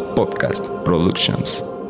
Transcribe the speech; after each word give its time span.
Podcast 0.00 0.84
Productions. 0.84 1.81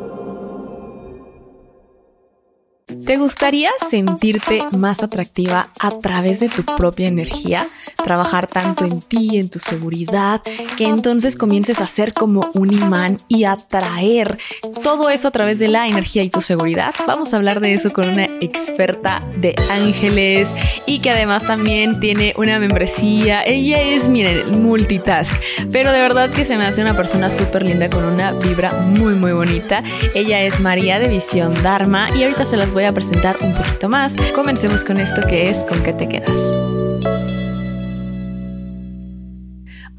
¿Te 3.07 3.17
gustaría 3.17 3.71
sentirte 3.91 4.63
más 4.77 5.03
atractiva 5.03 5.69
a 5.81 5.99
través 5.99 6.41
de 6.41 6.49
tu 6.49 6.65
propia 6.65 7.09
energía? 7.09 7.67
Trabajar 8.05 8.47
tanto 8.47 8.85
en 8.85 9.01
ti, 9.01 9.39
en 9.39 9.49
tu 9.49 9.59
seguridad, 9.59 10.41
que 10.77 10.85
entonces 10.85 11.37
comiences 11.37 11.81
a 11.81 11.87
ser 11.87 12.13
como 12.13 12.51
un 12.55 12.73
imán 12.73 13.19
y 13.29 13.45
atraer 13.45 14.39
todo 14.83 15.11
eso 15.11 15.29
a 15.29 15.31
través 15.31 15.59
de 15.59 15.69
la 15.69 15.89
energía 15.89 16.23
y 16.23 16.31
tu 16.31 16.41
seguridad. 16.41 16.95
Vamos 17.07 17.33
a 17.33 17.39
hablar 17.39 17.61
de 17.61 17.75
eso 17.75 17.93
con 17.93 18.09
una 18.09 18.25
experta 18.41 19.23
de 19.37 19.55
ángeles 19.71 20.51
y 20.87 21.01
que 21.01 21.11
además 21.11 21.45
también 21.45 21.99
tiene 22.01 22.35
una 22.37 22.59
membresía. 22.59 23.43
Ella 23.45 23.81
es, 23.81 24.09
miren, 24.09 24.63
multitask, 24.63 25.35
pero 25.71 25.93
de 25.93 26.01
verdad 26.01 26.31
que 26.31 26.45
se 26.45 26.57
me 26.57 26.67
hace 26.67 26.83
una 26.83 26.97
persona 26.97 27.31
súper 27.31 27.65
linda 27.65 27.91
con 27.91 28.05
una 28.05 28.33
vibra 28.33 28.73
muy, 28.73 29.15
muy 29.15 29.33
bonita. 29.33 29.83
Ella 30.15 30.41
es 30.43 30.61
María 30.61 30.99
de 30.99 31.09
Visión 31.09 31.55
Dharma 31.63 32.09
y 32.17 32.23
ahorita 32.23 32.45
se 32.45 32.57
las 32.57 32.73
voy 32.73 32.85
a 32.85 32.92
presentar 32.93 33.37
un 33.41 33.55
poquito 33.55 33.89
más. 33.89 34.15
Comencemos 34.35 34.85
con 34.85 34.99
esto 34.99 35.23
que 35.29 35.51
es 35.51 35.65
¿Con 35.65 35.83
qué 35.83 35.93
te 35.93 36.09
quedas? 36.09 36.82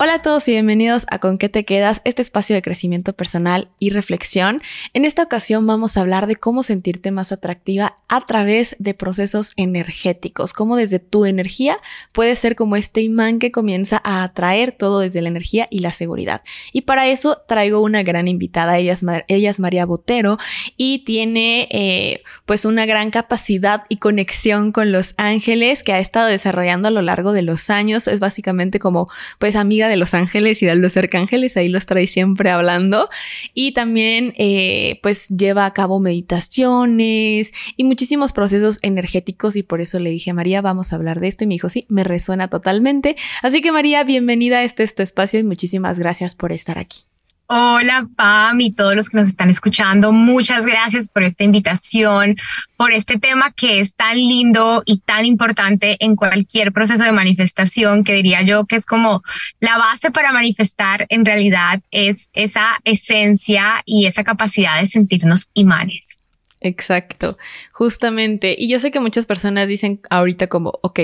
Hola 0.03 0.15
a 0.15 0.21
todos 0.21 0.45
y 0.49 0.51
bienvenidos 0.51 1.05
a 1.11 1.19
Con 1.19 1.37
qué 1.37 1.47
te 1.47 1.63
quedas, 1.63 2.01
este 2.03 2.21
espacio 2.21 2.57
de 2.57 2.61
crecimiento 2.61 3.13
personal 3.13 3.69
y 3.79 3.91
reflexión. 3.91 4.61
En 4.91 5.05
esta 5.05 5.23
ocasión 5.23 5.65
vamos 5.65 5.95
a 5.95 6.01
hablar 6.01 6.27
de 6.27 6.35
cómo 6.35 6.61
sentirte 6.63 7.09
más 7.09 7.31
atractiva 7.31 7.99
a 8.09 8.25
través 8.25 8.75
de 8.79 8.93
procesos 8.93 9.53
energéticos, 9.55 10.51
cómo 10.51 10.75
desde 10.75 10.99
tu 10.99 11.23
energía 11.23 11.77
puedes 12.11 12.37
ser 12.37 12.57
como 12.57 12.75
este 12.75 12.99
imán 12.99 13.39
que 13.39 13.53
comienza 13.53 14.01
a 14.03 14.23
atraer 14.23 14.73
todo 14.73 14.99
desde 14.99 15.21
la 15.21 15.29
energía 15.29 15.69
y 15.71 15.79
la 15.79 15.93
seguridad. 15.93 16.41
Y 16.73 16.81
para 16.81 17.07
eso 17.07 17.41
traigo 17.47 17.79
una 17.79 18.03
gran 18.03 18.27
invitada, 18.27 18.77
ella 18.77 18.91
es, 18.91 19.05
ella 19.29 19.49
es 19.49 19.59
María 19.61 19.85
Botero 19.85 20.37
y 20.75 21.05
tiene 21.05 21.69
eh, 21.71 22.23
pues 22.45 22.65
una 22.65 22.85
gran 22.85 23.09
capacidad 23.09 23.85
y 23.87 23.95
conexión 23.95 24.73
con 24.73 24.91
los 24.91 25.13
ángeles 25.15 25.81
que 25.81 25.93
ha 25.93 25.99
estado 25.99 26.27
desarrollando 26.27 26.89
a 26.89 26.91
lo 26.91 27.01
largo 27.01 27.31
de 27.31 27.43
los 27.43 27.69
años. 27.69 28.09
Es 28.09 28.19
básicamente 28.19 28.79
como 28.79 29.07
pues 29.39 29.55
amiga 29.55 29.87
de 29.87 29.92
de 29.93 29.97
los 29.97 30.13
ángeles 30.13 30.61
y 30.61 30.65
de 30.65 30.75
los 30.75 30.97
arcángeles, 30.97 31.57
ahí 31.57 31.69
los 31.69 31.85
trae 31.85 32.07
siempre 32.07 32.49
hablando. 32.49 33.09
Y 33.53 33.71
también, 33.71 34.33
eh, 34.37 34.99
pues, 35.01 35.29
lleva 35.29 35.65
a 35.65 35.73
cabo 35.73 35.99
meditaciones 35.99 37.53
y 37.77 37.83
muchísimos 37.83 38.33
procesos 38.33 38.79
energéticos. 38.81 39.55
Y 39.55 39.63
por 39.63 39.81
eso 39.81 39.99
le 39.99 40.09
dije 40.09 40.31
a 40.31 40.33
María, 40.33 40.61
vamos 40.61 40.91
a 40.91 40.97
hablar 40.97 41.19
de 41.19 41.27
esto. 41.27 41.43
Y 41.43 41.47
me 41.47 41.55
dijo, 41.55 41.69
sí, 41.69 41.85
me 41.89 42.03
resuena 42.03 42.49
totalmente. 42.49 43.15
Así 43.41 43.61
que, 43.61 43.71
María, 43.71 44.03
bienvenida 44.03 44.59
a 44.59 44.63
este, 44.63 44.83
este 44.83 45.03
espacio 45.03 45.39
y 45.39 45.43
muchísimas 45.43 45.99
gracias 45.99 46.35
por 46.35 46.51
estar 46.51 46.77
aquí. 46.77 47.05
Hola 47.47 48.07
Pam 48.15 48.61
y 48.61 48.71
todos 48.71 48.95
los 48.95 49.09
que 49.09 49.17
nos 49.17 49.27
están 49.27 49.49
escuchando, 49.49 50.13
muchas 50.13 50.65
gracias 50.65 51.09
por 51.09 51.23
esta 51.23 51.43
invitación, 51.43 52.37
por 52.77 52.93
este 52.93 53.19
tema 53.19 53.51
que 53.51 53.79
es 53.81 53.95
tan 53.95 54.15
lindo 54.15 54.81
y 54.85 54.99
tan 54.99 55.25
importante 55.25 55.97
en 55.99 56.15
cualquier 56.15 56.71
proceso 56.71 57.03
de 57.03 57.11
manifestación, 57.11 58.05
que 58.05 58.13
diría 58.13 58.43
yo 58.43 58.65
que 58.65 58.77
es 58.77 58.85
como 58.85 59.23
la 59.59 59.77
base 59.77 60.09
para 60.09 60.31
manifestar 60.31 61.05
en 61.09 61.25
realidad 61.25 61.81
es 61.91 62.29
esa 62.31 62.79
esencia 62.85 63.83
y 63.85 64.05
esa 64.05 64.23
capacidad 64.23 64.79
de 64.79 64.85
sentirnos 64.85 65.49
imanes. 65.53 66.21
Exacto, 66.61 67.37
justamente. 67.73 68.55
Y 68.57 68.69
yo 68.69 68.79
sé 68.79 68.89
que 68.89 69.01
muchas 69.01 69.25
personas 69.25 69.67
dicen 69.67 69.99
ahorita 70.09 70.47
como, 70.47 70.79
ok, 70.81 71.01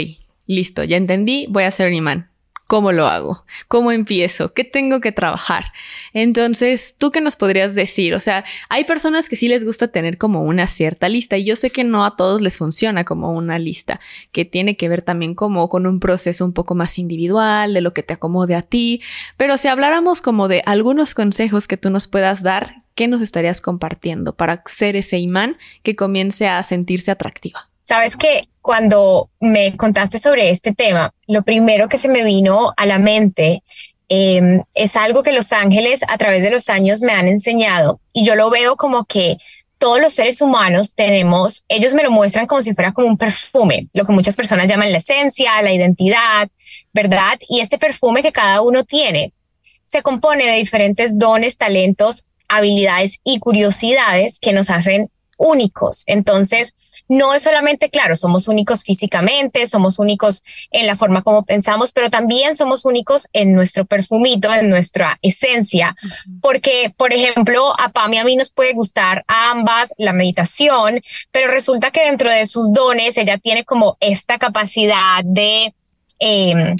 listo, 0.47 0.85
ya 0.85 0.95
entendí, 0.95 1.47
voy 1.49 1.63
a 1.63 1.71
ser 1.71 1.89
un 1.89 1.95
imán 1.95 2.29
¿Cómo 2.69 2.91
lo 2.91 3.07
hago? 3.07 3.45
¿Cómo 3.67 3.91
empiezo? 3.91 4.53
¿Qué 4.53 4.63
tengo 4.63 5.01
que 5.01 5.11
trabajar? 5.11 5.71
Entonces, 6.13 6.93
¿tú 6.95 7.09
qué 7.09 7.19
nos 7.19 7.35
podrías 7.35 7.73
decir? 7.73 8.13
O 8.13 8.19
sea, 8.19 8.45
hay 8.69 8.83
personas 8.83 9.27
que 9.27 9.35
sí 9.35 9.47
les 9.47 9.65
gusta 9.65 9.87
tener 9.87 10.19
como 10.19 10.43
una 10.43 10.67
cierta 10.67 11.09
lista 11.09 11.35
y 11.35 11.45
yo 11.45 11.55
sé 11.55 11.71
que 11.71 11.83
no 11.83 12.05
a 12.05 12.15
todos 12.15 12.41
les 12.41 12.57
funciona 12.57 13.05
como 13.05 13.33
una 13.33 13.57
lista, 13.57 13.99
que 14.31 14.45
tiene 14.45 14.77
que 14.77 14.87
ver 14.87 15.01
también 15.01 15.33
como 15.33 15.67
con 15.67 15.87
un 15.87 15.99
proceso 15.99 16.45
un 16.45 16.53
poco 16.53 16.75
más 16.75 16.99
individual, 16.99 17.73
de 17.73 17.81
lo 17.81 17.91
que 17.95 18.03
te 18.03 18.13
acomode 18.13 18.53
a 18.53 18.61
ti, 18.61 19.01
pero 19.35 19.57
si 19.57 19.67
habláramos 19.67 20.21
como 20.21 20.47
de 20.47 20.61
algunos 20.67 21.15
consejos 21.15 21.67
que 21.67 21.77
tú 21.77 21.89
nos 21.89 22.05
puedas 22.05 22.43
dar, 22.43 22.83
¿qué 22.93 23.07
nos 23.07 23.21
estarías 23.21 23.61
compartiendo 23.61 24.35
para 24.35 24.61
ser 24.67 24.95
ese 24.95 25.17
imán 25.17 25.57
que 25.81 25.95
comience 25.95 26.47
a 26.47 26.61
sentirse 26.61 27.09
atractiva? 27.09 27.68
Sabes 27.89 28.15
que 28.15 28.49
cuando 28.61 29.31
me 29.39 29.75
contaste 29.75 30.19
sobre 30.19 30.51
este 30.51 30.75
tema, 30.75 31.11
lo 31.25 31.41
primero 31.41 31.89
que 31.89 31.97
se 31.97 32.07
me 32.07 32.23
vino 32.23 32.71
a 32.77 32.85
la 32.85 32.99
mente 32.99 33.63
em, 34.09 34.61
es 34.75 34.95
algo 34.95 35.23
que 35.23 35.31
los 35.31 35.51
ángeles 35.53 36.01
a 36.07 36.19
través 36.19 36.43
de 36.43 36.51
los 36.51 36.69
años 36.69 37.01
me 37.01 37.13
han 37.13 37.27
enseñado 37.27 37.99
y 38.13 38.23
yo 38.23 38.35
lo 38.35 38.51
veo 38.51 38.75
como 38.75 39.05
que 39.05 39.37
todos 39.79 39.99
los 39.99 40.13
seres 40.13 40.39
humanos 40.39 40.93
tenemos, 40.93 41.63
ellos 41.67 41.95
me 41.95 42.03
lo 42.03 42.11
muestran 42.11 42.45
como 42.45 42.61
si 42.61 42.75
fuera 42.75 42.91
como 42.91 43.07
un 43.07 43.17
perfume, 43.17 43.87
lo 43.95 44.05
que 44.05 44.11
muchas 44.11 44.35
personas 44.35 44.69
llaman 44.69 44.91
la 44.91 44.99
esencia, 44.99 45.59
la 45.63 45.73
identidad, 45.73 46.47
¿verdad? 46.93 47.39
Y 47.49 47.59
este 47.61 47.79
perfume 47.79 48.21
que 48.21 48.31
cada 48.31 48.61
uno 48.61 48.83
tiene 48.83 49.33
se 49.81 50.03
compone 50.03 50.45
de 50.45 50.57
diferentes 50.57 51.17
dones, 51.17 51.57
talentos, 51.57 52.25
habilidades 52.49 53.19
y 53.23 53.39
curiosidades 53.39 54.37
que 54.37 54.53
nos 54.53 54.69
hacen 54.69 55.09
únicos. 55.39 56.03
Entonces, 56.05 56.75
no 57.09 57.33
es 57.33 57.41
solamente, 57.41 57.89
claro, 57.89 58.15
somos 58.15 58.47
únicos 58.47 58.83
físicamente, 58.83 59.65
somos 59.65 59.97
únicos 59.97 60.43
en 60.69 60.85
la 60.85 60.95
forma 60.95 61.23
como 61.23 61.43
pensamos, 61.43 61.91
pero 61.91 62.11
también 62.11 62.55
somos 62.55 62.85
únicos 62.85 63.27
en 63.33 63.53
nuestro 63.53 63.85
perfumito, 63.85 64.53
en 64.53 64.69
nuestra 64.69 65.17
esencia, 65.23 65.95
porque, 66.39 66.93
por 66.95 67.11
ejemplo, 67.11 67.73
a 67.79 67.89
Pam 67.89 68.13
y 68.13 68.17
a 68.19 68.23
mí 68.23 68.35
nos 68.35 68.51
puede 68.51 68.73
gustar 68.73 69.25
a 69.27 69.49
ambas 69.49 69.93
la 69.97 70.13
meditación, 70.13 71.01
pero 71.31 71.49
resulta 71.49 71.89
que 71.89 72.05
dentro 72.05 72.29
de 72.29 72.45
sus 72.45 72.71
dones 72.71 73.17
ella 73.17 73.39
tiene 73.39 73.65
como 73.65 73.97
esta 73.99 74.37
capacidad 74.37 75.23
de... 75.25 75.73
Em, 76.19 76.75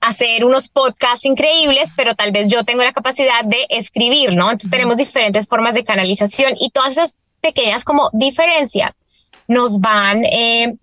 hacer 0.00 0.44
unos 0.44 0.68
podcasts 0.68 1.24
increíbles, 1.24 1.92
pero 1.94 2.16
tal 2.16 2.32
vez 2.32 2.48
yo 2.48 2.64
tengo 2.64 2.82
la 2.82 2.92
capacidad 2.92 3.44
de 3.44 3.64
escribir, 3.68 4.32
¿no? 4.32 4.50
Entonces 4.50 4.72
tenemos 4.72 4.96
diferentes 4.96 5.46
formas 5.46 5.76
de 5.76 5.84
canalización 5.84 6.54
y 6.58 6.70
todas 6.70 6.94
esas 6.94 7.16
pequeñas 7.40 7.84
como 7.84 8.10
diferencias 8.12 8.96
nos 9.48 9.80
van, 9.80 10.24
eh, 10.24 10.76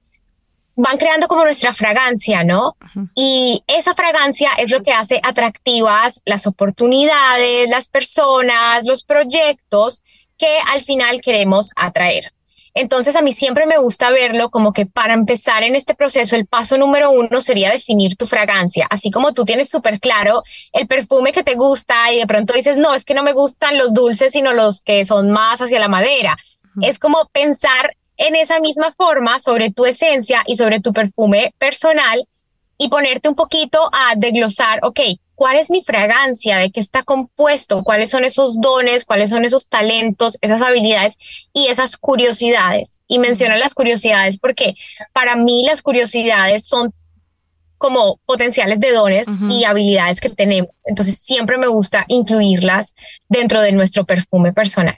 van 0.76 0.98
creando 0.98 1.28
como 1.28 1.44
nuestra 1.44 1.74
fragancia, 1.74 2.44
¿no? 2.44 2.76
Y 3.16 3.64
esa 3.68 3.94
fragancia 3.94 4.52
es 4.58 4.70
lo 4.70 4.84
que 4.84 4.92
hace 4.92 5.20
atractivas 5.24 6.22
las 6.26 6.48
oportunidades, 6.48 7.70
las 7.70 7.90
personas, 7.90 8.86
los 8.86 9.04
proyectos 9.04 10.02
que 10.38 10.58
al 10.74 10.82
final 10.82 11.22
queremos 11.22 11.72
atraer. 11.76 12.34
Entonces 12.74 13.16
a 13.16 13.22
mí 13.22 13.34
siempre 13.34 13.66
me 13.66 13.78
gusta 13.78 14.12
verlo 14.12 14.50
como 14.50 14.72
que 14.72 14.86
para 14.86 15.14
empezar 15.14 15.64
en 15.64 15.76
este 15.76 15.94
proceso 15.94 16.36
el 16.36 16.48
paso 16.48 16.78
número 16.78 17.12
uno 17.12 17.42
sería 17.42 17.70
definir 17.70 18.16
tu 18.16 18.28
fragancia, 18.28 18.88
así 18.90 19.12
como 19.12 19.34
tú 19.34 19.44
tienes 19.44 19.70
súper 19.70 20.00
claro 20.00 20.44
el 20.72 20.88
perfume 20.88 21.34
que 21.34 21.44
te 21.44 21.56
gusta 21.56 22.14
y 22.14 22.20
de 22.20 22.28
pronto 22.28 22.54
dices, 22.54 22.78
no, 22.78 22.94
es 22.94 23.04
que 23.04 23.14
no 23.14 23.24
me 23.24 23.34
gustan 23.34 23.78
los 23.78 23.94
dulces, 23.94 24.32
sino 24.32 24.54
los 24.54 24.82
que 24.82 25.04
son 25.04 25.32
más 25.32 25.62
hacia 25.62 25.80
la 25.80 25.90
madera. 25.90 26.38
Es 26.82 27.00
como 27.00 27.28
pensar 27.34 27.98
en 28.22 28.36
esa 28.36 28.60
misma 28.60 28.94
forma 28.96 29.40
sobre 29.40 29.72
tu 29.72 29.86
esencia 29.86 30.44
y 30.46 30.56
sobre 30.56 30.80
tu 30.80 30.94
perfume 30.94 31.54
personal 31.58 32.28
y 32.78 32.88
ponerte 32.90 33.30
un 33.30 33.36
poquito 33.36 33.90
a 33.92 34.14
desglosar, 34.16 34.80
ok, 34.84 35.00
¿cuál 35.34 35.58
es 35.58 35.72
mi 35.72 35.82
fragancia? 35.84 36.58
¿De 36.58 36.72
qué 36.72 36.80
está 36.80 37.02
compuesto? 37.02 37.82
¿Cuáles 37.84 38.12
son 38.12 38.24
esos 38.24 38.62
dones? 38.62 39.06
¿Cuáles 39.06 39.32
son 39.32 39.44
esos 39.44 39.70
talentos, 39.70 40.38
esas 40.42 40.62
habilidades 40.62 41.18
y 41.52 41.68
esas 41.68 41.98
curiosidades? 41.98 43.02
Y 43.08 43.18
menciona 43.18 43.58
las 43.58 43.74
curiosidades 43.74 44.38
porque 44.38 44.76
para 45.14 45.36
mí 45.36 45.66
las 45.66 45.82
curiosidades 45.82 46.68
son 46.68 46.94
como 47.80 48.20
potenciales 48.28 48.80
de 48.80 48.92
dones 48.92 49.28
y 49.50 49.64
habilidades 49.64 50.22
que 50.22 50.30
tenemos. 50.30 50.70
Entonces 50.86 51.18
siempre 51.18 51.58
me 51.58 51.66
gusta 51.66 52.06
incluirlas 52.08 52.94
dentro 53.28 53.62
de 53.62 53.72
nuestro 53.72 54.06
perfume 54.06 54.54
personal. 54.54 54.98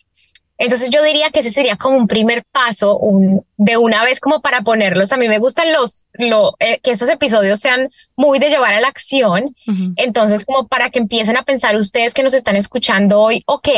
Entonces 0.58 0.92
yo 0.92 1.04
diría 1.04 1.30
que 1.32 1.40
ese 1.40 1.52
sería 1.52 1.76
como 1.76 1.98
un 1.98 2.08
primer 2.08 2.44
paso, 2.52 2.98
un, 2.98 3.46
de 3.58 3.78
una 3.78 4.06
vez 4.06 4.20
como 4.20 4.42
para 4.42 4.62
ponerlos. 4.62 5.12
A 5.12 5.18
mí 5.18 5.28
me 5.28 5.40
gustan 5.40 5.74
los, 5.74 6.08
lo, 6.14 6.56
eh, 6.60 6.80
que 6.82 6.92
estos 6.92 7.10
episodios 7.10 7.60
sean 7.60 7.90
muy 8.16 8.40
de 8.40 8.50
llevar 8.50 8.74
a 8.74 8.82
la 8.82 8.88
acción. 8.88 9.56
Entonces 9.96 10.46
como 10.46 10.68
para 10.68 10.90
que 10.90 11.00
empiecen 11.00 11.38
a 11.38 11.44
pensar 11.44 11.76
ustedes 11.76 12.14
que 12.14 12.24
nos 12.24 12.34
están 12.34 12.56
escuchando 12.56 13.20
hoy, 13.20 13.44
ok, 13.48 13.70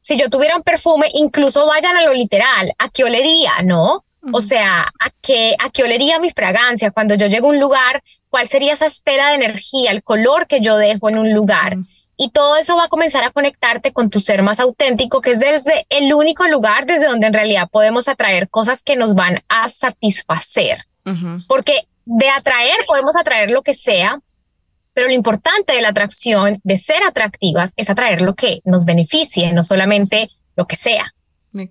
si 0.00 0.16
yo 0.16 0.30
tuviera 0.30 0.56
un 0.56 0.62
perfume, 0.62 1.08
incluso 1.14 1.66
vayan 1.66 1.96
a 1.96 2.04
lo 2.04 2.14
literal, 2.14 2.72
¿a 2.78 2.88
qué 2.88 3.04
olería? 3.04 3.52
¿No? 3.64 4.04
O 4.32 4.40
sea, 4.40 4.82
¿a 4.82 5.10
qué, 5.22 5.56
¿a 5.58 5.70
qué 5.70 5.82
olería 5.82 6.20
mi 6.20 6.30
fragancia? 6.30 6.90
Cuando 6.90 7.14
yo 7.14 7.26
llego 7.26 7.48
a 7.48 7.50
un 7.50 7.60
lugar, 7.60 8.02
¿cuál 8.28 8.46
sería 8.46 8.74
esa 8.74 8.86
estela 8.86 9.28
de 9.28 9.36
energía, 9.36 9.90
el 9.90 10.02
color 10.02 10.46
que 10.46 10.60
yo 10.60 10.76
dejo 10.76 11.08
en 11.08 11.18
un 11.18 11.32
lugar? 11.32 11.76
Y 12.22 12.32
todo 12.32 12.58
eso 12.58 12.76
va 12.76 12.84
a 12.84 12.88
comenzar 12.88 13.24
a 13.24 13.30
conectarte 13.30 13.94
con 13.94 14.10
tu 14.10 14.20
ser 14.20 14.42
más 14.42 14.60
auténtico, 14.60 15.22
que 15.22 15.30
es 15.30 15.40
desde 15.40 15.86
el 15.88 16.12
único 16.12 16.46
lugar 16.48 16.84
desde 16.84 17.06
donde 17.06 17.26
en 17.26 17.32
realidad 17.32 17.70
podemos 17.72 18.08
atraer 18.08 18.50
cosas 18.50 18.84
que 18.84 18.94
nos 18.94 19.14
van 19.14 19.42
a 19.48 19.70
satisfacer. 19.70 20.84
Porque 21.48 21.88
de 22.04 22.28
atraer 22.28 22.76
podemos 22.86 23.16
atraer 23.16 23.50
lo 23.50 23.62
que 23.62 23.72
sea, 23.72 24.20
Pero 24.92 25.06
lo 25.06 25.14
importante 25.14 25.72
de 25.72 25.80
la 25.80 25.88
atracción, 25.88 26.60
de 26.62 26.76
ser 26.76 27.02
atractivas, 27.04 27.72
es 27.76 27.88
atraer 27.88 28.20
lo 28.20 28.34
que 28.34 28.60
nos 28.64 28.84
beneficie, 28.84 29.52
no 29.54 29.62
solamente 29.62 30.28
lo 30.56 30.66
que 30.66 30.76
sea. 30.76 31.14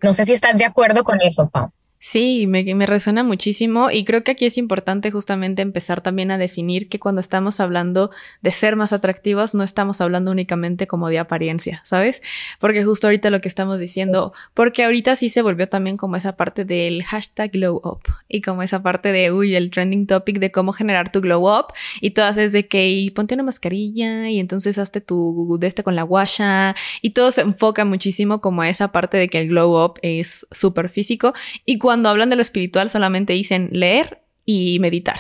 No 0.02 0.14
sé 0.14 0.24
si 0.24 0.34
estás 0.34 0.58
de 0.58 0.66
acuerdo 0.66 1.04
con 1.04 1.22
eso, 1.22 1.48
Pau. 1.50 1.72
Sí, 2.02 2.48
me, 2.48 2.64
me, 2.76 2.86
resuena 2.86 3.26
muchísimo 3.26 3.92
y 3.92 4.06
creo 4.06 4.24
que 4.24 4.32
aquí 4.32 4.46
es 4.46 4.58
importante 4.58 5.12
justamente 5.12 5.62
empezar 5.62 6.00
también 6.00 6.32
a 6.32 6.38
definir 6.38 6.88
que 6.88 6.98
cuando 6.98 7.20
estamos 7.20 7.60
hablando 7.60 8.10
de 8.42 8.54
ser 8.54 8.78
más 8.78 8.94
atractivos 8.94 9.54
no 9.54 9.66
estamos 9.66 10.00
hablando 10.00 10.32
únicamente 10.32 10.88
como 10.88 11.10
de 11.10 11.20
apariencia, 11.20 11.82
¿sabes? 11.84 12.22
Porque 12.58 12.86
justo 12.86 13.08
ahorita 13.08 13.30
lo 13.32 13.42
que 13.42 13.50
estamos 13.50 13.80
diciendo, 13.80 14.32
porque 14.54 14.86
ahorita 14.86 15.18
sí 15.18 15.30
se 15.30 15.42
volvió 15.42 15.68
también 15.68 15.98
como 15.98 16.16
esa 16.16 16.38
parte 16.38 16.64
del 16.64 17.04
hashtag 17.04 17.52
glow 17.52 17.82
up 17.84 18.04
y 18.30 18.40
como 18.40 18.64
esa 18.64 18.82
parte 18.82 19.12
de, 19.12 19.34
uy, 19.34 19.58
el 19.58 19.70
trending 19.70 20.08
topic 20.08 20.40
de 20.40 20.54
cómo 20.54 20.72
generar 20.72 21.12
tu 21.12 21.20
glow 21.20 21.54
up 21.54 21.66
y 22.00 22.12
todas 22.12 22.38
es 22.38 22.54
de 22.54 22.66
que 22.66 23.12
ponte 23.14 23.34
una 23.34 23.44
mascarilla 23.44 24.30
y 24.30 24.40
entonces 24.40 24.78
hazte 24.78 25.02
tu 25.02 25.58
de 25.60 25.68
este 25.68 25.84
con 25.84 25.98
la 25.98 26.04
guasha 26.04 26.78
y 27.02 27.10
todo 27.10 27.34
se 27.34 27.42
enfoca 27.42 27.84
muchísimo 27.84 28.40
como 28.40 28.62
a 28.62 28.70
esa 28.70 28.94
parte 28.94 29.18
de 29.18 29.28
que 29.28 29.42
el 29.42 29.50
glow 29.50 29.84
up 29.84 30.00
es 30.02 30.48
súper 30.52 30.88
físico 30.88 31.34
y 31.66 31.78
cuando 31.78 31.89
hablan 31.92 32.30
de 32.30 32.36
lo 32.36 32.42
espiritual 32.42 32.90
solamente 32.90 33.34
dicen 33.34 33.70
leer 33.72 34.22
y 34.46 34.80
meditar. 34.80 35.20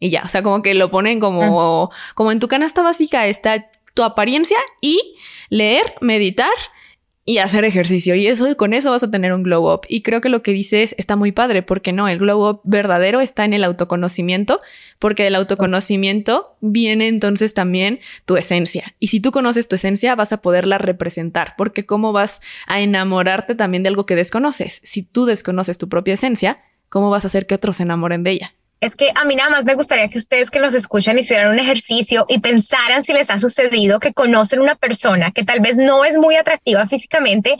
Y 0.00 0.10
ya, 0.10 0.22
o 0.24 0.28
sea, 0.28 0.42
como 0.42 0.62
que 0.62 0.74
lo 0.74 0.90
ponen 0.90 1.18
como, 1.20 1.90
como 2.14 2.32
en 2.32 2.38
tu 2.38 2.48
canasta 2.48 2.82
básica 2.82 3.26
está 3.26 3.70
tu 3.94 4.04
apariencia 4.04 4.58
y 4.80 5.16
leer, 5.48 5.94
meditar 6.00 6.48
y 7.28 7.40
hacer 7.40 7.66
ejercicio. 7.66 8.14
Y 8.14 8.26
eso, 8.26 8.56
con 8.56 8.72
eso 8.72 8.90
vas 8.90 9.02
a 9.02 9.10
tener 9.10 9.34
un 9.34 9.42
glow 9.42 9.70
up. 9.70 9.82
Y 9.86 10.00
creo 10.00 10.22
que 10.22 10.30
lo 10.30 10.42
que 10.42 10.54
dices 10.54 10.94
está 10.96 11.14
muy 11.14 11.30
padre, 11.30 11.62
porque 11.62 11.92
no, 11.92 12.08
el 12.08 12.18
glow 12.18 12.48
up 12.48 12.60
verdadero 12.64 13.20
está 13.20 13.44
en 13.44 13.52
el 13.52 13.64
autoconocimiento, 13.64 14.60
porque 14.98 15.24
del 15.24 15.34
autoconocimiento 15.34 16.56
viene 16.62 17.06
entonces 17.06 17.52
también 17.52 18.00
tu 18.24 18.38
esencia. 18.38 18.94
Y 18.98 19.08
si 19.08 19.20
tú 19.20 19.30
conoces 19.30 19.68
tu 19.68 19.76
esencia, 19.76 20.14
vas 20.14 20.32
a 20.32 20.40
poderla 20.40 20.78
representar, 20.78 21.52
porque 21.58 21.84
cómo 21.84 22.14
vas 22.14 22.40
a 22.66 22.80
enamorarte 22.80 23.54
también 23.54 23.82
de 23.82 23.90
algo 23.90 24.06
que 24.06 24.16
desconoces. 24.16 24.80
Si 24.82 25.02
tú 25.02 25.26
desconoces 25.26 25.76
tu 25.76 25.90
propia 25.90 26.14
esencia, 26.14 26.56
¿cómo 26.88 27.10
vas 27.10 27.24
a 27.24 27.26
hacer 27.26 27.46
que 27.46 27.56
otros 27.56 27.76
se 27.76 27.82
enamoren 27.82 28.22
de 28.22 28.30
ella? 28.30 28.54
Es 28.80 28.94
que 28.94 29.10
a 29.14 29.24
mí 29.24 29.34
nada 29.34 29.50
más 29.50 29.64
me 29.64 29.74
gustaría 29.74 30.08
que 30.08 30.18
ustedes 30.18 30.50
que 30.50 30.60
nos 30.60 30.74
escuchan 30.74 31.18
hicieran 31.18 31.50
un 31.50 31.58
ejercicio 31.58 32.26
y 32.28 32.38
pensaran 32.38 33.02
si 33.02 33.12
les 33.12 33.30
ha 33.30 33.38
sucedido 33.38 33.98
que 33.98 34.12
conocen 34.12 34.60
una 34.60 34.76
persona 34.76 35.32
que 35.32 35.44
tal 35.44 35.60
vez 35.60 35.76
no 35.76 36.04
es 36.04 36.16
muy 36.16 36.36
atractiva 36.36 36.86
físicamente, 36.86 37.56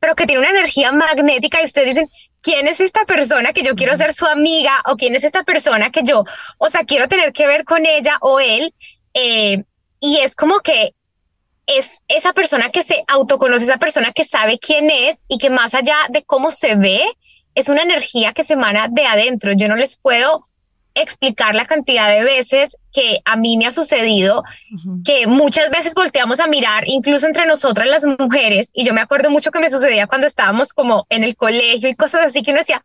pero 0.00 0.14
que 0.14 0.26
tiene 0.26 0.40
una 0.40 0.50
energía 0.50 0.90
magnética 0.92 1.60
y 1.60 1.66
ustedes 1.66 1.88
dicen, 1.88 2.08
¿quién 2.40 2.66
es 2.68 2.80
esta 2.80 3.04
persona 3.04 3.52
que 3.52 3.62
yo 3.62 3.74
quiero 3.74 3.94
ser 3.96 4.14
su 4.14 4.26
amiga? 4.26 4.82
¿O 4.86 4.96
quién 4.96 5.14
es 5.14 5.24
esta 5.24 5.42
persona 5.42 5.90
que 5.90 6.02
yo, 6.04 6.24
o 6.58 6.68
sea, 6.68 6.84
quiero 6.84 7.06
tener 7.06 7.32
que 7.32 7.46
ver 7.46 7.64
con 7.64 7.84
ella 7.84 8.16
o 8.20 8.40
él? 8.40 8.74
Eh, 9.14 9.62
y 10.00 10.18
es 10.18 10.34
como 10.34 10.60
que 10.60 10.94
es 11.66 12.02
esa 12.08 12.32
persona 12.32 12.70
que 12.70 12.82
se 12.82 13.04
autoconoce, 13.06 13.64
esa 13.64 13.76
persona 13.76 14.12
que 14.12 14.24
sabe 14.24 14.58
quién 14.58 14.90
es 14.90 15.18
y 15.28 15.38
que 15.38 15.50
más 15.50 15.74
allá 15.74 15.96
de 16.08 16.24
cómo 16.24 16.50
se 16.50 16.74
ve, 16.74 17.02
es 17.54 17.68
una 17.68 17.82
energía 17.82 18.32
que 18.32 18.42
se 18.42 18.54
emana 18.54 18.88
de 18.88 19.06
adentro. 19.06 19.52
Yo 19.52 19.68
no 19.68 19.76
les 19.76 19.98
puedo 19.98 20.48
explicar 20.94 21.54
la 21.54 21.66
cantidad 21.66 22.08
de 22.08 22.24
veces 22.24 22.76
que 22.92 23.20
a 23.24 23.36
mí 23.36 23.56
me 23.56 23.66
ha 23.66 23.70
sucedido, 23.70 24.44
que 25.04 25.26
muchas 25.26 25.70
veces 25.70 25.94
volteamos 25.94 26.40
a 26.40 26.46
mirar, 26.46 26.84
incluso 26.86 27.26
entre 27.26 27.46
nosotras 27.46 27.88
las 27.88 28.04
mujeres, 28.04 28.70
y 28.74 28.84
yo 28.84 28.92
me 28.92 29.00
acuerdo 29.00 29.30
mucho 29.30 29.50
que 29.50 29.60
me 29.60 29.70
sucedía 29.70 30.06
cuando 30.06 30.26
estábamos 30.26 30.72
como 30.72 31.06
en 31.08 31.24
el 31.24 31.36
colegio 31.36 31.88
y 31.88 31.94
cosas 31.94 32.26
así, 32.26 32.42
que 32.42 32.50
uno 32.50 32.60
decía, 32.60 32.82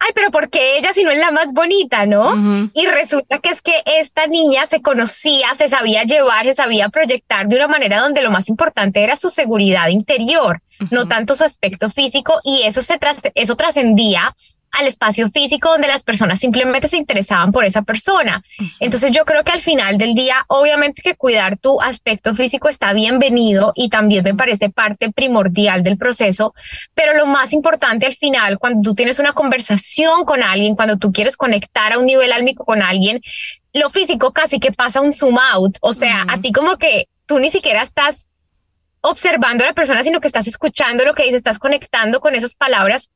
ay, 0.00 0.12
pero 0.14 0.30
¿por 0.30 0.48
qué 0.48 0.78
ella 0.78 0.92
si 0.92 1.04
no 1.04 1.10
es 1.10 1.18
la 1.18 1.30
más 1.30 1.52
bonita, 1.52 2.06
no? 2.06 2.70
Y 2.72 2.86
resulta 2.86 3.38
que 3.38 3.50
es 3.50 3.60
que 3.60 3.82
esta 3.84 4.26
niña 4.26 4.64
se 4.64 4.80
conocía, 4.80 5.48
se 5.56 5.68
sabía 5.68 6.04
llevar, 6.04 6.46
se 6.46 6.54
sabía 6.54 6.88
proyectar 6.88 7.46
de 7.46 7.56
una 7.56 7.68
manera 7.68 8.00
donde 8.00 8.22
lo 8.22 8.30
más 8.30 8.48
importante 8.48 9.02
era 9.02 9.16
su 9.16 9.28
seguridad 9.28 9.88
interior, 9.88 10.62
no 10.90 11.06
tanto 11.06 11.34
su 11.34 11.44
aspecto 11.44 11.90
físico, 11.90 12.40
y 12.42 12.62
eso, 12.62 12.80
se 12.80 12.98
eso 13.34 13.56
trascendía 13.56 14.34
al 14.72 14.86
espacio 14.86 15.28
físico 15.30 15.70
donde 15.70 15.88
las 15.88 16.04
personas 16.04 16.40
simplemente 16.40 16.88
se 16.88 16.96
interesaban 16.96 17.52
por 17.52 17.64
esa 17.64 17.82
persona. 17.82 18.42
Entonces 18.78 19.10
yo 19.10 19.24
creo 19.24 19.44
que 19.44 19.52
al 19.52 19.60
final 19.60 19.98
del 19.98 20.14
día, 20.14 20.44
obviamente 20.48 21.02
que 21.02 21.16
cuidar 21.16 21.58
tu 21.58 21.80
aspecto 21.80 22.34
físico 22.34 22.68
está 22.68 22.92
bienvenido 22.92 23.72
y 23.74 23.88
también 23.88 24.24
me 24.24 24.34
parece 24.34 24.70
parte 24.70 25.10
primordial 25.10 25.82
del 25.82 25.98
proceso, 25.98 26.54
pero 26.94 27.14
lo 27.14 27.26
más 27.26 27.52
importante 27.52 28.06
al 28.06 28.14
final, 28.14 28.58
cuando 28.58 28.80
tú 28.82 28.94
tienes 28.94 29.18
una 29.18 29.32
conversación 29.32 30.24
con 30.24 30.42
alguien, 30.42 30.76
cuando 30.76 30.98
tú 30.98 31.12
quieres 31.12 31.36
conectar 31.36 31.92
a 31.92 31.98
un 31.98 32.06
nivel 32.06 32.32
álmico 32.32 32.64
con 32.64 32.82
alguien, 32.82 33.20
lo 33.72 33.90
físico 33.90 34.32
casi 34.32 34.60
que 34.60 34.72
pasa 34.72 35.00
un 35.00 35.12
zoom 35.12 35.38
out, 35.38 35.76
o 35.80 35.92
sea, 35.92 36.24
a 36.28 36.40
ti 36.40 36.52
como 36.52 36.76
que 36.76 37.06
tú 37.26 37.38
ni 37.38 37.50
siquiera 37.50 37.82
estás 37.82 38.28
observando 39.02 39.64
a 39.64 39.68
la 39.68 39.72
persona, 39.74 40.02
sino 40.02 40.20
que 40.20 40.26
estás 40.26 40.46
escuchando 40.46 41.04
lo 41.04 41.14
que 41.14 41.24
dice, 41.24 41.36
estás 41.36 41.58
conectando 41.58 42.20
con 42.20 42.34
esas 42.34 42.56
palabras 42.56 43.10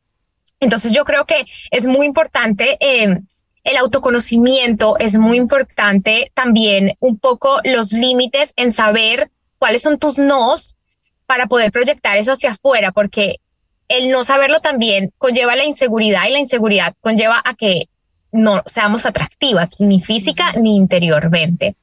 entonces 0.61 0.93
yo 0.93 1.05
creo 1.05 1.25
que 1.25 1.44
es 1.70 1.87
muy 1.87 2.06
importante 2.06 2.76
eh, 2.81 3.20
el 3.64 3.76
autoconocimiento, 3.76 4.96
es 4.99 5.17
muy 5.17 5.38
importante 5.38 6.31
también 6.35 6.96
un 7.00 7.19
poco 7.19 7.61
los 7.64 7.93
límites 7.93 8.52
en 8.56 8.73
saber 8.73 9.31
cuáles 9.58 9.82
son 9.82 9.99
tus 9.99 10.19
nos 10.19 10.76
para 11.26 11.46
poder 11.46 11.73
proyectar 11.73 12.19
eso 12.19 12.32
hacia 12.32 12.52
afuera, 12.52 12.93
porque 12.93 13.37
el 13.88 14.11
no 14.11 14.25
saberlo 14.25 14.61
también 14.61 15.12
conlleva 15.19 15.56
la 15.56 15.64
inseguridad 15.64 16.26
y 16.26 16.32
la 16.32 16.38
inseguridad 16.38 16.94
conlleva 17.00 17.41
a 17.44 17.55
que 17.55 17.88
no 18.32 18.62
seamos 18.67 19.06
atractivas, 19.06 19.73
ni 19.79 20.00
física 20.00 20.52
ni 20.55 20.76
interiormente. 20.76 21.76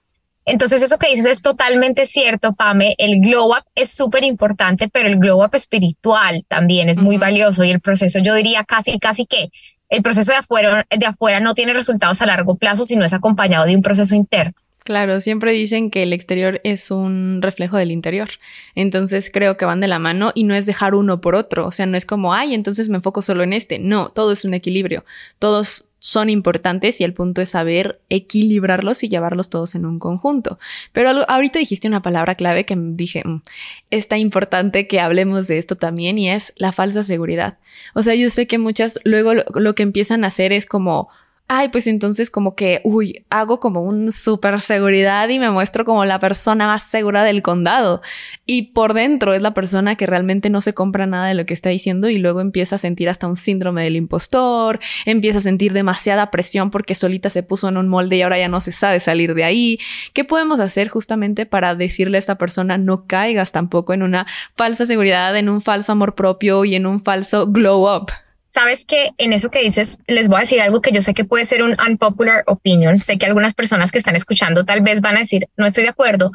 Entonces 0.52 0.82
eso 0.82 0.98
que 0.98 1.08
dices 1.08 1.26
es 1.28 1.42
totalmente 1.42 2.06
cierto, 2.06 2.52
Pame. 2.52 2.94
El 2.98 3.22
glow 3.22 3.52
up 3.52 3.64
es 3.74 3.90
súper 3.90 4.26
importante, 4.26 4.90
pero 4.90 5.08
el 5.08 5.18
glow 5.18 5.42
up 5.42 5.56
espiritual 5.56 6.44
también 6.50 6.90
es 6.90 7.02
muy 7.02 7.16
valioso 7.16 7.64
y 7.64 7.72
el 7.72 7.80
proceso, 7.80 8.20
yo 8.20 8.36
diría 8.36 8.66
casi, 8.66 9.00
casi 9.00 9.26
que 9.26 9.48
el 9.88 10.02
proceso 10.04 10.34
de 10.34 10.40
afuera, 10.40 10.86
de 10.90 11.06
afuera 11.06 11.40
no 11.40 11.54
tiene 11.54 11.72
resultados 11.72 12.22
a 12.22 12.26
largo 12.26 12.58
plazo 12.58 12.84
si 12.84 12.98
no 12.98 13.06
es 13.06 13.14
acompañado 13.14 13.66
de 13.66 13.78
un 13.78 13.82
proceso 13.82 14.14
interno. 14.14 14.52
Claro, 14.84 15.22
siempre 15.22 15.52
dicen 15.52 15.92
que 15.92 16.02
el 16.02 16.12
exterior 16.12 16.60
es 16.64 16.90
un 16.90 17.40
reflejo 17.42 17.78
del 17.78 17.92
interior. 17.92 18.30
Entonces 18.74 19.30
creo 19.32 19.56
que 19.56 19.66
van 19.66 19.80
de 19.80 19.88
la 19.88 20.00
mano 20.00 20.32
y 20.34 20.44
no 20.44 20.56
es 20.56 20.66
dejar 20.66 20.96
uno 20.96 21.22
por 21.22 21.36
otro. 21.36 21.68
O 21.68 21.72
sea, 21.72 21.86
no 21.86 21.98
es 21.98 22.06
como, 22.06 22.34
ay, 22.34 22.56
entonces 22.56 22.90
me 22.90 22.96
enfoco 22.96 23.22
solo 23.22 23.44
en 23.44 23.54
este. 23.54 23.78
No, 23.78 24.10
todo 24.10 24.32
es 24.32 24.44
un 24.44 24.56
equilibrio. 24.56 25.06
Todos 25.38 25.90
son 26.00 26.32
importantes 26.32 27.00
y 27.00 27.04
el 27.04 27.14
punto 27.14 27.44
es 27.44 27.50
saber 27.50 28.02
equilibrarlos 28.10 29.04
y 29.04 29.08
llevarlos 29.08 29.52
todos 29.52 29.76
en 29.76 29.86
un 29.86 30.00
conjunto. 30.00 30.58
Pero 30.94 31.12
ahorita 31.28 31.60
dijiste 31.60 31.88
una 31.88 32.02
palabra 32.02 32.34
clave 32.34 32.66
que 32.66 32.76
dije, 32.76 33.22
mm, 33.24 33.44
está 33.92 34.18
importante 34.18 34.88
que 34.88 35.00
hablemos 35.00 35.48
de 35.48 35.60
esto 35.60 35.76
también 35.76 36.18
y 36.18 36.32
es 36.32 36.54
la 36.56 36.72
falsa 36.72 37.04
seguridad. 37.04 37.60
O 37.94 38.02
sea, 38.02 38.16
yo 38.16 38.32
sé 38.32 38.48
que 38.48 38.58
muchas 38.58 39.00
luego 39.04 39.34
lo 39.36 39.76
que 39.76 39.84
empiezan 39.84 40.24
a 40.24 40.28
hacer 40.28 40.54
es 40.54 40.66
como, 40.66 41.08
ay, 41.48 41.68
pues 41.68 41.86
entonces 41.88 42.32
como 42.32 42.56
que, 42.56 42.80
uy, 42.86 43.26
hago 43.30 43.60
como 43.60 43.82
un 43.82 44.14
super 44.14 44.62
seguridad 44.62 45.28
y 45.28 45.38
me 45.38 45.52
muestro 45.52 45.84
como 45.84 46.06
la 46.06 46.18
persona 46.18 46.66
más 46.66 46.84
segura 46.84 47.26
del 47.26 47.42
condado. 47.42 48.02
Y 48.46 48.74
por 48.74 48.94
dentro 48.94 49.34
es 49.34 49.42
la 49.42 49.54
persona 49.54 49.96
que 49.96 50.08
realmente 50.08 50.50
no 50.50 50.62
se 50.62 50.74
compra 50.74 51.08
nada 51.08 51.28
de 51.28 51.34
lo 51.34 51.46
que 51.46 51.54
está 51.54 51.70
diciendo 51.70 52.10
y 52.10 52.18
luego 52.20 52.40
empieza 52.40 52.76
a 52.76 52.78
sentir 52.78 53.10
hasta 53.10 53.28
un 53.28 53.36
síndrome 53.36 53.84
del 53.84 53.98
impostor, 53.98 54.80
empieza 55.06 55.40
a 55.40 55.42
sentir 55.42 55.74
demasiada 55.74 56.32
presión 56.32 56.72
porque 56.72 56.96
solita 56.96 57.30
se 57.30 57.44
puso 57.44 57.68
en 57.68 57.76
un 57.76 57.90
molde 57.90 58.16
y 58.16 58.22
ahora 58.22 58.40
ya 58.40 58.48
no 58.48 58.62
se 58.62 58.72
sabe 58.72 59.02
salir 59.02 59.36
de 59.36 59.44
ahí. 59.44 59.78
¿Qué 60.14 60.24
podemos 60.24 60.62
hacer 60.62 60.88
justamente 60.88 61.46
para 61.46 61.76
decirle 61.76 62.18
a 62.18 62.20
esa 62.20 62.36
persona 62.36 62.78
no 62.78 63.08
caigas 63.08 63.52
tampoco 63.52 63.94
en 63.94 64.04
una 64.04 64.26
falsa 64.56 64.86
seguridad, 64.86 65.36
en 65.36 65.50
un 65.50 65.60
falso 65.60 65.92
amor 65.92 66.16
propio 66.16 66.64
y 66.64 66.76
en 66.76 66.86
un 66.86 67.04
falso 67.04 67.48
glow 67.48 67.94
up? 67.94 68.12
Sabes 68.54 68.84
que 68.84 69.12
en 69.18 69.32
eso 69.32 69.50
que 69.50 69.62
dices, 69.62 70.00
les 70.08 70.28
voy 70.28 70.38
a 70.38 70.40
decir 70.42 70.60
algo 70.60 70.82
que 70.82 70.92
yo 70.92 71.02
sé 71.02 71.14
que 71.14 71.24
puede 71.24 71.46
ser 71.46 71.64
un 71.64 71.78
unpopular 71.80 72.44
opinion. 72.48 73.00
Sé 73.00 73.18
que 73.18 73.26
algunas 73.26 73.54
personas 73.54 73.92
que 73.92 73.98
están 73.98 74.18
escuchando 74.18 74.66
tal 74.66 74.82
vez 74.82 75.00
van 75.00 75.16
a 75.16 75.20
decir, 75.20 75.48
no 75.56 75.66
estoy 75.66 75.84
de 75.84 75.90
acuerdo, 75.90 76.32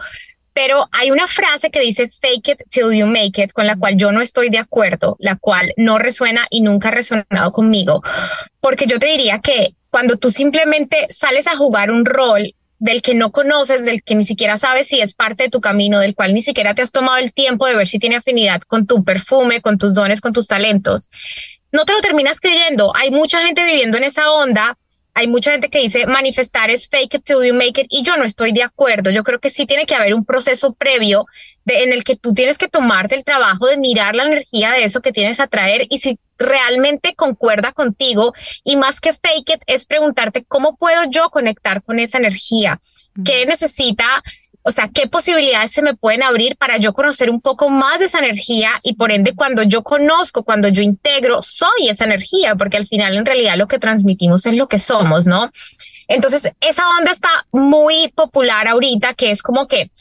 pero 0.55 0.89
hay 0.93 1.11
una 1.11 1.27
frase 1.27 1.71
que 1.71 1.81
dice 1.81 2.09
fake 2.09 2.49
it 2.49 2.63
till 2.71 2.91
you 2.93 3.07
make 3.07 3.43
it, 3.43 3.53
con 3.53 3.67
la 3.67 3.77
cual 3.77 3.99
yo 3.99 4.13
no 4.13 4.23
estoy 4.23 4.49
de 4.49 4.57
acuerdo, 4.57 5.17
la 5.19 5.37
cual 5.37 5.75
no 5.77 5.99
resuena 5.99 6.47
y 6.49 6.63
nunca 6.63 6.89
ha 6.89 6.93
resonado 6.93 7.53
conmigo, 7.53 8.03
porque 8.61 8.87
yo 8.87 8.99
te 8.99 9.09
diría 9.09 9.41
que 9.41 9.75
cuando 9.91 10.17
tú 10.17 10.31
simplemente 10.31 11.09
sales 11.11 11.47
a 11.47 11.57
jugar 11.57 11.91
un 11.91 12.07
rol 12.07 12.55
del 12.79 13.03
que 13.03 13.15
no 13.15 13.33
conoces, 13.33 13.85
del 13.85 14.03
que 14.03 14.15
ni 14.15 14.25
siquiera 14.25 14.57
sabes 14.57 14.89
si 14.89 15.01
es 15.03 15.15
parte 15.15 15.45
de 15.45 15.51
tu 15.51 15.61
camino, 15.61 15.99
del 15.99 16.15
cual 16.15 16.33
ni 16.33 16.41
siquiera 16.41 16.75
te 16.75 16.81
has 16.81 16.93
tomado 16.93 17.19
el 17.19 17.35
tiempo 17.35 17.67
de 17.67 17.77
ver 17.77 17.87
si 17.87 17.99
tiene 17.99 18.17
afinidad 18.17 18.63
con 18.63 18.87
tu 18.87 19.05
perfume, 19.05 19.61
con 19.61 19.77
tus 19.77 19.95
dones, 19.95 20.23
con 20.23 20.33
tus 20.33 20.47
talentos, 20.47 21.11
no 21.77 21.85
te 21.85 21.93
lo 21.93 22.01
terminas 22.01 22.41
creyendo. 22.41 22.93
Hay 22.97 23.11
mucha 23.11 23.45
gente 23.45 23.65
viviendo 23.65 23.99
en 23.99 24.05
esa 24.05 24.33
onda. 24.33 24.79
Hay 25.13 25.29
mucha 25.29 25.53
gente 25.53 25.71
que 25.71 25.79
dice 25.79 26.07
manifestar 26.07 26.69
es 26.71 26.89
fake 26.91 27.15
it 27.15 27.25
till 27.25 27.43
you 27.43 27.55
make 27.55 27.81
it 27.81 27.87
y 27.89 28.03
yo 28.03 28.17
no 28.17 28.25
estoy 28.25 28.53
de 28.53 28.63
acuerdo. 28.63 29.11
Yo 29.11 29.25
creo 29.25 29.41
que 29.41 29.51
sí 29.51 29.67
tiene 29.67 29.87
que 29.87 29.95
haber 29.95 30.15
un 30.15 30.25
proceso 30.25 30.73
previo 30.75 31.27
de, 31.65 31.85
en 31.85 31.93
el 31.93 32.05
que 32.05 32.17
tú 32.17 32.35
tienes 32.35 32.59
que 32.59 32.69
tomarte 32.69 33.15
el 33.15 33.25
trabajo 33.25 33.67
de 33.67 33.79
mirar 33.79 34.15
la 34.15 34.25
energía 34.25 34.73
de 34.73 34.85
eso 34.85 35.01
que 35.01 35.13
tienes 35.13 35.41
a 35.41 35.47
traer 35.47 35.87
y 35.89 35.99
si 35.99 36.19
realmente 36.39 37.15
concuerda 37.15 37.73
contigo 37.73 38.35
y 38.63 38.77
más 38.77 39.01
que 39.01 39.15
fake 39.15 39.51
it 39.51 39.63
es 39.67 39.87
preguntarte 39.87 40.45
cómo 40.45 40.77
puedo 40.77 41.03
yo 41.11 41.31
conectar 41.31 41.83
con 41.83 41.99
esa 41.99 42.19
energía, 42.19 42.81
qué 43.25 43.47
necesita 43.47 44.23
O 44.69 44.73
sea, 44.73 44.91
qué 44.93 45.07
posibilidades 45.07 45.71
se 45.71 45.81
me 45.81 45.95
pueden 45.95 46.25
abrir 46.25 46.57
para 46.57 46.77
yo 46.77 46.93
conocer 46.93 47.31
un 47.31 47.41
poco 47.41 47.71
más 47.71 48.01
de 48.01 48.07
esa 48.07 48.19
energía 48.19 48.73
y 48.83 48.95
por 48.95 49.13
ende 49.13 49.33
cuando 49.33 49.63
yo 49.63 49.85
conozco, 49.85 50.43
cuando 50.43 50.67
yo 50.67 50.83
integro, 50.83 51.41
soy 51.41 51.89
esa 51.89 52.05
energía, 52.05 52.57
porque 52.57 52.77
al 52.77 52.85
final 52.89 53.17
en 53.17 53.25
realidad 53.25 53.57
lo 53.57 53.69
que 53.69 53.79
transmitimos 53.79 54.45
es 54.45 54.55
lo 54.55 54.67
que 54.67 54.81
somos, 54.81 55.25
¿no? 55.25 55.53
Entonces, 56.09 56.51
esa 56.61 56.83
onda 56.99 57.13
está 57.13 57.29
muy 57.53 58.09
popular 58.09 58.67
ahorita, 58.67 59.15
que 59.15 59.31
es 59.31 59.41
como 59.41 59.69
que 59.69 59.93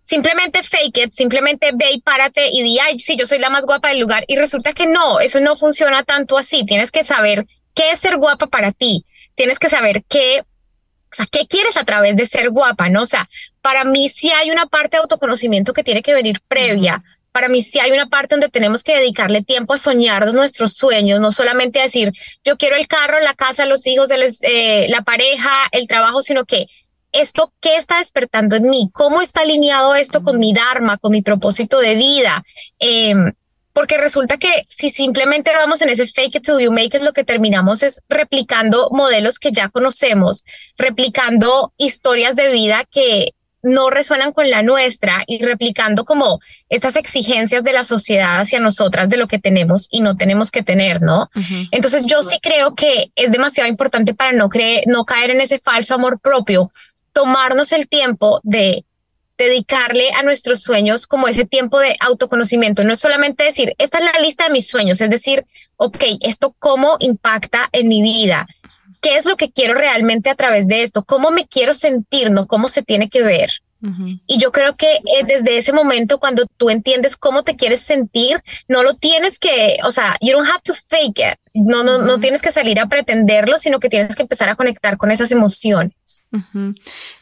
simplemente 0.00 0.62
fake 0.62 0.98
it, 1.04 1.12
simplemente 1.12 1.72
ve 1.74 1.92
y 1.92 2.00
párate 2.00 2.48
y 2.50 2.62
di, 2.62 2.78
ay, 2.78 3.00
sí, 3.00 3.16
yo 3.18 3.26
soy 3.26 3.38
la 3.38 3.50
más 3.50 3.66
guapa 3.66 3.90
del 3.90 4.00
lugar. 4.00 4.24
Y 4.26 4.36
resulta 4.36 4.72
que 4.72 4.86
no, 4.86 5.20
eso 5.20 5.38
no 5.40 5.54
funciona 5.54 6.02
tanto 6.02 6.38
así. 6.38 6.64
Tienes 6.64 6.90
que 6.90 7.04
saber 7.04 7.46
qué 7.74 7.90
es 7.90 7.98
ser 7.98 8.16
guapa 8.16 8.46
para 8.46 8.72
ti. 8.72 9.04
Tienes 9.34 9.58
que 9.58 9.68
saber 9.68 10.02
qué 10.08 10.44
o 11.14 11.16
sea, 11.16 11.26
¿qué 11.30 11.46
quieres 11.46 11.76
a 11.76 11.84
través 11.84 12.16
de 12.16 12.26
ser 12.26 12.50
guapa? 12.50 12.88
¿No? 12.88 13.02
O 13.02 13.06
sea, 13.06 13.28
para 13.62 13.84
mí 13.84 14.08
sí 14.08 14.32
hay 14.32 14.50
una 14.50 14.66
parte 14.66 14.96
de 14.96 15.02
autoconocimiento 15.02 15.72
que 15.72 15.84
tiene 15.84 16.02
que 16.02 16.12
venir 16.12 16.40
previa. 16.48 17.04
Para 17.30 17.48
mí 17.48 17.62
sí 17.62 17.78
hay 17.78 17.92
una 17.92 18.08
parte 18.08 18.34
donde 18.34 18.48
tenemos 18.48 18.82
que 18.82 18.96
dedicarle 18.96 19.42
tiempo 19.42 19.74
a 19.74 19.78
soñar 19.78 20.34
nuestros 20.34 20.72
sueños, 20.72 21.20
no 21.20 21.30
solamente 21.30 21.78
a 21.78 21.84
decir, 21.84 22.12
yo 22.44 22.56
quiero 22.56 22.74
el 22.74 22.88
carro, 22.88 23.20
la 23.20 23.34
casa, 23.34 23.64
los 23.64 23.86
hijos, 23.86 24.08
eh, 24.42 24.86
la 24.88 25.02
pareja, 25.02 25.52
el 25.70 25.86
trabajo, 25.86 26.20
sino 26.20 26.44
que 26.44 26.66
esto, 27.12 27.52
¿qué 27.60 27.76
está 27.76 27.98
despertando 27.98 28.56
en 28.56 28.68
mí? 28.68 28.90
¿Cómo 28.92 29.20
está 29.20 29.42
alineado 29.42 29.94
esto 29.94 30.24
con 30.24 30.40
mi 30.40 30.52
Dharma, 30.52 30.98
con 30.98 31.12
mi 31.12 31.22
propósito 31.22 31.78
de 31.78 31.94
vida? 31.94 32.42
Eh, 32.80 33.14
porque 33.74 33.98
resulta 33.98 34.38
que 34.38 34.66
si 34.68 34.88
simplemente 34.88 35.50
vamos 35.54 35.82
en 35.82 35.90
ese 35.90 36.06
fake 36.06 36.36
it 36.36 36.44
till 36.44 36.60
you 36.60 36.70
make 36.70 36.96
it, 36.96 37.02
lo 37.02 37.12
que 37.12 37.24
terminamos 37.24 37.82
es 37.82 38.00
replicando 38.08 38.88
modelos 38.92 39.38
que 39.38 39.50
ya 39.52 39.68
conocemos, 39.68 40.44
replicando 40.78 41.74
historias 41.76 42.36
de 42.36 42.50
vida 42.50 42.84
que 42.90 43.32
no 43.62 43.90
resuenan 43.90 44.32
con 44.32 44.48
la 44.50 44.62
nuestra 44.62 45.24
y 45.26 45.42
replicando 45.42 46.04
como 46.04 46.38
estas 46.68 46.96
exigencias 46.96 47.64
de 47.64 47.72
la 47.72 47.82
sociedad 47.82 48.38
hacia 48.38 48.60
nosotras 48.60 49.08
de 49.08 49.16
lo 49.16 49.26
que 49.26 49.38
tenemos 49.38 49.88
y 49.90 50.00
no 50.02 50.16
tenemos 50.16 50.50
que 50.50 50.62
tener, 50.62 51.00
¿no? 51.00 51.30
Entonces 51.70 52.04
yo 52.06 52.22
sí 52.22 52.38
creo 52.42 52.74
que 52.74 53.10
es 53.16 53.32
demasiado 53.32 53.68
importante 53.68 54.14
para 54.14 54.32
no, 54.32 54.50
creer, 54.50 54.84
no 54.86 55.04
caer 55.04 55.30
en 55.30 55.40
ese 55.40 55.58
falso 55.58 55.94
amor 55.94 56.20
propio, 56.20 56.70
tomarnos 57.12 57.72
el 57.72 57.88
tiempo 57.88 58.40
de 58.44 58.84
dedicarle 59.36 60.10
a 60.12 60.22
nuestros 60.22 60.62
sueños 60.62 61.06
como 61.06 61.28
ese 61.28 61.44
tiempo 61.44 61.78
de 61.80 61.96
autoconocimiento. 62.00 62.84
No 62.84 62.92
es 62.92 63.00
solamente 63.00 63.44
decir, 63.44 63.74
esta 63.78 63.98
es 63.98 64.04
la 64.04 64.20
lista 64.20 64.44
de 64.44 64.50
mis 64.50 64.68
sueños, 64.68 65.00
es 65.00 65.10
decir, 65.10 65.44
ok, 65.76 66.04
esto 66.20 66.54
cómo 66.58 66.96
impacta 67.00 67.68
en 67.72 67.88
mi 67.88 68.02
vida. 68.02 68.46
¿Qué 69.00 69.16
es 69.16 69.26
lo 69.26 69.36
que 69.36 69.50
quiero 69.50 69.74
realmente 69.74 70.30
a 70.30 70.34
través 70.34 70.66
de 70.66 70.82
esto? 70.82 71.04
¿Cómo 71.04 71.30
me 71.30 71.46
quiero 71.46 71.74
sentir? 71.74 72.30
¿No? 72.30 72.46
¿Cómo 72.46 72.68
se 72.68 72.82
tiene 72.82 73.10
que 73.10 73.22
ver? 73.22 73.50
Y 74.26 74.38
yo 74.38 74.50
creo 74.50 74.76
que 74.76 74.96
eh, 74.96 75.24
desde 75.26 75.58
ese 75.58 75.72
momento, 75.72 76.18
cuando 76.18 76.46
tú 76.56 76.70
entiendes 76.70 77.16
cómo 77.16 77.42
te 77.42 77.56
quieres 77.56 77.80
sentir, 77.80 78.42
no 78.66 78.82
lo 78.82 78.94
tienes 78.94 79.38
que, 79.38 79.76
o 79.84 79.90
sea, 79.90 80.16
you 80.20 80.32
don't 80.32 80.48
have 80.48 80.62
to 80.64 80.72
fake 80.88 81.18
it. 81.18 81.38
No, 81.52 81.84
no, 81.84 81.98
no 81.98 82.18
tienes 82.18 82.42
que 82.42 82.50
salir 82.50 82.80
a 82.80 82.86
pretenderlo, 82.86 83.58
sino 83.58 83.78
que 83.78 83.88
tienes 83.88 84.16
que 84.16 84.22
empezar 84.22 84.48
a 84.48 84.56
conectar 84.56 84.96
con 84.96 85.12
esas 85.12 85.30
emociones. 85.30 85.94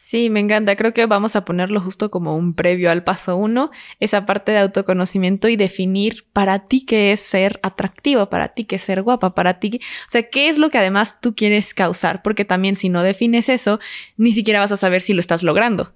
Sí, 0.01 0.29
me 0.31 0.39
encanta. 0.39 0.75
Creo 0.75 0.91
que 0.91 1.05
vamos 1.05 1.35
a 1.35 1.45
ponerlo 1.45 1.79
justo 1.81 2.09
como 2.09 2.35
un 2.35 2.55
previo 2.55 2.89
al 2.89 3.03
paso 3.03 3.35
uno, 3.35 3.69
esa 3.99 4.25
parte 4.25 4.51
de 4.51 4.59
autoconocimiento 4.59 5.49
y 5.49 5.55
definir 5.55 6.25
para 6.33 6.67
ti 6.67 6.83
qué 6.83 7.11
es 7.11 7.19
ser 7.19 7.59
atractivo, 7.61 8.29
para 8.29 8.49
ti 8.49 8.65
qué 8.65 8.77
es 8.77 8.81
ser 8.81 9.03
guapa, 9.03 9.35
para 9.35 9.59
ti, 9.59 9.79
o 10.07 10.11
sea, 10.11 10.23
qué 10.23 10.49
es 10.49 10.57
lo 10.57 10.69
que 10.69 10.79
además 10.79 11.21
tú 11.21 11.35
quieres 11.35 11.73
causar, 11.73 12.23
porque 12.23 12.45
también 12.45 12.75
si 12.75 12.89
no 12.89 13.03
defines 13.03 13.49
eso, 13.49 13.79
ni 14.17 14.31
siquiera 14.31 14.59
vas 14.59 14.71
a 14.71 14.77
saber 14.77 15.01
si 15.01 15.13
lo 15.13 15.19
estás 15.19 15.43
logrando. 15.43 15.93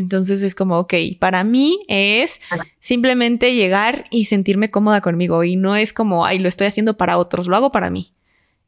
Entonces 0.00 0.42
es 0.42 0.54
como, 0.54 0.78
ok, 0.78 0.94
para 1.18 1.44
mí 1.44 1.84
es 1.86 2.40
simplemente 2.78 3.54
llegar 3.54 4.06
y 4.10 4.24
sentirme 4.24 4.70
cómoda 4.70 5.02
conmigo 5.02 5.44
y 5.44 5.56
no 5.56 5.76
es 5.76 5.92
como, 5.92 6.24
ay, 6.24 6.38
lo 6.38 6.48
estoy 6.48 6.68
haciendo 6.68 6.96
para 6.96 7.18
otros, 7.18 7.46
lo 7.46 7.56
hago 7.56 7.70
para 7.70 7.90
mí. 7.90 8.14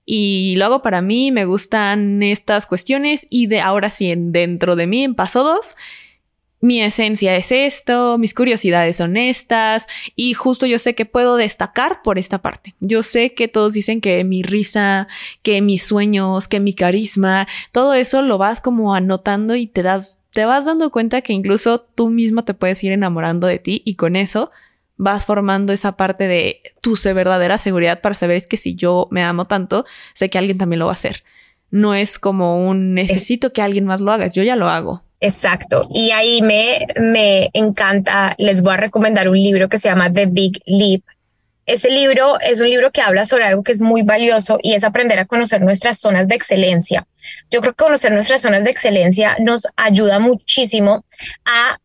Y 0.05 0.57
lo 0.59 0.67
hago 0.67 0.83
para 0.83 1.01
mí, 1.01 1.33
me 1.33 1.47
gustan 1.47 2.23
estas 2.23 2.67
cuestiones 2.67 3.27
y 3.31 3.47
de 3.47 3.63
ahora 3.63 3.89
sí, 3.89 4.13
dentro 4.15 4.77
de 4.77 4.87
mí, 4.87 5.05
en 5.05 5.15
paso 5.15 5.43
dos, 5.43 5.75
mi 6.61 6.83
esencia 6.83 7.35
es 7.35 7.51
esto, 7.51 8.19
mis 8.19 8.35
curiosidades 8.35 8.99
son 8.99 9.17
estas 9.17 9.87
y 10.15 10.35
justo 10.35 10.67
yo 10.67 10.79
sé 10.79 10.95
que 10.95 11.07
puedo 11.07 11.37
destacar 11.37 12.03
por 12.03 12.19
esta 12.19 12.43
parte. 12.43 12.75
Yo 12.79 13.03
sé 13.03 13.33
que 13.33 13.49
todos 13.49 13.73
dicen 13.73 14.03
que 14.03 14.23
mi 14.23 14.43
risa, 14.43 15.09
que 15.43 15.63
mis 15.63 15.83
sueños, 15.83 16.47
que 16.47 16.61
mi 16.61 16.75
carisma, 16.75 17.49
todo 17.73 17.95
eso 17.95 18.21
lo 18.21 18.37
vas 18.37 18.61
como 18.61 18.95
anotando 18.95 19.57
y 19.57 19.67
te 19.67 19.83
das 19.83 20.22
te 20.33 20.45
vas 20.45 20.65
dando 20.65 20.91
cuenta 20.91 21.21
que 21.21 21.33
incluso 21.33 21.81
tú 21.81 22.09
mismo 22.09 22.45
te 22.45 22.55
puedes 22.55 22.83
ir 22.83 22.93
enamorando 22.93 23.47
de 23.47 23.59
ti 23.59 23.83
y 23.85 23.95
con 23.95 24.17
eso 24.17 24.51
vas 24.97 25.25
formando 25.25 25.73
esa 25.73 25.97
parte 25.97 26.27
de 26.27 26.63
tu 26.81 26.95
verdadera 27.15 27.59
seguridad 27.59 28.01
para 28.01 28.15
saber 28.15 28.37
es 28.37 28.47
que 28.47 28.57
si 28.57 28.75
yo 28.75 29.09
me 29.11 29.23
amo 29.23 29.47
tanto, 29.47 29.85
sé 30.15 30.31
que 30.31 30.39
alguien 30.39 30.59
también 30.59 30.79
lo 30.81 30.87
va 30.87 30.93
a 30.93 30.95
hacer. 30.95 31.25
No 31.71 31.95
es 31.95 32.19
como 32.19 32.67
un 32.67 32.95
necesito 32.95 33.53
que 33.53 33.63
alguien 33.63 33.85
más 33.85 34.01
lo 34.01 34.13
haga, 34.13 34.27
yo 34.27 34.43
ya 34.43 34.57
lo 34.57 34.69
hago. 34.69 35.03
Exacto. 35.21 35.89
Y 35.95 36.11
ahí 36.11 36.43
me, 36.43 36.87
me 37.01 37.51
encanta, 37.53 38.35
les 38.39 38.63
voy 38.63 38.75
a 38.75 38.77
recomendar 38.77 39.29
un 39.29 39.37
libro 39.37 39.69
que 39.69 39.79
se 39.79 39.89
llama 39.89 40.13
The 40.13 40.27
Big 40.27 40.61
Leap 40.67 41.03
ese 41.67 41.91
libro 41.91 42.41
es 42.41 42.61
un 42.61 42.69
libro 42.69 42.91
que 42.91 43.03
habla 43.03 43.25
sobre 43.25 43.45
algo 43.45 43.63
que 43.63 43.73
es 43.73 43.81
muy 43.81 44.03
valioso 44.03 44.59
y 44.63 44.75
es 44.75 44.85
aprender 44.85 45.19
a 45.19 45.27
conocer 45.27 45.61
nuestras 45.61 45.99
zonas 45.99 46.27
de 46.27 46.35
excelencia. 46.35 47.07
Yo 47.51 47.61
creo 47.61 47.73
que 47.73 47.85
conocer 47.85 48.13
nuestras 48.13 48.43
zonas 48.43 48.65
de 48.65 48.71
excelencia 48.71 49.37
nos 49.39 49.69
ayuda 49.77 50.19
muchísimo 50.19 51.05
a 51.45 51.79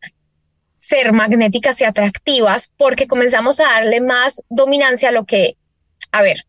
ser 0.76 1.12
magnéticas 1.12 1.80
y 1.80 1.84
atractivas 1.84 2.72
porque 2.76 3.06
comenzamos 3.06 3.60
a 3.60 3.64
darle 3.64 4.00
más 4.00 4.42
dominancia 4.48 5.10
a 5.10 5.12
lo 5.12 5.24
que, 5.26 5.56
a 6.10 6.22
ver, 6.22 6.44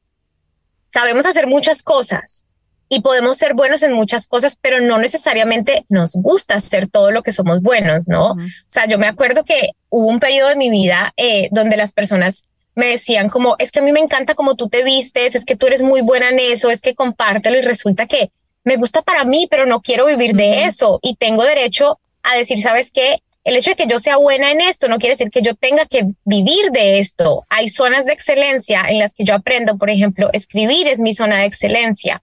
sabemos 0.88 1.25
hacer 1.25 1.45
muchas 1.45 1.83
cosas 1.83 2.45
y 2.89 3.01
podemos 3.01 3.38
ser 3.38 3.53
buenos 3.53 3.83
en 3.83 3.93
muchas 3.93 4.27
cosas, 4.27 4.57
pero 4.59 4.81
no 4.81 4.98
necesariamente 4.98 5.86
nos 5.89 6.13
gusta 6.13 6.55
hacer 6.55 6.88
todo 6.88 7.12
lo 7.12 7.21
que 7.21 7.31
somos 7.31 7.62
buenos, 7.62 8.07
¿no? 8.07 8.31
O 8.31 8.38
sea, 8.65 8.88
yo 8.88 8.98
me 8.98 9.07
acuerdo 9.07 9.45
que 9.45 9.71
hubo 9.89 10.07
un 10.07 10.19
periodo 10.19 10.50
de 10.50 10.55
mi 10.55 10.71
vida 10.71 11.13
eh, 11.15 11.50
donde 11.51 11.77
las 11.77 11.93
personas 11.93 12.45
me 12.79 12.88
decían 12.88 13.29
como, 13.29 13.55
es 13.59 13.71
que 13.71 13.79
a 13.79 13.83
mí 13.83 13.91
me 13.91 14.00
encanta 14.00 14.33
cómo 14.33 14.55
tú 14.55 14.69
te 14.69 14.83
vistes, 14.83 15.36
es 15.36 15.45
que 15.45 15.55
tú 15.55 15.67
eres 15.67 15.83
muy 15.83 16.01
buena 16.01 16.29
en 16.29 16.39
eso, 16.39 16.71
es 16.71 16.81
que 16.81 16.95
compártelo 16.95 17.59
y 17.59 17.62
resulta 17.62 18.07
que 18.07 18.31
me 18.63 18.77
gusta 18.77 19.01
para 19.01 19.25
mí, 19.25 19.48
pero 19.50 19.65
no 19.65 19.81
quiero 19.81 20.05
vivir 20.05 20.36
de 20.36 20.63
eso 20.63 21.00
y 21.03 21.15
tengo 21.15 21.43
derecho 21.43 22.00
a 22.24 22.36
decir, 22.36 22.59
¿sabes 22.59 22.91
qué? 22.91 23.21
El 23.43 23.55
hecho 23.55 23.71
de 23.71 23.75
que 23.75 23.88
yo 23.88 24.00
sea 24.00 24.17
buena 24.17 24.51
en 24.51 24.62
esto 24.62 24.88
no 24.88 24.98
quiere 24.98 25.15
decir 25.15 25.31
que 25.31 25.41
yo 25.41 25.55
tenga 25.55 25.86
que 25.86 26.05
vivir 26.25 26.71
de 26.71 27.00
esto. 27.00 27.45
Hay 27.50 27.69
zonas 27.69 28.05
de 28.05 28.13
excelencia 28.13 28.86
en 28.88 29.00
las 29.00 29.13
que 29.13 29.24
yo 29.24 29.33
aprendo, 29.33 29.77
por 29.77 29.89
ejemplo, 29.89 30.29
escribir 30.33 30.88
es 30.88 31.01
mi 31.01 31.13
zona 31.13 31.39
de 31.39 31.45
excelencia. 31.45 32.21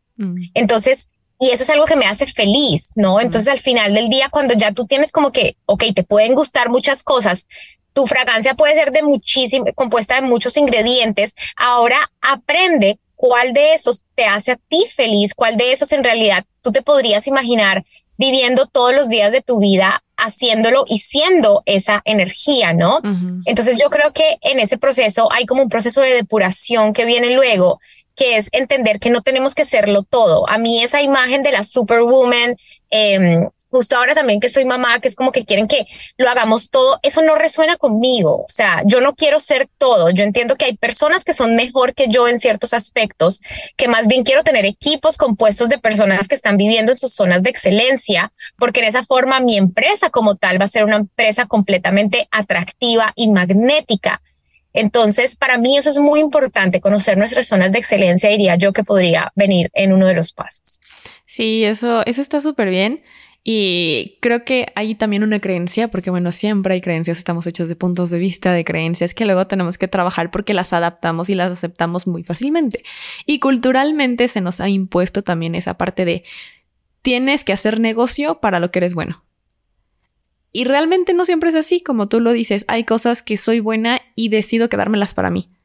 Entonces, 0.55 1.09
y 1.39 1.51
eso 1.51 1.65
es 1.65 1.71
algo 1.71 1.85
que 1.85 1.97
me 1.97 2.07
hace 2.07 2.27
feliz, 2.27 2.93
¿no? 2.95 3.21
Entonces, 3.21 3.49
al 3.49 3.59
final 3.59 3.95
del 3.95 4.09
día, 4.09 4.29
cuando 4.31 4.55
ya 4.55 4.73
tú 4.73 4.87
tienes 4.87 5.13
como 5.13 5.33
que, 5.33 5.57
ok, 5.67 5.85
te 5.95 6.03
pueden 6.03 6.35
gustar 6.35 6.71
muchas 6.71 7.03
cosas, 7.03 7.47
tu 7.97 8.07
fragancia 8.07 8.53
puede 8.53 8.75
ser 8.75 8.93
de 8.93 9.03
muchísimo, 9.03 9.65
compuesta 9.75 10.17
de 10.17 10.21
muchos 10.21 10.59
ingredientes. 10.59 11.35
Ahora 11.57 11.97
aprende 12.21 12.99
cuál 13.15 13.55
de 13.55 13.73
esos 13.73 14.05
te 14.15 14.27
hace 14.27 14.53
a 14.53 14.59
ti 14.69 14.85
feliz, 14.95 15.33
cuál 15.35 15.57
de 15.57 15.73
esos 15.73 15.91
en 15.93 16.05
realidad 16.05 16.45
tú 16.61 16.73
te 16.73 16.83
podrías 16.83 17.27
imaginar 17.27 17.87
viviendo 18.19 18.67
todos 18.67 18.93
los 18.95 19.09
días 19.09 19.33
de 19.33 19.41
tu 19.41 19.61
vida, 19.61 20.03
haciéndolo 20.19 20.85
y 20.87 20.99
siendo 20.99 21.63
esa 21.65 22.03
energía, 22.05 22.75
¿no? 22.75 23.01
Entonces 23.47 23.79
yo 23.81 23.89
creo 23.89 24.13
que 24.13 24.37
en 24.43 24.61
ese 24.61 24.77
proceso 24.77 25.33
hay 25.33 25.47
como 25.47 25.63
un 25.63 25.71
proceso 25.71 26.03
de 26.03 26.13
depuración 26.13 26.93
que 26.93 27.07
viene 27.07 27.31
luego, 27.31 27.81
que 28.15 28.37
es 28.37 28.51
entender 28.53 29.01
que 29.01 29.09
no 29.09 29.23
tenemos 29.23 29.55
que 29.55 29.65
serlo 29.65 30.03
todo. 30.03 30.47
A 30.51 30.59
mí 30.59 30.83
esa 30.83 31.01
imagen 31.01 31.43
de 31.43 31.53
la 31.53 31.63
superwoman, 31.63 32.57
eh, 32.91 33.49
justo 33.71 33.97
ahora 33.97 34.15
también 34.15 34.41
que 34.41 34.49
soy 34.49 34.65
mamá, 34.65 35.01
que 35.01 35.09
es 35.09 35.17
como 35.17 35.33
que 35.33 35.45
quieren 35.45 35.69
que 35.69 35.87
lo 36.17 36.29
hagamos 36.29 36.71
todo, 36.71 36.99
eso 37.03 37.23
no 37.23 37.35
resuena 37.35 37.77
conmigo. 37.77 38.43
O 38.43 38.49
sea, 38.49 38.83
yo 38.87 39.01
no 39.01 39.15
quiero 39.15 39.41
ser 39.41 39.69
todo. 39.79 40.11
Yo 40.11 40.25
entiendo 40.25 40.57
que 40.57 40.67
hay 40.67 40.77
personas 40.77 41.25
que 41.25 41.33
son 41.33 41.57
mejor 41.57 41.95
que 41.95 42.09
yo 42.09 42.29
en 42.29 42.39
ciertos 42.39 42.75
aspectos, 42.75 43.41
que 43.77 43.89
más 43.89 44.09
bien 44.09 44.25
quiero 44.25 44.45
tener 44.45 44.65
equipos 44.65 45.19
compuestos 45.19 45.69
de 45.69 45.79
personas 45.79 46.29
que 46.29 46.35
están 46.35 46.57
viviendo 46.57 46.93
en 46.93 46.99
sus 46.99 47.13
zonas 47.13 47.43
de 47.43 47.51
excelencia, 47.51 48.33
porque 48.59 48.81
en 48.81 48.87
esa 48.87 49.05
forma 49.05 49.41
mi 49.41 49.57
empresa 49.57 50.11
como 50.11 50.37
tal 50.37 50.61
va 50.61 50.65
a 50.65 50.69
ser 50.69 50.85
una 50.85 50.97
empresa 50.97 51.47
completamente 51.47 52.29
atractiva 52.31 53.13
y 53.17 53.29
magnética. 53.29 54.23
Entonces, 54.73 55.37
para 55.37 55.57
mí 55.57 55.79
eso 55.79 55.89
es 55.89 55.99
muy 55.99 56.21
importante, 56.21 56.83
conocer 56.83 57.17
nuestras 57.17 57.49
zonas 57.49 57.73
de 57.73 57.79
excelencia, 57.79 58.29
diría 58.29 58.57
yo 58.57 58.75
que 58.75 58.85
podría 58.85 59.33
venir 59.35 59.71
en 59.73 59.95
uno 59.95 60.07
de 60.07 60.13
los 60.13 60.35
pasos. 60.35 60.81
Sí, 61.25 61.65
eso, 61.65 62.05
eso 62.05 62.21
está 62.21 62.43
súper 62.43 62.69
bien. 62.69 63.03
Y 63.49 64.19
creo 64.21 64.45
que 64.45 64.67
hay 64.75 64.97
también 64.97 65.23
una 65.23 65.39
creencia, 65.39 65.87
porque 65.87 66.11
bueno, 66.11 66.33
siempre 66.33 66.75
hay 66.75 66.81
creencias, 66.81 67.17
estamos 67.17 67.47
hechos 67.47 67.69
de 67.69 67.77
puntos 67.77 68.11
de 68.11 68.19
vista, 68.19 68.53
de 68.53 68.65
creencias 68.65 69.15
que 69.15 69.25
luego 69.25 69.45
tenemos 69.45 69.79
que 69.79 69.87
trabajar 69.87 70.33
porque 70.33 70.53
las 70.53 70.73
adaptamos 70.73 71.31
y 71.31 71.37
las 71.37 71.53
aceptamos 71.53 72.09
muy 72.09 72.25
fácilmente. 72.25 72.83
Y 73.25 73.39
culturalmente 73.39 74.27
se 74.27 74.41
nos 74.41 74.61
ha 74.61 74.69
impuesto 74.69 75.23
también 75.23 75.55
esa 75.55 75.79
parte 75.79 76.05
de 76.05 76.25
tienes 77.03 77.45
que 77.45 77.53
hacer 77.53 77.79
negocio 77.79 78.41
para 78.41 78.59
lo 78.59 78.73
que 78.73 78.81
eres 78.81 78.95
bueno. 78.95 79.23
Y 80.51 80.65
realmente 80.65 81.15
no 81.15 81.25
siempre 81.25 81.51
es 81.51 81.55
así, 81.55 81.81
como 81.81 82.09
tú 82.09 82.19
lo 82.19 82.33
dices. 82.33 82.65
Hay 82.67 82.83
cosas 82.83 83.23
que 83.23 83.37
soy 83.37 83.61
buena 83.61 84.01
y 84.17 84.29
decido 84.29 84.69
quedármelas 84.69 85.15
para 85.15 85.31
mí. 85.31 85.56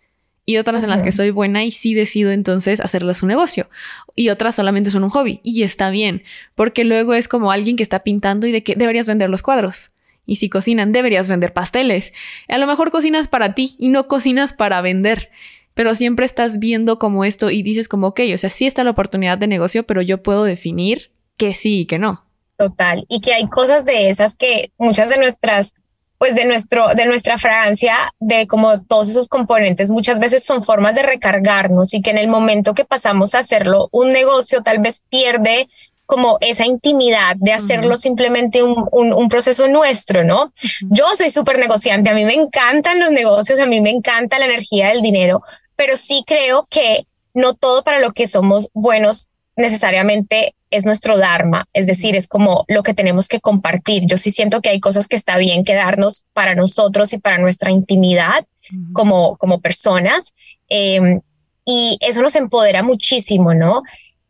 Y 0.45 0.57
otras 0.57 0.83
en 0.83 0.89
las 0.89 1.03
que 1.03 1.12
soy 1.12 1.29
buena 1.29 1.63
y 1.63 1.71
sí 1.71 1.93
decido 1.93 2.31
entonces 2.31 2.79
hacerlas 2.79 3.21
un 3.21 3.29
negocio. 3.29 3.69
Y 4.15 4.29
otras 4.29 4.55
solamente 4.55 4.89
son 4.89 5.03
un 5.03 5.10
hobby. 5.10 5.39
Y 5.43 5.63
está 5.63 5.89
bien, 5.91 6.24
porque 6.55 6.83
luego 6.83 7.13
es 7.13 7.27
como 7.27 7.51
alguien 7.51 7.75
que 7.75 7.83
está 7.83 8.00
pintando 8.00 8.48
y 8.48 8.51
de 8.51 8.63
que 8.63 8.75
deberías 8.75 9.05
vender 9.05 9.29
los 9.29 9.43
cuadros. 9.43 9.91
Y 10.25 10.38
si 10.38 10.50
cocinan, 10.50 10.91
deberías 10.91 11.27
vender 11.27 11.53
pasteles. 11.53 12.13
A 12.48 12.57
lo 12.57 12.67
mejor 12.67 12.91
cocinas 12.91 13.27
para 13.27 13.53
ti 13.53 13.75
y 13.79 13.89
no 13.89 14.07
cocinas 14.07 14.53
para 14.53 14.81
vender. 14.81 15.29
Pero 15.74 15.95
siempre 15.95 16.25
estás 16.25 16.60
viendo 16.60 17.00
como 17.00 17.24
esto 17.24 17.50
y 17.50 17.63
dices 17.63 17.88
como, 17.88 18.07
ok, 18.07 18.21
o 18.33 18.38
sea, 18.38 18.50
sí 18.50 18.65
está 18.65 18.83
la 18.83 18.91
oportunidad 18.91 19.38
de 19.38 19.48
negocio, 19.48 19.83
pero 19.83 20.01
yo 20.01 20.21
puedo 20.21 20.43
definir 20.43 21.12
que 21.38 21.53
sí 21.53 21.81
y 21.81 21.86
que 21.86 22.00
no. 22.00 22.25
Total. 22.57 23.05
Y 23.10 23.21
que 23.21 23.33
hay 23.33 23.48
cosas 23.48 23.86
de 23.86 24.10
esas 24.10 24.36
que 24.36 24.71
muchas 24.77 25.10
de 25.10 25.17
nuestras 25.17 25.74
pues 26.22 26.36
de 26.36 26.46
nuestro 26.46 26.90
de 26.94 27.08
nuestra 27.08 27.40
fragancia 27.40 28.13
de 28.20 28.46
como 28.46 28.80
todos 28.80 29.10
esos 29.10 29.28
componentes 29.28 29.90
muchas 29.90 30.20
veces 30.20 30.44
son 30.44 30.62
formas 30.63 30.94
de 30.94 31.01
recargarnos 31.01 31.96
y 31.96 32.04
que 32.04 32.12
en 32.12 32.20
el 32.20 32.28
momento 32.28 32.75
que 32.75 32.86
pasamos 32.86 33.34
a 33.34 33.40
hacerlo 33.40 33.90
un 33.92 34.12
negocio 34.12 34.62
tal 34.62 34.78
vez 34.78 35.01
pierde 35.10 35.68
como 36.06 36.38
esa 36.42 36.63
intimidad 36.68 37.38
de 37.38 37.54
hacerlo 37.54 37.96
simplemente 37.96 38.62
un, 38.62 38.86
un, 38.92 39.30
proceso 39.30 39.68
nuestro, 39.68 40.24
¿no? 40.24 40.54
Yo 40.92 41.08
soy 41.16 41.32
súper 41.32 41.58
negociante, 41.58 42.12
a 42.12 42.13
mí 42.13 42.24
me 42.24 42.36
encantan 42.36 43.00
los 43.00 43.12
negocios, 43.12 43.60
a 43.60 43.66
mí 43.66 43.82
me 43.82 43.90
encanta 43.90 44.38
la 44.38 44.46
energía 44.46 44.90
del 44.90 45.01
dinero, 45.01 45.42
pero 45.75 45.98
sí 45.98 46.24
creo 46.28 46.68
que 46.70 47.08
no 47.34 47.56
todo 47.56 47.84
para 47.84 48.00
lo 48.00 48.12
que 48.12 48.28
somos 48.28 48.70
buenos 48.75 49.30
necesariamente 49.56 50.54
es 50.72 50.86
nuestro 50.86 51.18
dharma, 51.18 51.66
es 51.74 51.86
decir, 51.86 52.16
es 52.16 52.28
como 52.28 52.63
lo 52.68 52.82
que 52.82 52.94
tenemos 52.94 53.28
que 53.28 53.42
compartir. 53.42 54.04
Yo 54.06 54.18
sí 54.18 54.32
siento 54.32 54.62
que 54.62 54.70
hay 54.70 54.80
cosas 54.80 55.08
que 55.08 55.18
está 55.18 55.38
bien 55.38 55.63
quedarnos 55.66 56.25
para 56.34 56.56
nosotros 56.56 57.13
y 57.13 57.20
para 57.20 57.38
nuestra 57.38 57.72
intimidad 57.72 58.46
como, 58.94 59.38
como 59.38 59.60
personas. 59.60 60.34
Em, 60.70 61.20
y 61.66 61.98
eso 62.00 62.22
nos 62.22 62.36
empodera 62.36 62.84
muchísimo, 62.84 63.54
¿no? 63.54 63.84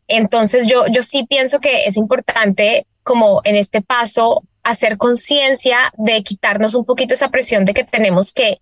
Entonces 0.08 0.66
yo, 0.66 0.86
yo 0.88 1.02
sí 1.02 1.24
pienso 1.26 1.60
que 1.60 1.84
es 1.84 1.96
importante 1.96 2.86
como 3.04 3.40
en 3.44 3.56
este 3.56 3.80
paso 3.80 4.42
hacer 4.62 4.96
conciencia 4.96 5.92
de 5.96 6.22
quitarnos 6.22 6.74
un 6.74 6.84
poquito 6.84 7.14
esa 7.14 7.30
presión 7.30 7.64
de 7.64 7.74
que 7.74 7.84
tenemos 7.84 8.32
que 8.32 8.60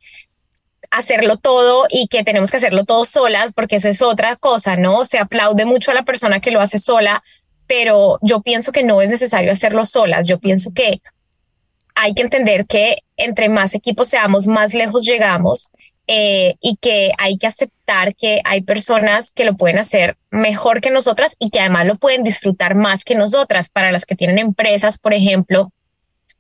hacerlo 0.91 1.37
todo 1.37 1.87
y 1.89 2.09
que 2.09 2.25
tenemos 2.25 2.51
que 2.51 2.57
hacerlo 2.57 2.85
todo 2.85 3.05
solas, 3.05 3.53
porque 3.53 3.77
eso 3.77 3.89
es 3.89 4.03
otra 4.03 4.37
cosa, 4.37 4.77
¿no? 4.77 5.05
Se 5.05 5.19
aplaude 5.19 5.65
mucho 5.65 5.91
a 5.91 5.95
la 5.95 6.05
persona 6.05 6.41
que 6.41 6.51
lo 6.51 6.61
hace 6.61 6.79
sola, 6.79 7.23
pero 7.71 8.19
yo 8.21 8.43
pienso 8.43 8.73
que 8.73 8.83
no 8.83 9.01
es 9.01 9.09
necesario 9.09 9.53
hacerlo 9.53 9.85
solas. 9.85 10.27
Yo 10.27 10.41
pienso 10.41 10.73
que 10.75 11.01
hay 11.95 12.15
que 12.15 12.23
entender 12.23 12.67
que 12.67 12.97
entre 13.17 13.49
más 13.49 13.77
equipos 13.77 14.09
seamos, 14.09 14.49
más 14.49 14.75
lejos 14.75 15.05
llegamos 15.05 15.71
eh, 16.09 16.57
y 16.61 16.79
que 16.79 17.13
hay 17.17 17.39
que 17.39 17.47
aceptar 17.47 18.17
que 18.17 18.41
hay 18.45 18.63
personas 18.63 19.31
que 19.31 19.45
lo 19.45 19.57
pueden 19.57 19.79
hacer 19.79 20.17
mejor 20.33 20.81
que 20.81 20.91
nosotras 20.91 21.37
y 21.39 21.51
que 21.51 21.61
además 21.61 21.87
lo 21.87 21.95
pueden 21.95 22.25
disfrutar 22.25 22.75
más 22.75 23.05
que 23.05 23.15
nosotras. 23.15 23.71
Para 23.71 23.93
las 23.93 24.05
que 24.05 24.17
tienen 24.17 24.39
empresas, 24.39 24.99
por 24.99 25.15
ejemplo, 25.15 25.71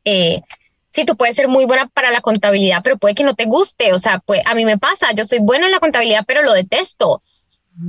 eh, 0.04 0.40
sí, 0.88 1.04
tú 1.04 1.16
puedes 1.16 1.36
ser 1.36 1.46
muy 1.46 1.64
buena 1.64 1.86
para 1.86 2.10
la 2.10 2.22
contabilidad, 2.22 2.80
pero 2.82 2.98
puede 2.98 3.14
que 3.14 3.22
no 3.22 3.36
te 3.36 3.44
guste. 3.44 3.92
O 3.92 4.00
sea, 4.00 4.18
pues 4.18 4.42
a 4.46 4.56
mí 4.56 4.64
me 4.64 4.78
pasa, 4.78 5.12
yo 5.14 5.24
soy 5.24 5.38
buena 5.38 5.66
en 5.66 5.72
la 5.72 5.78
contabilidad, 5.78 6.24
pero 6.26 6.42
lo 6.42 6.54
detesto. 6.54 7.22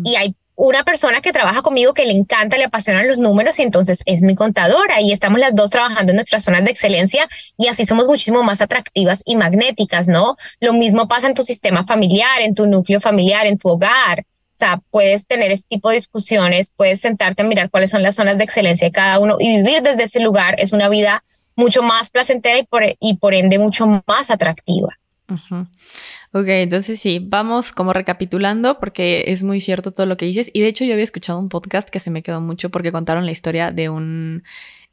Y 0.04 0.16
hay 0.16 0.36
una 0.64 0.84
persona 0.84 1.22
que 1.22 1.32
trabaja 1.32 1.64
conmigo 1.64 1.96
que 1.96 2.06
le 2.06 2.12
encanta, 2.12 2.56
le 2.56 2.66
apasionan 2.66 3.08
los 3.08 3.18
números 3.18 3.58
y 3.58 3.64
entonces 3.64 4.04
es 4.06 4.22
mi 4.22 4.36
contadora 4.36 5.02
y 5.02 5.12
estamos 5.12 5.40
las 5.40 5.56
dos 5.56 5.72
trabajando 5.72 6.12
en 6.12 6.18
nuestras 6.18 6.44
zonas 6.44 6.64
de 6.64 6.70
excelencia 6.70 7.28
y 7.58 7.68
así 7.68 7.84
somos 7.84 8.08
muchísimo 8.08 8.44
más 8.44 8.62
atractivas 8.62 9.24
y 9.26 9.36
magnéticas, 9.36 10.08
¿no? 10.08 10.38
Lo 10.60 10.74
mismo 10.74 11.08
pasa 11.08 11.26
en 11.26 11.34
tu 11.34 11.42
sistema 11.42 11.84
familiar, 11.88 12.42
en 12.42 12.54
tu 12.54 12.68
núcleo 12.68 13.02
familiar, 13.02 13.48
en 13.48 13.58
tu 13.58 13.70
hogar. 13.70 14.20
O 14.20 14.54
sea, 14.54 14.80
puedes 14.92 15.26
tener 15.26 15.52
este 15.52 15.68
tipo 15.68 15.90
de 15.90 15.96
discusiones, 15.96 16.72
puedes 16.78 17.02
sentarte 17.02 17.42
a 17.42 17.46
mirar 17.46 17.72
cuáles 17.72 17.90
son 17.90 18.04
las 18.04 18.16
zonas 18.16 18.38
de 18.38 18.44
excelencia 18.44 18.88
de 18.88 18.92
cada 18.92 19.18
uno 19.18 19.38
y 19.40 19.58
vivir 19.58 19.82
desde 19.82 20.04
ese 20.04 20.20
lugar 20.20 20.54
es 20.60 20.74
una 20.74 20.90
vida 20.90 21.24
mucho 21.56 21.82
más 21.82 22.12
placentera 22.12 22.60
y 22.60 22.64
por, 22.68 22.84
y 23.00 23.16
por 23.16 23.34
ende 23.34 23.58
mucho 23.58 24.04
más 24.06 24.30
atractiva. 24.30 24.96
Ok, 26.34 26.48
entonces 26.48 26.98
sí, 26.98 27.20
vamos 27.22 27.74
como 27.74 27.92
recapitulando 27.92 28.80
porque 28.80 29.26
es 29.28 29.44
muy 29.44 29.60
cierto 29.60 29.92
todo 29.92 30.06
lo 30.06 30.16
que 30.16 30.26
dices. 30.26 30.50
Y 30.54 30.62
de 30.62 30.68
hecho 30.68 30.86
yo 30.86 30.94
había 30.94 31.04
escuchado 31.04 31.38
un 31.38 31.50
podcast 31.50 31.90
que 31.90 32.00
se 32.00 32.10
me 32.10 32.24
quedó 32.24 32.40
mucho 32.40 32.70
porque 32.70 32.94
contaron 32.94 33.26
la 33.26 33.34
historia 33.34 33.72
de 33.72 33.90
un... 33.90 34.44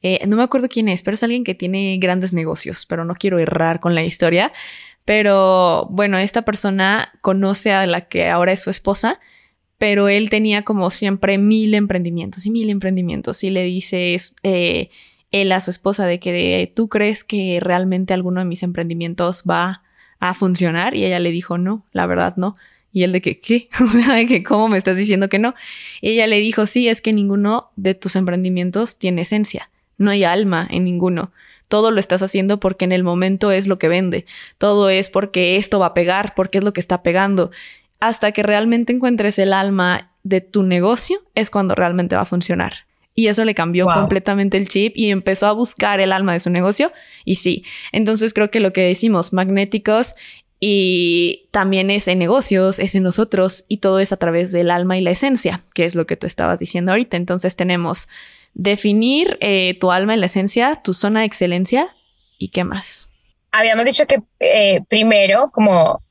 Eh, 0.02 0.20
no 0.26 0.36
me 0.36 0.42
acuerdo 0.42 0.68
quién 0.68 0.88
es, 0.88 1.02
pero 1.02 1.14
es 1.14 1.22
alguien 1.22 1.44
que 1.44 1.54
tiene 1.54 1.98
grandes 2.00 2.32
negocios, 2.32 2.86
pero 2.86 3.04
no 3.04 3.14
quiero 3.14 3.38
errar 3.38 3.78
con 3.78 3.94
la 3.94 4.04
historia. 4.04 4.50
Pero 5.04 5.86
bueno, 5.90 6.18
esta 6.18 6.42
persona 6.42 7.12
conoce 7.20 7.72
a 7.72 7.86
la 7.86 8.02
que 8.08 8.28
ahora 8.28 8.52
es 8.52 8.60
su 8.60 8.70
esposa, 8.70 9.20
pero 9.78 10.08
él 10.08 10.30
tenía 10.30 10.64
como 10.64 10.90
siempre 10.90 11.38
mil 11.38 11.74
emprendimientos 11.74 12.46
y 12.46 12.50
mil 12.50 12.68
emprendimientos 12.68 13.44
y 13.44 13.50
le 13.50 13.62
dice 13.62 14.16
eh, 14.42 14.90
él 15.30 15.52
a 15.52 15.60
su 15.60 15.70
esposa 15.70 16.04
de 16.06 16.18
que 16.18 16.72
tú 16.74 16.88
crees 16.88 17.22
que 17.22 17.60
realmente 17.60 18.12
alguno 18.12 18.40
de 18.40 18.46
mis 18.46 18.64
emprendimientos 18.64 19.44
va 19.48 19.82
a 20.20 20.34
funcionar 20.34 20.94
y 20.94 21.04
ella 21.04 21.18
le 21.20 21.30
dijo 21.30 21.58
no, 21.58 21.84
la 21.92 22.06
verdad 22.06 22.34
no. 22.36 22.54
Y 22.92 23.02
él 23.02 23.12
de 23.12 23.20
que, 23.20 23.38
¿qué? 23.38 23.68
O 23.80 23.86
sea, 23.88 24.14
de 24.14 24.26
que, 24.26 24.42
¿cómo 24.42 24.68
me 24.68 24.78
estás 24.78 24.96
diciendo 24.96 25.28
que 25.28 25.38
no? 25.38 25.54
Y 26.00 26.10
ella 26.10 26.26
le 26.26 26.38
dijo, 26.38 26.66
sí, 26.66 26.88
es 26.88 27.00
que 27.00 27.12
ninguno 27.12 27.70
de 27.76 27.94
tus 27.94 28.16
emprendimientos 28.16 28.98
tiene 28.98 29.22
esencia, 29.22 29.70
no 29.96 30.10
hay 30.10 30.24
alma 30.24 30.66
en 30.70 30.84
ninguno. 30.84 31.32
Todo 31.68 31.90
lo 31.90 32.00
estás 32.00 32.22
haciendo 32.22 32.60
porque 32.60 32.86
en 32.86 32.92
el 32.92 33.04
momento 33.04 33.52
es 33.52 33.66
lo 33.66 33.78
que 33.78 33.88
vende, 33.88 34.24
todo 34.56 34.88
es 34.88 35.10
porque 35.10 35.56
esto 35.56 35.78
va 35.78 35.86
a 35.86 35.94
pegar, 35.94 36.34
porque 36.34 36.58
es 36.58 36.64
lo 36.64 36.72
que 36.72 36.80
está 36.80 37.02
pegando. 37.02 37.50
Hasta 38.00 38.32
que 38.32 38.42
realmente 38.42 38.92
encuentres 38.92 39.38
el 39.38 39.52
alma 39.52 40.12
de 40.22 40.40
tu 40.40 40.62
negocio 40.62 41.18
es 41.34 41.50
cuando 41.50 41.74
realmente 41.74 42.16
va 42.16 42.22
a 42.22 42.26
funcionar. 42.26 42.87
Y 43.18 43.26
eso 43.26 43.44
le 43.44 43.52
cambió 43.52 43.86
completamente 43.86 44.56
el 44.58 44.68
chip 44.68 44.92
y 44.94 45.10
empezó 45.10 45.48
a 45.48 45.52
buscar 45.52 45.98
el 45.98 46.12
alma 46.12 46.34
de 46.34 46.38
su 46.38 46.50
negocio. 46.50 46.92
Y 47.24 47.34
sí, 47.34 47.64
entonces 47.90 48.32
creo 48.32 48.48
que 48.52 48.60
lo 48.60 48.72
que 48.72 48.82
decimos, 48.82 49.32
magnéticos 49.32 50.14
y 50.60 51.48
también 51.50 51.90
es 51.90 52.06
en 52.06 52.20
negocios, 52.20 52.78
es 52.78 52.94
en 52.94 53.02
nosotros 53.02 53.64
y 53.66 53.78
todo 53.78 53.98
es 53.98 54.12
a 54.12 54.18
través 54.18 54.52
del 54.52 54.70
alma 54.70 54.96
y 54.96 55.00
la 55.00 55.10
esencia, 55.10 55.64
que 55.74 55.84
es 55.84 55.96
lo 55.96 56.06
que 56.06 56.16
tú 56.16 56.28
estabas 56.28 56.60
diciendo 56.60 56.92
ahorita. 56.92 57.16
Entonces 57.16 57.56
tenemos 57.56 58.08
definir 58.54 59.36
eh, 59.40 59.76
tu 59.80 59.90
alma 59.90 60.14
y 60.14 60.20
la 60.20 60.26
esencia, 60.26 60.76
tu 60.76 60.94
zona 60.94 61.18
de 61.18 61.26
excelencia 61.26 61.88
y 62.38 62.50
qué 62.50 62.62
más. 62.62 63.10
Habíamos 63.50 63.84
dicho 63.84 64.06
que 64.06 64.22
eh, 64.38 64.82
primero, 64.88 65.50
como 65.52 66.04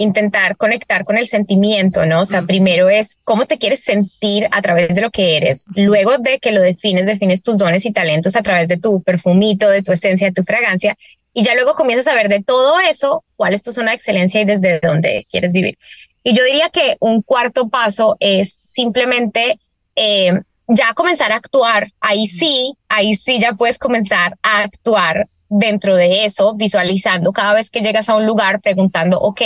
intentar 0.00 0.56
conectar 0.56 1.04
con 1.04 1.18
el 1.18 1.26
sentimiento, 1.26 2.06
¿no? 2.06 2.22
O 2.22 2.24
sea, 2.24 2.42
primero 2.42 2.88
es 2.88 3.18
cómo 3.24 3.46
te 3.46 3.58
quieres 3.58 3.80
sentir 3.84 4.48
a 4.50 4.62
través 4.62 4.94
de 4.94 5.02
lo 5.02 5.10
que 5.10 5.36
eres. 5.36 5.66
Luego 5.74 6.16
de 6.18 6.38
que 6.38 6.52
lo 6.52 6.62
defines, 6.62 7.06
defines 7.06 7.42
tus 7.42 7.58
dones 7.58 7.84
y 7.84 7.92
talentos 7.92 8.34
a 8.34 8.42
través 8.42 8.66
de 8.66 8.78
tu 8.78 9.02
perfumito, 9.02 9.68
de 9.68 9.82
tu 9.82 9.92
esencia, 9.92 10.28
de 10.28 10.32
tu 10.32 10.42
fragancia. 10.42 10.96
Y 11.34 11.42
ya 11.42 11.54
luego 11.54 11.74
comienzas 11.74 12.08
a 12.08 12.14
ver 12.14 12.28
de 12.28 12.42
todo 12.42 12.80
eso 12.80 13.24
cuál 13.36 13.52
es 13.52 13.62
tu 13.62 13.72
zona 13.72 13.90
de 13.90 13.96
excelencia 13.96 14.40
y 14.40 14.44
desde 14.46 14.80
dónde 14.80 15.26
quieres 15.30 15.52
vivir. 15.52 15.76
Y 16.24 16.34
yo 16.34 16.44
diría 16.44 16.70
que 16.70 16.96
un 17.00 17.20
cuarto 17.20 17.68
paso 17.68 18.16
es 18.20 18.58
simplemente 18.62 19.58
eh, 19.96 20.32
ya 20.66 20.94
comenzar 20.94 21.32
a 21.32 21.36
actuar. 21.36 21.92
Ahí 22.00 22.26
sí, 22.26 22.72
ahí 22.88 23.14
sí 23.16 23.38
ya 23.38 23.52
puedes 23.52 23.78
comenzar 23.78 24.38
a 24.42 24.62
actuar 24.62 25.28
dentro 25.50 25.96
de 25.96 26.24
eso, 26.24 26.54
visualizando 26.54 27.32
cada 27.32 27.52
vez 27.52 27.68
que 27.68 27.80
llegas 27.80 28.08
a 28.08 28.16
un 28.16 28.24
lugar, 28.24 28.60
preguntando, 28.60 29.20
ok, 29.20 29.42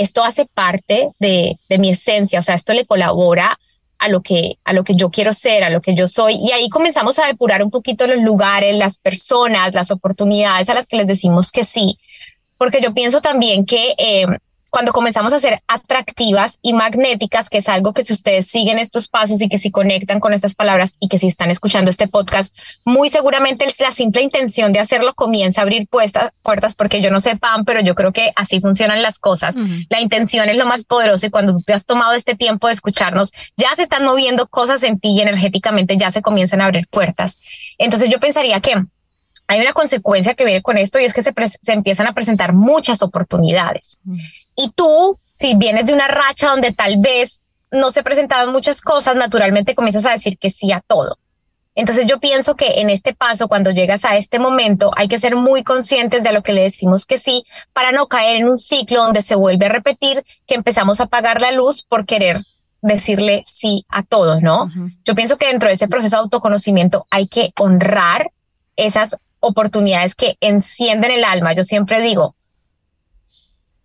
esto 0.00 0.24
hace 0.24 0.46
parte 0.46 1.10
de, 1.18 1.56
mi 1.78 1.90
esencia, 1.90 2.38
o 2.38 2.42
sea, 2.42 2.54
esto 2.54 2.72
le 2.72 2.86
colabora 2.86 3.58
a 3.98 4.08
lo 4.08 4.22
que 4.22 4.56
a 4.64 4.72
lo 4.72 4.82
que 4.82 4.94
yo 4.94 5.10
quiero 5.10 5.32
ser, 5.32 5.62
a 5.62 5.70
lo 5.70 5.82
que 5.82 5.94
yo 5.94 6.08
soy. 6.08 6.36
Y 6.40 6.52
ahí 6.52 6.68
comenzamos 6.70 7.18
a 7.18 7.26
depurar 7.26 7.62
un 7.62 7.70
poquito 7.70 8.06
los 8.06 8.16
lugares, 8.16 8.76
las 8.76 8.98
personas, 8.98 9.74
las 9.74 9.90
oportunidades 9.90 10.68
a 10.70 10.74
las 10.74 10.86
que 10.86 10.96
les 10.96 11.06
decimos 11.06 11.50
que 11.50 11.64
sí, 11.64 11.98
porque 12.56 12.80
yo 12.80 12.94
pienso 12.94 13.20
también 13.20 13.66
que 13.66 13.94
eh, 13.98 14.26
cuando 14.70 14.92
comenzamos 14.92 15.32
a 15.32 15.38
ser 15.38 15.62
atractivas 15.66 16.58
y 16.62 16.72
magnéticas, 16.72 17.50
que 17.50 17.58
es 17.58 17.68
algo 17.68 17.92
que 17.92 18.02
si 18.02 18.12
ustedes 18.12 18.46
siguen 18.46 18.78
estos 18.78 19.08
pasos 19.08 19.42
y 19.42 19.48
que 19.48 19.58
si 19.58 19.70
conectan 19.70 20.20
con 20.20 20.32
estas 20.32 20.54
palabras 20.54 20.96
y 21.00 21.08
que 21.08 21.18
si 21.18 21.26
están 21.26 21.50
escuchando 21.50 21.90
este 21.90 22.08
podcast, 22.08 22.56
muy 22.84 23.08
seguramente 23.08 23.66
la 23.80 23.92
simple 23.92 24.22
intención 24.22 24.72
de 24.72 24.78
hacerlo 24.78 25.14
comienza 25.14 25.60
a 25.60 25.62
abrir 25.62 25.88
puertas, 25.88 26.74
porque 26.74 27.00
yo 27.00 27.10
no 27.10 27.20
sé, 27.20 27.36
Pam, 27.36 27.64
pero 27.64 27.80
yo 27.80 27.94
creo 27.94 28.12
que 28.12 28.32
así 28.36 28.60
funcionan 28.60 29.02
las 29.02 29.18
cosas. 29.18 29.56
La 29.88 30.00
intención 30.00 30.48
es 30.48 30.56
lo 30.56 30.66
más 30.66 30.84
poderoso 30.84 31.26
y 31.26 31.30
cuando 31.30 31.52
tú 31.52 31.62
te 31.62 31.72
has 31.72 31.86
tomado 31.86 32.12
este 32.12 32.34
tiempo 32.34 32.66
de 32.66 32.72
escucharnos, 32.72 33.32
ya 33.56 33.74
se 33.76 33.82
están 33.82 34.04
moviendo 34.04 34.48
cosas 34.48 34.82
en 34.82 34.98
ti 34.98 35.10
y 35.10 35.20
energéticamente 35.20 35.96
ya 35.96 36.10
se 36.10 36.22
comienzan 36.22 36.60
a 36.60 36.66
abrir 36.66 36.86
puertas. 36.88 37.36
Entonces 37.78 38.08
yo 38.08 38.20
pensaría 38.20 38.60
que 38.60 38.82
hay 39.50 39.60
una 39.60 39.72
consecuencia 39.72 40.34
que 40.34 40.44
viene 40.44 40.62
con 40.62 40.78
esto 40.78 41.00
y 41.00 41.04
es 41.04 41.12
que 41.12 41.22
se, 41.22 41.32
se 41.60 41.72
empiezan 41.72 42.06
a 42.06 42.12
presentar 42.12 42.52
muchas 42.52 43.02
oportunidades. 43.02 43.98
Y 44.56 44.70
tú, 44.70 45.18
si 45.32 45.54
vienes 45.56 45.86
de 45.86 45.94
una 45.94 46.08
racha 46.08 46.50
donde 46.50 46.72
tal 46.72 46.96
vez 46.98 47.40
no 47.70 47.90
se 47.90 48.02
presentaban 48.02 48.52
muchas 48.52 48.80
cosas, 48.80 49.16
naturalmente 49.16 49.74
comienzas 49.74 50.06
a 50.06 50.12
decir 50.12 50.38
que 50.38 50.50
sí 50.50 50.72
a 50.72 50.80
todo. 50.80 51.18
Entonces 51.74 52.06
yo 52.06 52.18
pienso 52.18 52.56
que 52.56 52.80
en 52.80 52.90
este 52.90 53.14
paso, 53.14 53.48
cuando 53.48 53.70
llegas 53.70 54.04
a 54.04 54.16
este 54.16 54.38
momento, 54.38 54.90
hay 54.96 55.08
que 55.08 55.18
ser 55.18 55.36
muy 55.36 55.62
conscientes 55.62 56.24
de 56.24 56.32
lo 56.32 56.42
que 56.42 56.52
le 56.52 56.62
decimos 56.62 57.06
que 57.06 57.16
sí 57.16 57.44
para 57.72 57.92
no 57.92 58.08
caer 58.08 58.36
en 58.36 58.48
un 58.48 58.58
ciclo 58.58 59.02
donde 59.04 59.22
se 59.22 59.36
vuelve 59.36 59.66
a 59.66 59.70
repetir 59.70 60.24
que 60.46 60.56
empezamos 60.56 61.00
a 61.00 61.04
apagar 61.04 61.40
la 61.40 61.52
luz 61.52 61.82
por 61.82 62.06
querer 62.06 62.44
decirle 62.82 63.44
sí 63.46 63.84
a 63.88 64.02
todo, 64.02 64.40
¿no? 64.40 64.70
Yo 65.04 65.14
pienso 65.14 65.36
que 65.36 65.46
dentro 65.46 65.68
de 65.68 65.74
ese 65.74 65.86
proceso 65.86 66.16
de 66.16 66.22
autoconocimiento 66.22 67.06
hay 67.10 67.28
que 67.28 67.52
honrar 67.58 68.30
esas 68.76 69.18
oportunidades 69.38 70.14
que 70.14 70.36
encienden 70.40 71.12
el 71.12 71.24
alma. 71.24 71.52
Yo 71.52 71.62
siempre 71.62 72.00
digo, 72.00 72.34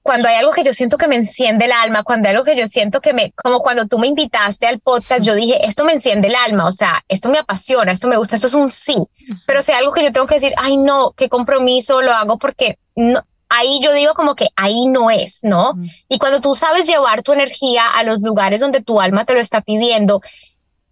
cuando 0.06 0.28
hay 0.30 0.36
algo 0.36 0.52
que 0.52 0.64
yo 0.64 0.72
siento 0.72 1.00
que 1.00 1.08
me 1.08 1.16
enciende 1.16 1.66
el 1.66 1.72
alma, 1.72 2.04
cuando 2.04 2.30
hay 2.30 2.36
algo 2.36 2.46
que 2.46 2.56
yo 2.56 2.68
siento 2.68 3.02
que 3.02 3.12
me, 3.12 3.32
como 3.32 3.62
cuando 3.62 3.88
tú 3.88 3.98
me 3.98 4.06
invitaste 4.06 4.68
al 4.68 4.80
podcast, 4.80 5.26
yo 5.26 5.34
dije, 5.34 5.66
esto 5.66 5.84
me 5.84 5.94
enciende 5.94 6.28
el 6.28 6.36
alma, 6.36 6.68
o 6.68 6.72
sea, 6.72 7.04
esto 7.08 7.28
me 7.30 7.40
apasiona, 7.40 7.92
esto 7.92 8.08
me 8.08 8.16
gusta, 8.16 8.36
esto 8.36 8.46
es 8.46 8.54
un 8.54 8.70
sí. 8.70 8.98
Pero 9.48 9.64
si 9.64 9.72
hay 9.72 9.80
algo 9.80 9.94
que 9.94 10.04
yo 10.04 10.14
tengo 10.14 10.28
que 10.28 10.36
decir, 10.36 10.54
ay 10.58 10.78
no, 10.78 11.14
qué 11.18 11.28
compromiso, 11.28 12.04
lo 12.04 12.14
hago 12.14 12.38
porque 12.38 12.78
no, 12.96 13.26
ahí 13.50 13.80
yo 13.82 13.94
digo 13.94 14.14
como 14.14 14.36
que 14.36 14.50
ahí 14.56 14.86
no 14.86 15.10
es, 15.10 15.40
¿no? 15.42 15.74
Y 16.08 16.20
cuando 16.20 16.40
tú 16.40 16.54
sabes 16.54 16.86
llevar 16.86 17.24
tu 17.24 17.34
energía 17.34 17.88
a 17.88 18.04
los 18.04 18.22
lugares 18.22 18.62
donde 18.62 18.84
tu 18.84 19.02
alma 19.02 19.26
te 19.26 19.34
lo 19.34 19.40
está 19.40 19.62
pidiendo, 19.62 20.22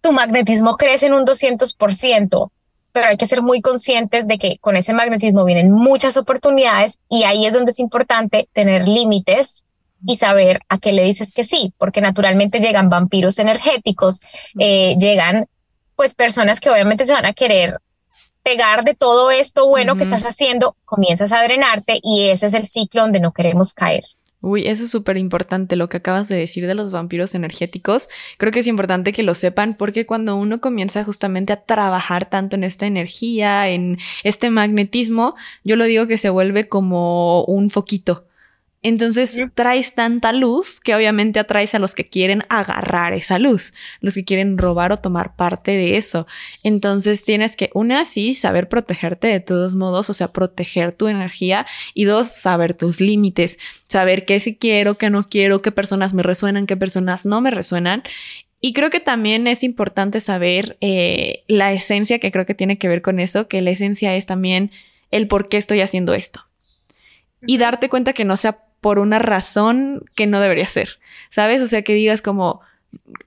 tu 0.00 0.10
magnetismo 0.10 0.76
crece 0.76 1.06
en 1.06 1.14
un 1.14 1.24
200% 1.24 2.50
pero 2.94 3.08
hay 3.08 3.16
que 3.16 3.26
ser 3.26 3.42
muy 3.42 3.60
conscientes 3.60 4.28
de 4.28 4.38
que 4.38 4.58
con 4.60 4.76
ese 4.76 4.92
magnetismo 4.92 5.44
vienen 5.44 5.72
muchas 5.72 6.16
oportunidades 6.16 7.00
y 7.10 7.24
ahí 7.24 7.44
es 7.44 7.52
donde 7.52 7.72
es 7.72 7.80
importante 7.80 8.48
tener 8.52 8.86
límites 8.86 9.64
y 10.06 10.14
saber 10.14 10.60
a 10.68 10.78
qué 10.78 10.92
le 10.92 11.02
dices 11.02 11.32
que 11.32 11.42
sí, 11.42 11.74
porque 11.76 12.00
naturalmente 12.00 12.60
llegan 12.60 12.90
vampiros 12.90 13.40
energéticos, 13.40 14.20
eh, 14.60 14.94
llegan 14.96 15.48
pues 15.96 16.14
personas 16.14 16.60
que 16.60 16.70
obviamente 16.70 17.04
se 17.04 17.12
van 17.12 17.26
a 17.26 17.32
querer 17.32 17.80
pegar 18.44 18.84
de 18.84 18.94
todo 18.94 19.32
esto 19.32 19.66
bueno 19.66 19.96
que 19.96 20.04
estás 20.04 20.24
haciendo, 20.24 20.76
comienzas 20.84 21.32
a 21.32 21.42
drenarte 21.42 21.98
y 22.00 22.28
ese 22.28 22.46
es 22.46 22.54
el 22.54 22.68
ciclo 22.68 23.02
donde 23.02 23.18
no 23.18 23.32
queremos 23.32 23.74
caer. 23.74 24.04
Uy, 24.44 24.68
eso 24.68 24.84
es 24.84 24.90
súper 24.90 25.16
importante 25.16 25.74
lo 25.74 25.88
que 25.88 25.96
acabas 25.96 26.28
de 26.28 26.36
decir 26.36 26.66
de 26.66 26.74
los 26.74 26.90
vampiros 26.90 27.34
energéticos. 27.34 28.10
Creo 28.36 28.52
que 28.52 28.60
es 28.60 28.66
importante 28.66 29.14
que 29.14 29.22
lo 29.22 29.32
sepan 29.32 29.74
porque 29.74 30.04
cuando 30.04 30.36
uno 30.36 30.60
comienza 30.60 31.02
justamente 31.02 31.54
a 31.54 31.62
trabajar 31.62 32.28
tanto 32.28 32.54
en 32.54 32.62
esta 32.62 32.84
energía, 32.84 33.70
en 33.70 33.96
este 34.22 34.50
magnetismo, 34.50 35.34
yo 35.64 35.76
lo 35.76 35.84
digo 35.84 36.06
que 36.06 36.18
se 36.18 36.28
vuelve 36.28 36.68
como 36.68 37.42
un 37.44 37.70
foquito. 37.70 38.26
Entonces 38.86 39.40
traes 39.54 39.94
tanta 39.94 40.34
luz 40.34 40.78
que 40.78 40.94
obviamente 40.94 41.40
atraes 41.40 41.74
a 41.74 41.78
los 41.78 41.94
que 41.94 42.06
quieren 42.06 42.42
agarrar 42.50 43.14
esa 43.14 43.38
luz, 43.38 43.72
los 44.00 44.12
que 44.12 44.26
quieren 44.26 44.58
robar 44.58 44.92
o 44.92 44.98
tomar 44.98 45.36
parte 45.36 45.70
de 45.70 45.96
eso. 45.96 46.26
Entonces 46.62 47.24
tienes 47.24 47.56
que, 47.56 47.70
una, 47.72 48.04
sí, 48.04 48.34
saber 48.34 48.68
protegerte 48.68 49.26
de 49.26 49.40
todos 49.40 49.74
modos, 49.74 50.10
o 50.10 50.12
sea, 50.12 50.34
proteger 50.34 50.92
tu 50.92 51.08
energía 51.08 51.66
y 51.94 52.04
dos, 52.04 52.28
saber 52.28 52.74
tus 52.74 53.00
límites, 53.00 53.58
saber 53.88 54.26
qué 54.26 54.38
sí 54.38 54.54
quiero, 54.54 54.98
qué 54.98 55.08
no 55.08 55.30
quiero, 55.30 55.62
qué 55.62 55.72
personas 55.72 56.12
me 56.12 56.22
resuenan, 56.22 56.66
qué 56.66 56.76
personas 56.76 57.24
no 57.24 57.40
me 57.40 57.50
resuenan. 57.50 58.02
Y 58.60 58.74
creo 58.74 58.90
que 58.90 59.00
también 59.00 59.46
es 59.46 59.62
importante 59.62 60.20
saber 60.20 60.76
eh, 60.82 61.44
la 61.48 61.72
esencia 61.72 62.18
que 62.18 62.30
creo 62.30 62.44
que 62.44 62.54
tiene 62.54 62.76
que 62.76 62.88
ver 62.88 63.00
con 63.00 63.18
eso, 63.18 63.48
que 63.48 63.62
la 63.62 63.70
esencia 63.70 64.14
es 64.14 64.26
también 64.26 64.72
el 65.10 65.26
por 65.26 65.48
qué 65.48 65.56
estoy 65.56 65.80
haciendo 65.80 66.12
esto. 66.12 66.42
Y 67.46 67.56
darte 67.56 67.88
cuenta 67.88 68.12
que 68.12 68.26
no 68.26 68.36
sea 68.36 68.64
por 68.84 68.98
una 68.98 69.18
razón 69.18 70.04
que 70.14 70.26
no 70.26 70.40
debería 70.40 70.68
ser, 70.68 70.98
¿sabes? 71.30 71.62
O 71.62 71.66
sea, 71.66 71.80
que 71.80 71.94
digas 71.94 72.20
como, 72.20 72.60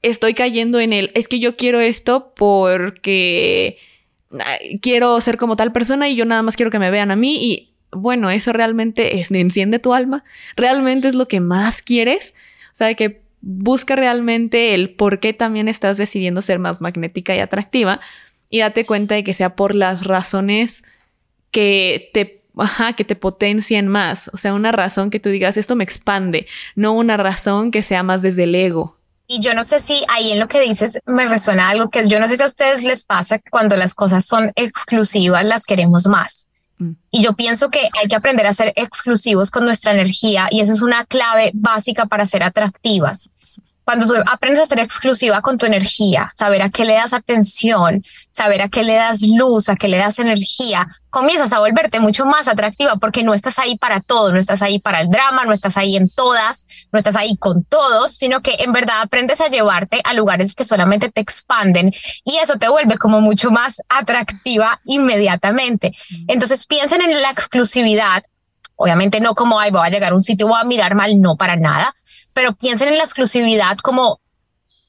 estoy 0.03 0.35
cayendo 0.35 0.79
en 0.79 0.93
el, 0.93 1.09
es 1.15 1.27
que 1.27 1.39
yo 1.39 1.55
quiero 1.55 1.79
esto 1.79 2.31
porque 2.35 3.79
quiero 4.83 5.19
ser 5.19 5.37
como 5.37 5.55
tal 5.55 5.71
persona 5.71 6.09
y 6.09 6.15
yo 6.15 6.25
nada 6.25 6.43
más 6.43 6.57
quiero 6.57 6.69
que 6.69 6.77
me 6.77 6.91
vean 6.91 7.09
a 7.09 7.15
mí 7.15 7.43
y 7.43 7.73
bueno, 7.91 8.29
eso 8.29 8.53
realmente 8.53 9.19
es, 9.19 9.31
enciende 9.31 9.79
tu 9.79 9.95
alma, 9.95 10.23
realmente 10.55 11.07
es 11.07 11.15
lo 11.15 11.27
que 11.27 11.39
más 11.39 11.81
quieres, 11.81 12.35
o 12.67 12.75
sea, 12.75 12.93
que 12.93 13.23
busca 13.41 13.95
realmente 13.95 14.75
el 14.75 14.91
por 14.91 15.19
qué 15.19 15.33
también 15.33 15.67
estás 15.69 15.97
decidiendo 15.97 16.43
ser 16.43 16.59
más 16.59 16.81
magnética 16.81 17.35
y 17.35 17.39
atractiva 17.39 17.99
y 18.51 18.59
date 18.59 18.85
cuenta 18.85 19.15
de 19.15 19.23
que 19.23 19.33
sea 19.33 19.55
por 19.55 19.73
las 19.73 20.05
razones 20.05 20.83
que 21.49 22.11
te 22.13 22.43
ajá, 22.59 22.93
que 22.93 23.03
te 23.03 23.15
potencien 23.15 23.87
más. 23.87 24.29
O 24.33 24.37
sea, 24.37 24.53
una 24.53 24.71
razón 24.71 25.09
que 25.09 25.19
tú 25.19 25.29
digas, 25.29 25.57
esto 25.57 25.75
me 25.75 25.83
expande, 25.83 26.47
no 26.75 26.93
una 26.93 27.17
razón 27.17 27.71
que 27.71 27.83
sea 27.83 28.03
más 28.03 28.21
desde 28.21 28.43
el 28.43 28.55
ego. 28.55 28.97
Y 29.27 29.41
yo 29.41 29.53
no 29.53 29.63
sé 29.63 29.79
si 29.79 30.03
ahí 30.07 30.31
en 30.31 30.39
lo 30.39 30.47
que 30.47 30.61
dices 30.61 30.99
me 31.05 31.25
resuena 31.25 31.69
algo 31.69 31.89
que 31.89 31.99
es, 31.99 32.07
yo 32.07 32.19
no 32.19 32.27
sé 32.27 32.37
si 32.37 32.43
a 32.43 32.45
ustedes 32.45 32.83
les 32.83 33.03
pasa 33.03 33.39
que 33.39 33.49
cuando 33.49 33.75
las 33.75 33.93
cosas 33.93 34.25
son 34.25 34.51
exclusivas 34.55 35.45
las 35.45 35.65
queremos 35.65 36.07
más. 36.07 36.47
Mm. 36.77 36.91
Y 37.11 37.23
yo 37.23 37.33
pienso 37.33 37.69
que 37.69 37.89
hay 37.99 38.07
que 38.07 38.15
aprender 38.15 38.47
a 38.47 38.53
ser 38.53 38.71
exclusivos 38.77 39.51
con 39.51 39.65
nuestra 39.65 39.91
energía 39.91 40.47
y 40.49 40.61
eso 40.61 40.71
es 40.71 40.81
una 40.81 41.05
clave 41.05 41.51
básica 41.53 42.05
para 42.05 42.25
ser 42.25 42.43
atractivas 42.43 43.29
cuando 43.87 44.05
tú 44.05 44.15
aprendes 44.29 44.63
a 44.63 44.65
ser 44.65 44.79
exclusiva 44.79 45.39
con 45.39 45.57
tu 45.57 45.65
energía, 45.65 46.29
saber 46.35 46.61
a 46.61 46.69
qué 46.69 46.83
le 46.83 46.95
das 46.95 47.13
atención, 47.13 48.03
saber 48.31 48.61
a 48.61 48.67
qué 48.67 48.83
le 48.83 48.95
das 48.95 49.21
luz, 49.21 49.69
a 49.69 49.77
qué 49.77 49.87
le 49.87 49.95
das 49.95 50.19
energía, 50.19 50.89
comienzas 51.09 51.53
a 51.53 51.59
volverte 51.59 52.01
mucho 52.01 52.25
más 52.25 52.49
atractiva 52.49 52.97
porque 52.97 53.23
no 53.23 53.33
estás 53.33 53.59
ahí 53.59 53.77
para 53.77 54.01
todo, 54.01 54.33
no 54.33 54.39
estás 54.39 54.61
ahí 54.61 54.79
para 54.79 54.99
el 54.99 55.09
drama, 55.09 55.45
no 55.45 55.53
estás 55.53 55.77
ahí 55.77 55.95
en 55.95 56.09
todas, 56.09 56.67
no 56.91 56.99
estás 56.99 57.15
ahí 57.15 57.37
con 57.37 57.63
todos, 57.63 58.11
sino 58.11 58.41
que 58.41 58.57
en 58.59 58.73
verdad 58.73 58.99
aprendes 59.03 59.39
a 59.39 59.47
llevarte 59.47 60.01
a 60.03 60.13
lugares 60.13 60.53
que 60.53 60.65
solamente 60.65 61.07
te 61.09 61.21
expanden 61.21 61.93
y 62.25 62.39
eso 62.39 62.57
te 62.57 62.67
vuelve 62.67 62.97
como 62.97 63.21
mucho 63.21 63.51
más 63.51 63.81
atractiva 63.87 64.81
inmediatamente. 64.83 65.93
Entonces 66.27 66.67
piensen 66.67 67.01
en 67.03 67.21
la 67.21 67.29
exclusividad, 67.29 68.21
obviamente 68.75 69.21
no 69.21 69.33
como, 69.33 69.61
ay, 69.61 69.71
voy 69.71 69.87
a 69.87 69.89
llegar 69.89 70.11
a 70.11 70.15
un 70.15 70.21
sitio, 70.21 70.49
voy 70.49 70.59
a 70.59 70.65
mirar 70.65 70.93
mal, 70.93 71.21
no 71.21 71.37
para 71.37 71.55
nada, 71.55 71.95
pero 72.37 72.53
piensen 72.53 72.89
en 72.89 72.99
la 72.99 73.03
exclusividad 73.03 73.79
como 73.79 74.21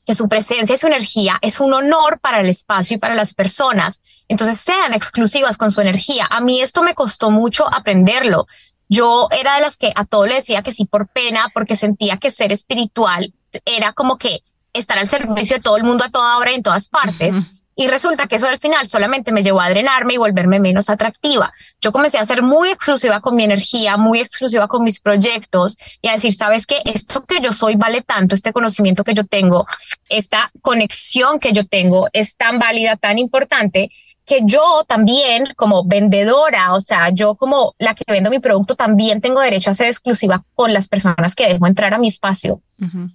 que 0.04 0.14
su 0.14 0.28
presencia 0.28 0.74
y 0.74 0.76
su 0.76 0.86
energía 0.86 1.38
es 1.40 1.60
un 1.60 1.72
honor 1.72 2.20
para 2.20 2.40
el 2.40 2.46
espacio 2.50 2.96
y 2.96 2.98
para 2.98 3.14
las 3.14 3.32
personas. 3.32 4.02
Entonces 4.28 4.60
sean 4.60 4.92
exclusivas 4.92 5.56
con 5.56 5.70
su 5.70 5.80
energía. 5.80 6.28
A 6.30 6.42
mí 6.42 6.60
esto 6.60 6.82
me 6.82 6.92
costó 6.92 7.30
mucho 7.30 7.66
aprenderlo. 7.66 8.46
Yo 8.90 9.28
era 9.30 9.54
de 9.54 9.62
las 9.62 9.78
que 9.78 9.92
a 9.96 10.04
todo 10.04 10.26
le 10.26 10.34
decía 10.34 10.60
que 10.60 10.72
sí 10.72 10.84
por 10.84 11.08
pena, 11.08 11.46
porque 11.54 11.74
sentía 11.74 12.18
que 12.18 12.30
ser 12.30 12.52
espiritual 12.52 13.32
era 13.64 13.94
como 13.94 14.18
que 14.18 14.42
estar 14.74 14.98
al 14.98 15.08
servicio 15.08 15.56
de 15.56 15.62
todo 15.62 15.78
el 15.78 15.84
mundo 15.84 16.04
a 16.04 16.10
toda 16.10 16.36
hora 16.36 16.52
y 16.52 16.56
en 16.56 16.62
todas 16.62 16.90
partes. 16.90 17.34
Y 17.80 17.86
resulta 17.86 18.26
que 18.26 18.34
eso 18.34 18.48
al 18.48 18.58
final 18.58 18.88
solamente 18.88 19.30
me 19.30 19.44
llevó 19.44 19.60
a 19.60 19.70
drenarme 19.70 20.14
y 20.14 20.16
volverme 20.16 20.58
menos 20.58 20.90
atractiva. 20.90 21.52
Yo 21.80 21.92
comencé 21.92 22.18
a 22.18 22.24
ser 22.24 22.42
muy 22.42 22.70
exclusiva 22.70 23.20
con 23.20 23.36
mi 23.36 23.44
energía, 23.44 23.96
muy 23.96 24.18
exclusiva 24.18 24.66
con 24.66 24.82
mis 24.82 24.98
proyectos 24.98 25.78
y 26.02 26.08
a 26.08 26.12
decir, 26.14 26.32
sabes 26.32 26.66
que 26.66 26.82
esto 26.84 27.24
que 27.24 27.40
yo 27.40 27.52
soy 27.52 27.76
vale 27.76 28.02
tanto, 28.02 28.34
este 28.34 28.52
conocimiento 28.52 29.04
que 29.04 29.14
yo 29.14 29.24
tengo, 29.24 29.64
esta 30.08 30.50
conexión 30.60 31.38
que 31.38 31.52
yo 31.52 31.68
tengo 31.68 32.08
es 32.12 32.34
tan 32.34 32.58
válida, 32.58 32.96
tan 32.96 33.16
importante 33.16 33.92
que 34.26 34.40
yo 34.44 34.84
también 34.88 35.54
como 35.54 35.84
vendedora, 35.84 36.74
o 36.74 36.80
sea, 36.80 37.10
yo 37.10 37.36
como 37.36 37.76
la 37.78 37.94
que 37.94 38.02
vendo 38.08 38.28
mi 38.28 38.40
producto, 38.40 38.74
también 38.74 39.20
tengo 39.20 39.40
derecho 39.40 39.70
a 39.70 39.74
ser 39.74 39.86
exclusiva 39.86 40.44
con 40.56 40.72
las 40.72 40.88
personas 40.88 41.36
que 41.36 41.46
dejo 41.46 41.68
entrar 41.68 41.94
a 41.94 41.98
mi 41.98 42.08
espacio. 42.08 42.60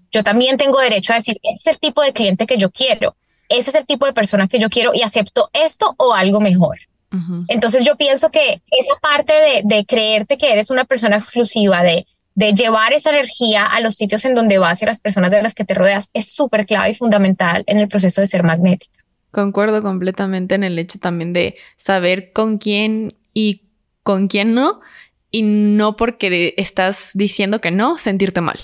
Yo 0.10 0.24
también 0.24 0.56
tengo 0.56 0.80
derecho 0.80 1.12
a 1.12 1.18
decir, 1.18 1.36
este 1.44 1.70
es 1.70 1.76
el 1.76 1.80
tipo 1.80 2.02
de 2.02 2.14
cliente 2.14 2.46
que 2.46 2.58
yo 2.58 2.72
quiero 2.72 3.18
ese 3.54 3.70
es 3.70 3.76
el 3.76 3.86
tipo 3.86 4.06
de 4.06 4.14
persona 4.14 4.48
que 4.48 4.60
yo 4.60 4.70
quiero 4.70 4.92
y 4.94 5.02
acepto 5.02 5.50
esto 5.54 5.96
o 5.98 6.14
algo 6.14 6.40
mejor. 6.40 6.80
Entonces 7.48 7.86
yo 7.86 7.96
pienso 7.96 8.32
que 8.32 8.64
esa 8.72 8.96
parte 9.00 9.34
de, 9.64 9.86
creerte 9.86 10.36
que 10.36 10.52
eres 10.52 10.72
una 10.72 10.84
persona 10.84 11.18
exclusiva, 11.18 11.84
de, 11.84 12.08
de 12.34 12.54
llevar 12.54 12.92
esa 12.92 13.12
energía 13.12 13.68
a 13.68 13.82
los 13.82 13.96
sitios 13.96 14.26
en 14.26 14.34
donde 14.34 14.58
vas 14.58 14.82
y 14.82 14.86
a 14.86 14.88
las 14.88 15.00
personas 15.00 15.30
de 15.30 15.44
las 15.44 15.54
que 15.54 15.64
te 15.64 15.76
rodeas 15.76 16.10
es 16.14 16.34
súper 16.34 16.66
clave 16.66 16.90
y 16.90 16.96
fundamental 16.96 17.64
en 17.68 17.78
el 17.78 17.88
proceso 17.88 18.22
de 18.22 18.26
ser 18.26 18.42
magnética. 18.42 18.92
Concuerdo 19.30 19.84
completamente 19.84 20.56
en 20.56 20.64
el 20.64 20.80
hecho 20.80 20.98
también 20.98 21.34
de 21.34 21.56
saber 21.78 22.32
con 22.34 22.58
quién 22.58 23.16
y 23.32 23.62
con 24.02 24.28
quién 24.28 24.56
no, 24.56 24.82
y 25.30 25.44
no 25.44 25.96
porque 25.96 26.56
estás 26.58 27.12
diciendo 27.14 27.62
que 27.62 27.70
no, 27.70 28.00
sentirte 28.00 28.42
mal. 28.42 28.58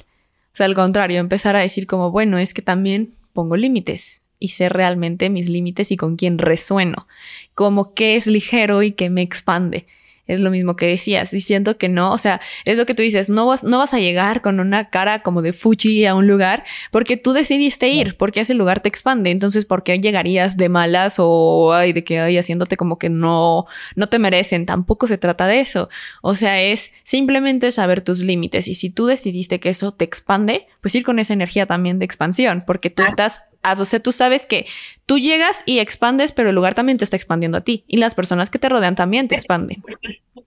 O 0.54 0.58
sea, 0.60 0.66
al 0.66 0.74
contrario, 0.74 1.20
empezar 1.20 1.56
a 1.56 1.60
decir 1.60 1.86
como, 1.86 2.10
bueno, 2.10 2.40
es 2.40 2.56
que 2.56 2.64
también 2.64 3.14
pongo 3.32 3.56
límites 3.58 4.19
y 4.40 4.50
sé 4.50 4.70
realmente 4.70 5.30
mis 5.30 5.50
límites 5.50 5.92
y 5.92 5.98
con 5.98 6.16
quién 6.16 6.38
resueno, 6.38 7.08
como 7.54 7.94
qué 7.94 8.16
es 8.16 8.26
ligero 8.26 8.82
y 8.84 8.94
qué 8.94 9.10
me 9.10 9.22
expande. 9.22 9.86
Es 10.30 10.40
lo 10.40 10.52
mismo 10.52 10.76
que 10.76 10.86
decías, 10.86 11.32
diciendo 11.32 11.80
que 11.80 11.90
no, 11.90 12.12
o 12.12 12.20
sea, 12.20 12.40
es 12.64 12.78
lo 12.78 12.86
que 12.86 12.94
tú 12.94 13.02
dices, 13.02 13.30
no 13.30 13.48
vas, 13.48 13.64
no 13.64 13.80
vas 13.80 13.96
a 13.96 14.00
llegar 14.00 14.44
con 14.44 14.60
una 14.60 14.92
cara 14.92 15.24
como 15.24 15.42
de 15.42 15.54
fuchi 15.54 16.06
a 16.06 16.14
un 16.14 16.28
lugar 16.28 16.64
porque 16.92 17.18
tú 17.18 17.34
decidiste 17.34 17.90
ir, 17.90 18.16
porque 18.16 18.42
ese 18.42 18.54
lugar 18.54 18.80
te 18.80 18.90
expande, 18.90 19.32
entonces, 19.32 19.66
¿por 19.66 19.82
qué 19.82 20.00
llegarías 20.00 20.56
de 20.56 20.70
malas 20.70 21.16
o 21.18 21.74
ay, 21.74 21.94
de 21.94 22.04
que 22.04 22.20
hay 22.20 22.38
haciéndote 22.38 22.78
como 22.78 23.00
que 23.00 23.10
no, 23.10 23.66
no 23.96 24.08
te 24.08 24.20
merecen? 24.20 24.68
Tampoco 24.68 25.08
se 25.08 25.18
trata 25.18 25.48
de 25.48 25.62
eso, 25.62 25.90
o 26.22 26.36
sea, 26.36 26.62
es 26.62 26.92
simplemente 27.02 27.72
saber 27.72 28.02
tus 28.02 28.20
límites 28.20 28.68
y 28.68 28.76
si 28.76 28.92
tú 28.92 29.08
decidiste 29.08 29.60
que 29.60 29.70
eso 29.70 29.94
te 29.94 30.06
expande, 30.06 30.68
pues 30.80 30.94
ir 30.94 31.04
con 31.04 31.18
esa 31.18 31.34
energía 31.34 31.66
también 31.66 31.98
de 31.98 32.06
expansión, 32.06 32.64
porque 32.68 32.92
tú 32.92 33.02
estás 33.02 33.40
ah, 33.40 33.49
o 33.78 33.86
sea, 33.86 34.00
tú 34.00 34.12
sabes 34.12 34.46
que 34.46 34.66
tú 35.06 35.20
llegas 35.20 35.64
y 35.66 35.80
expandes, 35.80 36.32
pero 36.32 36.50
el 36.50 36.56
lugar 36.56 36.74
también 36.74 36.98
te 36.98 37.04
está 37.04 37.16
expandiendo 37.16 37.58
a 37.58 37.62
ti 37.62 37.84
y 37.88 37.98
las 37.98 38.16
personas 38.16 38.50
que 38.50 38.60
te 38.60 38.70
rodean 38.70 38.96
también 38.96 39.28
te 39.28 39.36
expanden. 39.36 39.84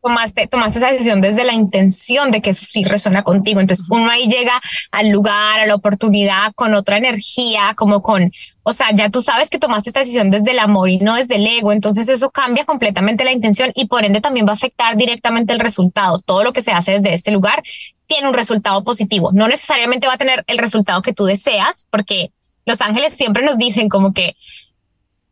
Tomaste, 0.03 0.47
tomaste 0.49 0.79
esa 0.79 0.91
decisión 0.91 1.21
desde 1.21 1.45
la 1.45 1.53
intención 1.53 2.31
de 2.31 2.41
que 2.41 2.51
eso 2.51 2.65
sí 2.65 2.83
resuena 2.83 3.23
contigo. 3.23 3.61
Entonces 3.61 3.87
uno 3.89 4.11
ahí 4.11 4.27
llega 4.27 4.61
al 4.91 5.11
lugar, 5.11 5.61
a 5.61 5.67
la 5.67 5.75
oportunidad 5.75 6.53
con 6.55 6.75
otra 6.75 6.97
energía, 6.97 7.75
como 7.77 8.03
con, 8.03 8.33
o 8.63 8.73
sea, 8.73 8.89
ya 8.93 9.11
tú 9.11 9.21
sabes 9.21 9.51
que 9.51 9.59
tomaste 9.59 9.91
esta 9.91 10.01
decisión 10.01 10.31
desde 10.31 10.53
el 10.53 10.59
amor 10.59 10.89
y 10.89 10.99
no 10.99 11.15
desde 11.15 11.37
el 11.37 11.47
ego. 11.47 11.73
Entonces 11.73 12.09
eso 12.09 12.31
cambia 12.31 12.65
completamente 12.65 13.25
la 13.25 13.33
intención 13.33 13.71
y 13.75 13.87
por 13.87 14.05
ende 14.05 14.21
también 14.21 14.47
va 14.47 14.51
a 14.53 14.55
afectar 14.55 14.97
directamente 14.97 15.53
el 15.53 15.61
resultado. 15.61 16.21
Todo 16.21 16.43
lo 16.43 16.53
que 16.53 16.63
se 16.63 16.73
hace 16.73 16.93
desde 16.93 17.15
este 17.15 17.31
lugar 17.31 17.63
tiene 18.07 18.29
un 18.29 18.35
resultado 18.35 18.83
positivo. 18.85 19.31
No 19.33 19.49
necesariamente 19.49 20.07
va 20.07 20.15
a 20.15 20.19
tener 20.19 20.45
el 20.47 20.59
resultado 20.59 21.03
que 21.03 21.13
tú 21.13 21.25
deseas, 21.25 21.87
porque 21.91 22.31
los 22.65 22.81
ángeles 22.81 23.15
siempre 23.15 23.45
nos 23.45 23.59
dicen 23.59 23.89
como 23.89 24.13
que, 24.13 24.37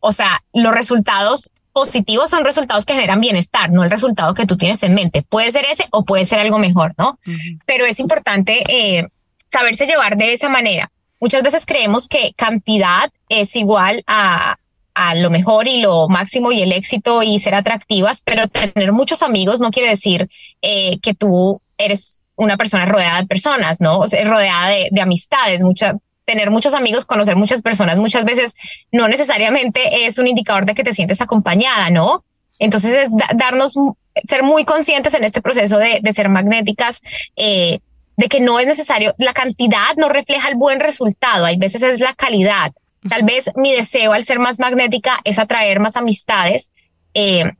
o 0.01 0.13
sea, 0.13 0.43
los 0.53 0.75
resultados 0.75 1.51
positivos 1.73 2.31
son 2.31 2.45
resultados 2.45 2.85
que 2.85 2.95
generan 2.95 3.21
bienestar, 3.21 3.71
no 3.71 3.85
el 3.85 3.91
resultado 3.91 4.35
que 4.35 4.47
tú 4.47 4.57
tienes 4.57 4.83
en 4.83 4.95
mente. 4.95 5.23
Puede 5.23 5.51
ser 5.51 5.67
ese 5.71 5.87
o 5.91 6.05
puede 6.05 6.27
ser 6.27 6.41
algo 6.41 6.59
mejor, 6.59 6.95
¿no? 6.99 7.19
Pero 7.67 7.87
es 7.87 8.01
importante 8.01 8.65
eh, 8.69 9.09
saberse 9.49 9.87
llevar 9.87 10.17
de 10.17 10.33
esa 10.33 10.49
manera. 10.49 10.91
Muchas 11.21 11.43
veces 11.43 11.67
creemos 11.67 12.09
que 12.09 12.33
cantidad 12.37 13.11
es 13.29 13.55
igual 13.55 14.03
a, 14.07 14.57
a 14.95 15.15
lo 15.15 15.31
mejor 15.31 15.69
y 15.69 15.81
lo 15.81 16.09
máximo 16.09 16.51
y 16.51 16.63
el 16.63 16.73
éxito 16.73 17.23
y 17.23 17.39
ser 17.39 17.55
atractivas, 17.55 18.23
pero 18.25 18.49
tener 18.49 18.93
muchos 18.93 19.23
amigos 19.23 19.61
no 19.61 19.71
quiere 19.71 19.91
decir 19.91 20.29
eh, 20.63 20.99
que 21.01 21.15
tú 21.15 21.61
eres 21.79 22.25
una 22.37 22.57
persona 22.57 22.87
rodeada 22.87 23.21
de 23.21 23.27
personas, 23.27 23.81
¿no? 23.81 23.99
O 23.99 24.07
sea, 24.07 24.25
rodeada 24.25 24.69
de, 24.69 24.89
de 24.91 25.01
amistades, 25.01 25.63
mucha, 25.63 25.95
tener 26.31 26.53
muchos 26.53 26.75
amigos, 26.75 27.05
conocer 27.05 27.35
muchas 27.35 27.61
personas, 27.61 27.97
muchas 27.97 28.25
veces 28.25 28.55
no 28.93 29.09
necesariamente 29.09 30.07
es 30.07 30.17
un 30.19 30.29
indicador 30.29 30.65
de 30.65 30.75
que 30.77 30.85
te 30.85 30.93
sientes 30.93 31.21
acompañada, 31.21 31.91
¿no? 31.91 32.25
Entonces 32.61 32.95
es 32.95 33.09
darnos, 33.35 33.75
ser 34.23 34.45
muy 34.45 34.65
conscientes 34.65 35.15
en 35.15 35.25
este 35.25 35.43
proceso 35.43 35.79
de, 35.79 35.99
de 36.01 36.13
ser 36.13 36.29
magnéticas, 36.29 37.01
eh, 37.35 37.81
de 38.17 38.29
que 38.29 38.39
no 38.39 38.61
es 38.61 38.69
necesario, 38.69 39.13
la 39.19 39.33
cantidad 39.33 39.97
no 39.97 40.09
refleja 40.09 40.49
el 40.49 40.55
buen 40.55 40.79
resultado, 40.79 41.47
hay 41.47 41.57
veces 41.57 41.83
es 41.83 41.99
la 41.99 42.15
calidad. 42.15 42.71
Tal 43.09 43.25
vez 43.25 43.51
mi 43.57 43.73
deseo 43.73 44.13
al 44.13 44.23
ser 44.23 44.39
más 44.39 44.61
magnética 44.61 45.19
es 45.25 45.41
atraer 45.41 45.81
más 45.81 45.97
amistades. 45.97 46.71
Eh, 47.15 47.51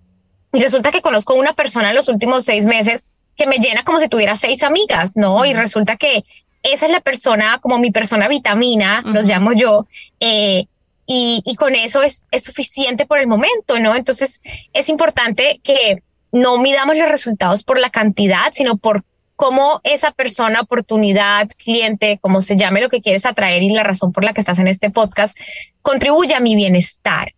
y 0.53 0.61
resulta 0.61 0.93
que 0.93 1.01
conozco 1.01 1.35
una 1.35 1.55
persona 1.55 1.91
en 1.91 1.97
los 1.97 2.09
últimos 2.09 2.45
seis 2.45 2.67
meses 2.67 3.07
que 3.37 3.49
me 3.49 3.57
llena 3.57 3.83
como 3.83 3.99
si 3.99 4.09
tuviera 4.09 4.37
seis 4.37 4.63
amigas, 4.63 5.17
¿no? 5.17 5.45
Y 5.45 5.55
resulta 5.55 5.97
que 5.97 6.25
esa 6.63 6.87
es 6.87 6.93
la 6.93 7.01
persona, 7.01 7.59
como 7.61 7.79
mi 7.79 7.91
persona 7.91 8.29
vitamina, 8.29 9.03
los 9.05 9.27
llamo 9.27 9.53
yo, 9.53 9.87
eh, 10.21 10.67
y, 11.07 11.43
y, 11.45 11.57
con 11.57 11.75
eso 11.75 12.03
es, 12.03 12.29
es 12.31 12.45
suficiente 12.45 13.05
por 13.05 13.19
el 13.19 13.27
momento, 13.27 13.81
¿no? 13.81 13.97
Entonces 13.97 14.41
es 14.73 14.89
importante 14.89 15.61
que 15.65 16.05
no 16.31 16.59
midamos 16.59 16.97
los 16.97 17.09
resultados 17.09 17.65
por 17.65 17.81
la 17.81 17.91
cantidad, 17.91 18.53
sino 18.53 18.77
por 18.77 19.05
cómo 19.41 19.81
esa 19.85 20.13
persona, 20.13 20.61
oportunidad, 20.61 21.49
cliente, 21.57 22.19
como 22.21 22.43
se 22.43 22.57
llame 22.57 22.83
lo 22.83 22.91
que 22.91 23.01
quieres 23.01 23.25
atraer 23.25 23.63
y 23.63 23.71
la 23.71 23.83
razón 23.83 24.13
por 24.13 24.23
la 24.23 24.35
que 24.35 24.41
estás 24.41 24.59
en 24.59 24.69
este 24.69 24.91
podcast, 24.91 25.39
contribuye 25.81 26.35
a 26.35 26.41
mi 26.41 26.55
bienestar. 26.55 27.33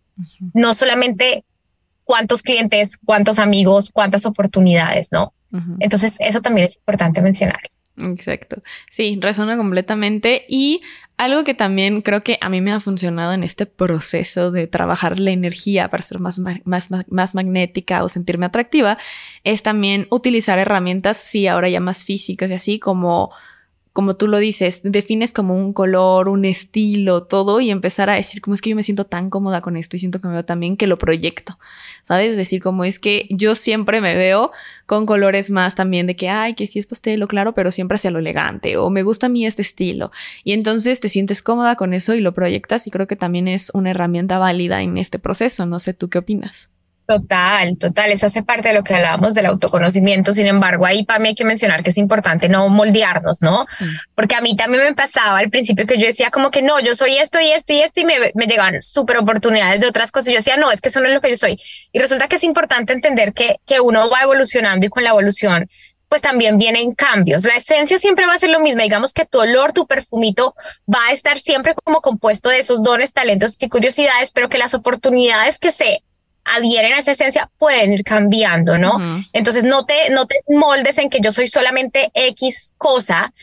No 0.53 0.73
solamente 0.73 1.45
cuántos 2.03 2.43
clientes, 2.43 2.97
cuántos 2.97 3.39
amigos, 3.39 3.89
cuántas 3.91 4.25
oportunidades, 4.25 5.13
¿no? 5.13 5.33
Entonces, 5.79 6.17
eso 6.19 6.41
también 6.41 6.67
es 6.67 6.75
importante 6.75 7.21
mencionar. 7.21 7.61
Exacto. 7.97 8.61
Sí, 8.89 9.17
resuena 9.21 9.55
completamente. 9.55 10.45
Y 10.49 10.81
algo 11.17 11.43
que 11.43 11.53
también 11.53 12.01
creo 12.01 12.23
que 12.23 12.39
a 12.41 12.49
mí 12.49 12.59
me 12.59 12.71
ha 12.71 12.79
funcionado 12.79 13.33
en 13.33 13.43
este 13.43 13.65
proceso 13.65 14.51
de 14.51 14.67
trabajar 14.67 15.19
la 15.19 15.31
energía 15.31 15.89
para 15.89 16.01
ser 16.03 16.19
más, 16.19 16.39
más, 16.39 16.89
más 17.07 17.35
magnética 17.35 18.03
o 18.03 18.09
sentirme 18.09 18.47
atractiva 18.47 18.97
es 19.43 19.61
también 19.61 20.07
utilizar 20.09 20.57
herramientas, 20.57 21.17
sí, 21.17 21.47
ahora 21.47 21.69
ya 21.69 21.79
más 21.79 22.03
físicas 22.03 22.49
y 22.49 22.55
así 22.55 22.79
como 22.79 23.31
como 23.93 24.15
tú 24.15 24.27
lo 24.27 24.39
dices, 24.39 24.81
defines 24.83 25.33
como 25.33 25.55
un 25.55 25.71
color, 25.71 26.27
un 26.27 26.45
estilo, 26.45 27.23
todo 27.23 27.61
y 27.61 27.69
empezar 27.69 28.09
a 28.09 28.15
decir 28.15 28.41
como 28.41 28.55
es 28.55 28.61
que 28.61 28.71
yo 28.71 28.75
me 28.75 28.81
siento 28.81 29.05
tan 29.05 29.29
cómoda 29.29 29.61
con 29.61 29.77
esto 29.77 29.95
y 29.95 29.99
siento 29.99 30.19
que 30.19 30.27
me 30.27 30.33
veo 30.33 30.45
también 30.45 30.77
que 30.77 30.87
lo 30.87 30.97
proyecto, 30.97 31.59
¿sabes? 32.03 32.35
Decir 32.35 32.61
como 32.61 32.85
es 32.85 32.97
que 32.97 33.27
yo 33.29 33.53
siempre 33.53 34.01
me 34.01 34.15
veo 34.15 34.51
con 34.87 35.05
colores 35.05 35.51
más 35.51 35.75
también 35.75 36.07
de 36.07 36.15
que, 36.15 36.27
ay, 36.27 36.55
que 36.55 36.65
sí 36.65 36.79
es 36.79 36.87
pastel 36.87 37.23
claro, 37.27 37.53
pero 37.53 37.71
siempre 37.71 37.95
hacia 37.95 38.11
lo 38.11 38.19
elegante 38.19 38.77
o 38.77 38.89
me 38.89 39.03
gusta 39.03 39.27
a 39.27 39.29
mí 39.29 39.45
este 39.45 39.61
estilo. 39.61 40.11
Y 40.43 40.53
entonces 40.53 40.99
te 40.99 41.07
sientes 41.07 41.43
cómoda 41.43 41.75
con 41.75 41.93
eso 41.93 42.15
y 42.15 42.19
lo 42.21 42.33
proyectas 42.33 42.87
y 42.87 42.91
creo 42.91 43.07
que 43.07 43.15
también 43.15 43.47
es 43.47 43.69
una 43.75 43.91
herramienta 43.91 44.39
válida 44.39 44.81
en 44.81 44.97
este 44.97 45.19
proceso. 45.19 45.65
No 45.67 45.77
sé, 45.79 45.93
¿tú 45.93 46.09
qué 46.09 46.17
opinas? 46.17 46.71
Total, 47.05 47.77
total. 47.77 48.11
Eso 48.11 48.27
hace 48.27 48.43
parte 48.43 48.69
de 48.69 48.75
lo 48.75 48.83
que 48.83 48.95
hablábamos 48.95 49.33
del 49.33 49.47
autoconocimiento. 49.47 50.31
Sin 50.31 50.47
embargo, 50.47 50.85
ahí 50.85 51.03
para 51.03 51.19
mí 51.19 51.29
hay 51.29 51.35
que 51.35 51.43
mencionar 51.43 51.83
que 51.83 51.89
es 51.89 51.97
importante 51.97 52.47
no 52.47 52.69
moldearnos, 52.69 53.41
¿no? 53.41 53.65
Mm. 53.79 53.85
Porque 54.15 54.35
a 54.35 54.41
mí 54.41 54.55
también 54.55 54.83
me 54.83 54.93
pasaba 54.93 55.39
al 55.39 55.49
principio 55.49 55.85
que 55.85 55.97
yo 55.97 56.05
decía 56.05 56.31
como 56.31 56.49
que 56.49 56.61
no, 56.61 56.79
yo 56.79 56.95
soy 56.95 57.17
esto 57.17 57.41
y 57.41 57.51
esto 57.51 57.73
y 57.73 57.81
esto 57.81 57.99
y 57.99 58.05
me, 58.05 58.31
me 58.35 58.45
llegaban 58.47 58.81
súper 58.81 59.17
oportunidades 59.17 59.81
de 59.81 59.87
otras 59.87 60.11
cosas. 60.11 60.29
Yo 60.29 60.37
decía, 60.37 60.55
no, 60.55 60.71
es 60.71 60.79
que 60.79 60.87
eso 60.87 61.01
no 61.01 61.07
es 61.07 61.13
lo 61.13 61.19
que 61.19 61.29
yo 61.29 61.35
soy. 61.35 61.59
Y 61.91 61.99
resulta 61.99 62.29
que 62.29 62.37
es 62.37 62.43
importante 62.45 62.93
entender 62.93 63.33
que, 63.33 63.57
que 63.65 63.81
uno 63.81 64.09
va 64.09 64.21
evolucionando 64.21 64.85
y 64.85 64.89
con 64.89 65.03
la 65.03 65.09
evolución 65.09 65.67
pues 66.13 66.21
también 66.21 66.59
vienen 66.59 66.93
cambios. 66.93 67.43
La 67.43 67.55
esencia 67.55 67.97
siempre 67.97 68.27
va 68.27 68.35
a 68.35 68.37
ser 68.37 68.51
lo 68.51 68.59
mismo. 68.59 68.83
Digamos 68.83 69.13
que 69.13 69.25
tu 69.25 69.39
olor, 69.39 69.73
tu 69.73 69.87
perfumito 69.87 70.53
va 70.87 71.07
a 71.07 71.11
estar 71.11 71.39
siempre 71.39 71.73
como 71.73 72.01
compuesto 72.01 72.49
de 72.49 72.59
esos 72.59 72.83
dones, 72.83 73.13
talentos 73.13 73.57
y 73.59 73.67
curiosidades, 73.67 74.31
pero 74.31 74.47
que 74.47 74.59
las 74.59 74.75
oportunidades 74.75 75.57
que 75.57 75.71
se 75.71 76.03
adhieren 76.45 76.93
a 76.93 76.99
esa 76.99 77.11
esencia 77.11 77.49
pueden 77.57 77.93
ir 77.93 78.03
cambiando, 78.03 78.77
¿no? 78.77 79.25
Entonces 79.33 79.63
no 79.63 79.85
te, 79.85 80.09
no 80.09 80.27
te 80.27 80.41
moldes 80.47 80.97
en 80.97 81.09
que 81.09 81.19
yo 81.21 81.31
soy 81.31 81.47
solamente 81.47 82.11
X 82.13 82.73
cosa, 82.77 83.33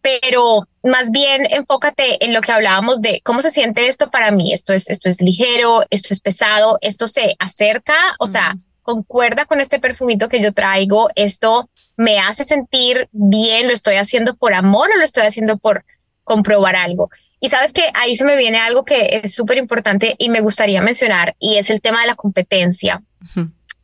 pero 0.00 0.68
más 0.82 1.10
bien 1.10 1.46
enfócate 1.50 2.24
en 2.24 2.32
lo 2.32 2.40
que 2.40 2.52
hablábamos 2.52 3.02
de 3.02 3.20
cómo 3.24 3.42
se 3.42 3.50
siente 3.50 3.88
esto 3.88 4.10
para 4.10 4.30
mí. 4.30 4.52
Esto 4.52 4.72
es, 4.72 4.88
esto 4.88 5.08
es 5.08 5.20
ligero, 5.20 5.82
esto 5.90 6.14
es 6.14 6.20
pesado, 6.20 6.78
esto 6.80 7.06
se 7.06 7.34
acerca, 7.38 7.96
o 8.18 8.26
sea, 8.26 8.56
concuerda 8.82 9.46
con 9.46 9.60
este 9.60 9.80
perfumito 9.80 10.28
que 10.28 10.40
yo 10.40 10.52
traigo, 10.52 11.08
esto 11.16 11.68
me 11.96 12.20
hace 12.20 12.44
sentir 12.44 13.08
bien, 13.10 13.66
lo 13.66 13.74
estoy 13.74 13.96
haciendo 13.96 14.36
por 14.36 14.54
amor 14.54 14.90
o 14.92 14.96
lo 14.96 15.04
estoy 15.04 15.24
haciendo 15.24 15.58
por 15.58 15.84
comprobar 16.22 16.76
algo. 16.76 17.10
Y 17.40 17.48
sabes 17.48 17.72
que 17.72 17.90
ahí 17.94 18.16
se 18.16 18.24
me 18.24 18.36
viene 18.36 18.58
algo 18.58 18.84
que 18.84 19.20
es 19.22 19.34
súper 19.34 19.58
importante 19.58 20.16
y 20.18 20.28
me 20.28 20.40
gustaría 20.40 20.80
mencionar 20.80 21.36
y 21.38 21.56
es 21.56 21.70
el 21.70 21.80
tema 21.80 22.00
de 22.00 22.06
la 22.06 22.14
competencia. 22.14 23.02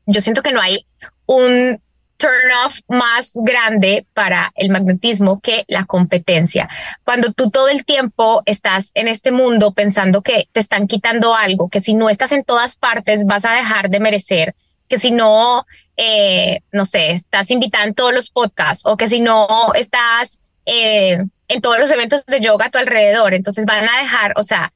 Yo 0.06 0.20
siento 0.20 0.42
que 0.42 0.52
no 0.52 0.60
hay 0.60 0.86
un 1.26 1.80
turn 2.16 2.52
off 2.64 2.78
más 2.88 3.32
grande 3.34 4.06
para 4.14 4.52
el 4.54 4.70
magnetismo 4.70 5.40
que 5.40 5.64
la 5.66 5.84
competencia. 5.84 6.68
Cuando 7.04 7.32
tú 7.32 7.50
todo 7.50 7.68
el 7.68 7.84
tiempo 7.84 8.42
estás 8.46 8.92
en 8.94 9.08
este 9.08 9.32
mundo 9.32 9.72
pensando 9.72 10.22
que 10.22 10.48
te 10.52 10.60
están 10.60 10.86
quitando 10.86 11.34
algo, 11.34 11.68
que 11.68 11.80
si 11.80 11.94
no 11.94 12.08
estás 12.08 12.30
en 12.30 12.44
todas 12.44 12.76
partes 12.76 13.26
vas 13.26 13.44
a 13.44 13.52
dejar 13.52 13.90
de 13.90 13.98
merecer, 13.98 14.54
que 14.88 15.00
si 15.00 15.10
no, 15.10 15.66
eh, 15.96 16.60
no 16.70 16.84
sé, 16.84 17.10
estás 17.10 17.50
invitada 17.50 17.84
en 17.84 17.94
todos 17.94 18.14
los 18.14 18.30
podcasts 18.30 18.86
o 18.86 18.96
que 18.96 19.08
si 19.08 19.20
no 19.20 19.72
estás 19.74 20.38
eh, 20.66 21.18
en 21.48 21.60
todos 21.60 21.78
los 21.78 21.90
eventos 21.90 22.24
de 22.26 22.40
yoga 22.40 22.66
a 22.66 22.70
tu 22.70 22.78
alrededor. 22.78 23.34
Entonces 23.34 23.66
van 23.66 23.88
a 23.88 23.98
dejar, 24.00 24.34
o 24.36 24.42
sea, 24.42 24.72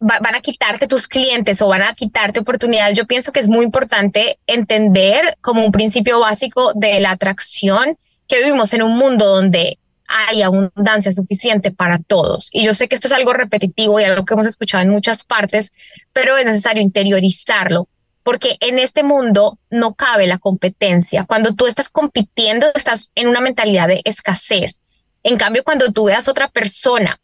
van 0.00 0.34
a 0.34 0.40
quitarte 0.40 0.86
tus 0.86 1.08
clientes 1.08 1.60
o 1.60 1.66
van 1.66 1.82
a 1.82 1.94
quitarte 1.94 2.40
oportunidades. 2.40 2.96
Yo 2.96 3.06
pienso 3.06 3.32
que 3.32 3.40
es 3.40 3.48
muy 3.48 3.64
importante 3.64 4.38
entender 4.46 5.36
como 5.40 5.64
un 5.64 5.72
principio 5.72 6.20
básico 6.20 6.72
de 6.74 7.00
la 7.00 7.12
atracción 7.12 7.98
que 8.28 8.38
vivimos 8.38 8.72
en 8.74 8.82
un 8.82 8.96
mundo 8.96 9.26
donde 9.26 9.78
hay 10.06 10.42
abundancia 10.42 11.12
suficiente 11.12 11.70
para 11.70 11.98
todos. 11.98 12.48
Y 12.52 12.64
yo 12.64 12.74
sé 12.74 12.88
que 12.88 12.94
esto 12.94 13.08
es 13.08 13.12
algo 13.12 13.32
repetitivo 13.32 14.00
y 14.00 14.04
algo 14.04 14.24
que 14.24 14.34
hemos 14.34 14.46
escuchado 14.46 14.82
en 14.82 14.90
muchas 14.90 15.24
partes, 15.24 15.72
pero 16.12 16.36
es 16.36 16.46
necesario 16.46 16.82
interiorizarlo 16.82 17.88
porque 18.28 18.58
en 18.60 18.78
este 18.78 19.02
mundo 19.02 19.58
no 19.70 19.94
cabe 19.94 20.26
la 20.26 20.36
competencia. 20.36 21.24
Cuando 21.24 21.54
tú 21.54 21.66
estás 21.66 21.88
compitiendo, 21.88 22.66
estás 22.74 23.10
en 23.14 23.28
una 23.28 23.40
mentalidad 23.40 23.88
de 23.88 24.02
escasez. 24.04 24.80
En 25.22 25.36
cambio, 25.36 25.64
cuando 25.64 25.92
tú 25.92 26.04
veas 26.04 26.28
otra 26.28 26.48
persona 26.48 27.20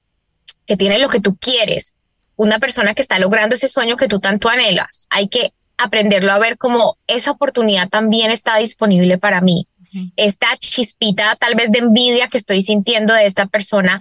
que 0.66 0.76
tiene 0.76 0.98
lo 0.98 1.08
que 1.08 1.20
tú 1.20 1.36
quieres, 1.36 1.94
una 2.36 2.58
persona 2.58 2.94
que 2.94 3.02
está 3.02 3.18
logrando 3.18 3.54
ese 3.54 3.68
sueño 3.68 3.96
que 3.96 4.08
tú 4.08 4.20
tanto 4.20 4.48
anhelas, 4.48 5.06
hay 5.10 5.28
que 5.28 5.52
aprenderlo 5.76 6.32
a 6.32 6.38
ver 6.38 6.58
como 6.58 6.98
esa 7.06 7.30
oportunidad 7.32 7.88
también 7.88 8.30
está 8.30 8.56
disponible 8.58 9.18
para 9.18 9.40
mí. 9.40 9.66
Esta 10.16 10.56
chispita 10.56 11.36
tal 11.36 11.54
vez 11.54 11.70
de 11.70 11.78
envidia 11.78 12.26
que 12.26 12.36
estoy 12.36 12.62
sintiendo 12.62 13.14
de 13.14 13.26
esta 13.26 13.46
persona 13.46 14.00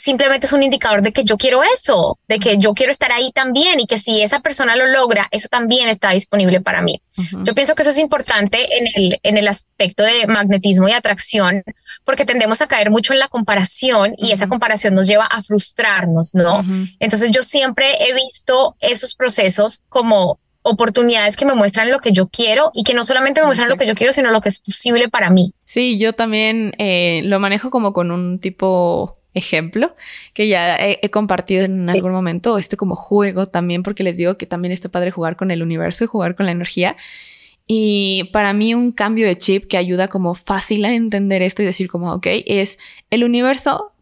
simplemente 0.00 0.46
es 0.46 0.52
un 0.52 0.62
indicador 0.62 1.02
de 1.02 1.12
que 1.12 1.24
yo 1.24 1.36
quiero 1.36 1.62
eso, 1.62 2.18
de 2.28 2.38
que 2.38 2.58
yo 2.58 2.74
quiero 2.74 2.90
estar 2.90 3.12
ahí 3.12 3.30
también 3.32 3.80
y 3.80 3.86
que 3.86 3.98
si 3.98 4.22
esa 4.22 4.40
persona 4.40 4.76
lo 4.76 4.86
logra, 4.86 5.28
eso 5.30 5.48
también 5.48 5.88
está 5.88 6.10
disponible 6.10 6.60
para 6.60 6.82
mí. 6.82 7.02
Yo 7.44 7.54
pienso 7.54 7.74
que 7.74 7.82
eso 7.82 7.90
es 7.90 7.98
importante 7.98 8.78
en 8.78 8.86
el, 8.94 9.20
en 9.22 9.36
el 9.36 9.48
aspecto 9.48 10.02
de 10.02 10.26
magnetismo 10.26 10.88
y 10.88 10.92
atracción, 10.92 11.62
porque 12.04 12.24
tendemos 12.24 12.62
a 12.62 12.66
caer 12.66 12.90
mucho 12.90 13.12
en 13.12 13.18
la 13.18 13.28
comparación 13.28 14.14
y 14.16 14.32
esa 14.32 14.48
comparación 14.48 14.94
nos 14.94 15.06
lleva 15.06 15.26
a 15.26 15.42
frustrarnos, 15.42 16.34
¿no? 16.34 16.64
Entonces 16.98 17.30
yo 17.30 17.42
siempre 17.42 18.08
he 18.08 18.14
visto 18.14 18.76
esos 18.80 19.14
procesos 19.14 19.82
como 19.88 20.38
oportunidades 20.62 21.36
que 21.36 21.46
me 21.46 21.54
muestran 21.54 21.90
lo 21.90 22.00
que 22.00 22.12
yo 22.12 22.28
quiero 22.28 22.70
y 22.74 22.84
que 22.84 22.94
no 22.94 23.04
solamente 23.04 23.40
me 23.40 23.46
muestran 23.46 23.68
lo 23.68 23.76
que 23.76 23.86
yo 23.86 23.94
quiero, 23.94 24.12
sino 24.12 24.30
lo 24.30 24.40
que 24.40 24.50
es 24.50 24.60
posible 24.60 25.08
para 25.08 25.30
mí. 25.30 25.52
Sí, 25.64 25.98
yo 25.98 26.12
también 26.12 26.74
eh, 26.78 27.22
lo 27.24 27.40
manejo 27.40 27.70
como 27.70 27.92
con 27.92 28.10
un 28.10 28.38
tipo 28.40 29.19
ejemplo 29.34 29.90
que 30.34 30.48
ya 30.48 30.76
he, 30.76 31.10
compartido 31.10 31.64
en 31.64 31.88
algún 31.88 32.12
momento, 32.12 32.58
este 32.58 32.76
como 32.76 32.96
juego 32.96 33.46
también, 33.48 33.82
porque 33.82 34.02
les 34.02 34.16
digo 34.16 34.36
que 34.36 34.46
también 34.46 34.72
está 34.72 34.88
padre 34.88 35.10
jugar 35.10 35.36
con 35.36 35.50
el 35.50 35.62
universo 35.62 36.04
y 36.04 36.06
jugar 36.06 36.34
con 36.34 36.46
la 36.46 36.52
energía. 36.52 36.96
Y 37.66 38.30
para 38.32 38.52
mí 38.52 38.74
un 38.74 38.92
cambio 38.92 39.26
de 39.26 39.38
chip 39.38 39.66
que 39.66 39.76
ayuda 39.76 40.08
como 40.08 40.34
fácil 40.34 40.84
a 40.84 40.92
entender 40.92 41.42
esto 41.42 41.62
y 41.62 41.66
decir 41.66 41.88
como, 41.88 42.12
ok, 42.12 42.26
es 42.46 42.78
el 43.10 43.22
universo, 43.22 43.92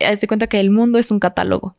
haz 0.00 0.20
de 0.20 0.26
cuenta 0.26 0.48
que 0.48 0.60
el 0.60 0.70
mundo 0.70 0.98
es 0.98 1.10
un 1.10 1.20
catálogo 1.20 1.74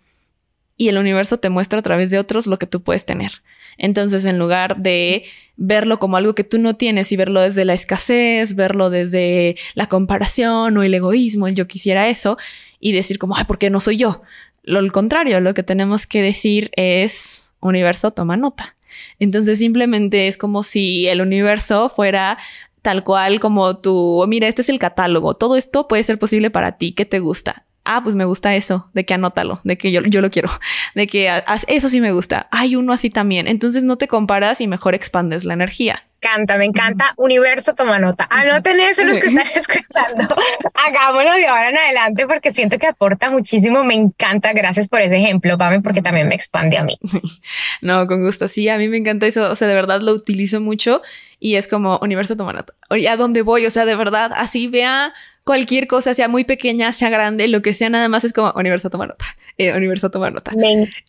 y 0.77 0.89
el 0.89 0.97
universo 0.97 1.37
te 1.37 1.49
muestra 1.49 1.79
a 1.79 1.81
través 1.81 2.11
de 2.11 2.19
otros 2.19 2.47
lo 2.47 2.57
que 2.57 2.67
tú 2.67 2.81
puedes 2.81 3.05
tener. 3.05 3.41
Entonces, 3.77 4.25
en 4.25 4.39
lugar 4.39 4.77
de 4.77 5.25
verlo 5.55 5.99
como 5.99 6.17
algo 6.17 6.35
que 6.35 6.43
tú 6.43 6.59
no 6.59 6.75
tienes 6.75 7.11
y 7.11 7.17
verlo 7.17 7.41
desde 7.41 7.65
la 7.65 7.73
escasez, 7.73 8.55
verlo 8.55 8.89
desde 8.89 9.55
la 9.73 9.89
comparación 9.89 10.77
o 10.77 10.83
el 10.83 10.93
egoísmo, 10.93 11.47
el 11.47 11.55
yo 11.55 11.67
quisiera 11.67 12.07
eso, 12.09 12.37
y 12.79 12.91
decir 12.91 13.19
como, 13.19 13.35
ay, 13.35 13.43
¿por 13.45 13.57
qué 13.57 13.69
no 13.69 13.79
soy 13.79 13.97
yo? 13.97 14.21
Lo 14.63 14.91
contrario, 14.91 15.39
lo 15.39 15.53
que 15.53 15.63
tenemos 15.63 16.07
que 16.07 16.21
decir 16.21 16.71
es, 16.75 17.53
universo, 17.59 18.11
toma 18.11 18.37
nota. 18.37 18.75
Entonces, 19.19 19.59
simplemente 19.59 20.27
es 20.27 20.37
como 20.37 20.63
si 20.63 21.07
el 21.07 21.21
universo 21.21 21.89
fuera 21.89 22.37
tal 22.81 23.03
cual 23.03 23.39
como 23.39 23.77
tú, 23.77 24.23
mira, 24.27 24.47
este 24.47 24.61
es 24.61 24.69
el 24.69 24.79
catálogo, 24.79 25.33
todo 25.33 25.57
esto 25.57 25.87
puede 25.87 26.03
ser 26.03 26.17
posible 26.19 26.49
para 26.49 26.77
ti, 26.77 26.93
¿qué 26.93 27.05
te 27.05 27.19
gusta? 27.19 27.66
Ah, 27.87 28.01
pues 28.03 28.15
me 28.15 28.25
gusta 28.25 28.55
eso, 28.55 28.89
de 28.93 29.05
que 29.05 29.13
anótalo, 29.13 29.59
de 29.63 29.77
que 29.77 29.91
yo, 29.91 30.01
yo 30.01 30.21
lo 30.21 30.29
quiero, 30.29 30.49
de 30.95 31.07
que 31.07 31.43
eso 31.67 31.89
sí 31.89 32.01
me 32.01 32.11
gusta, 32.11 32.47
hay 32.51 32.75
uno 32.75 32.93
así 32.93 33.09
también. 33.09 33.47
Entonces 33.47 33.83
no 33.83 33.97
te 33.97 34.07
comparas 34.07 34.61
y 34.61 34.67
mejor 34.67 34.93
expandes 34.93 35.45
la 35.45 35.53
energía. 35.53 36.03
Canta, 36.19 36.57
me 36.57 36.65
encanta. 36.65 37.13
Universo, 37.17 37.75
toma 37.75 37.99
nota. 37.99 38.27
Anoten 38.31 38.79
eso 38.79 39.03
los 39.03 39.19
que 39.19 39.27
están 39.27 39.45
escuchando. 39.55 40.35
Hagámoslo 40.73 41.31
de 41.33 41.45
ahora 41.45 41.69
en 41.69 41.77
adelante 41.77 42.25
porque 42.25 42.49
siento 42.51 42.79
que 42.79 42.87
aporta 42.87 43.29
muchísimo. 43.29 43.83
Me 43.83 43.93
encanta. 43.93 44.51
Gracias 44.53 44.89
por 44.89 44.99
ese 45.01 45.17
ejemplo, 45.17 45.59
Pame, 45.59 45.81
porque 45.81 46.01
también 46.01 46.27
me 46.27 46.35
expande 46.35 46.77
a 46.77 46.83
mí. 46.83 46.97
No, 47.81 48.07
con 48.07 48.23
gusto. 48.23 48.47
Sí, 48.47 48.67
a 48.69 48.77
mí 48.77 48.87
me 48.87 48.97
encanta 48.97 49.27
eso. 49.27 49.51
O 49.51 49.55
sea, 49.55 49.67
de 49.67 49.75
verdad 49.75 50.01
lo 50.01 50.11
utilizo 50.11 50.59
mucho 50.59 50.99
y 51.39 51.55
es 51.55 51.67
como 51.67 51.99
universo, 52.01 52.35
toma 52.35 52.53
nota. 52.53 52.73
¿A 52.89 53.15
dónde 53.15 53.43
voy? 53.43 53.65
O 53.67 53.69
sea, 53.69 53.85
de 53.85 53.95
verdad, 53.95 54.31
así 54.35 54.67
vea 54.67 55.13
cualquier 55.47 55.87
cosa, 55.87 56.13
sea 56.13 56.27
muy 56.27 56.43
pequeña, 56.43 56.93
sea 56.93 57.09
grande, 57.09 57.47
lo 57.47 57.63
que 57.63 57.73
sea, 57.73 57.89
nada 57.89 58.09
más 58.09 58.23
es 58.25 58.33
como 58.33 58.51
universo 58.55 58.91
toma 58.91 59.07
nota, 59.07 59.25
eh, 59.57 59.73
universo 59.73 60.11
toma 60.11 60.29
nota. 60.29 60.51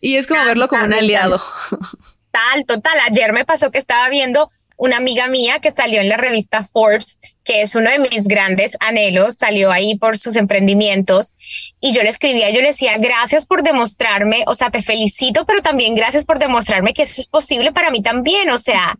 y 0.01 0.15
es 0.15 0.25
como 0.25 0.43
verlo 0.45 0.67
como 0.67 0.85
un 0.85 0.93
aliado. 0.93 1.39
Tal, 2.31 2.65
total. 2.65 2.93
Ayer 3.07 3.33
me 3.33 3.43
pasó 3.43 3.71
que 3.71 3.79
estaba 3.79 4.07
viendo 4.07 4.49
una 4.77 4.97
amiga 4.97 5.27
mía 5.27 5.59
que 5.59 5.71
salió 5.71 5.99
en 5.99 6.07
la 6.07 6.15
revista 6.15 6.63
Forbes, 6.63 7.19
que 7.43 7.63
es 7.63 7.75
uno 7.75 7.89
de 7.89 7.99
mis 7.99 8.27
grandes 8.27 8.77
anhelos, 8.79 9.35
salió 9.35 9.71
ahí 9.71 9.97
por 9.97 10.17
sus 10.17 10.37
emprendimientos 10.37 11.33
y 11.81 11.91
yo 11.91 12.01
le 12.01 12.09
escribía, 12.09 12.49
yo 12.51 12.61
le 12.61 12.67
decía, 12.67 12.97
gracias 12.97 13.45
por 13.45 13.61
demostrarme, 13.61 14.45
o 14.47 14.53
sea, 14.53 14.69
te 14.69 14.81
felicito, 14.81 15.45
pero 15.45 15.61
también 15.61 15.95
gracias 15.95 16.23
por 16.23 16.39
demostrarme 16.39 16.93
que 16.93 17.03
eso 17.03 17.19
es 17.19 17.27
posible 17.27 17.73
para 17.73 17.91
mí 17.91 18.01
también, 18.01 18.49
o 18.51 18.57
sea, 18.57 18.97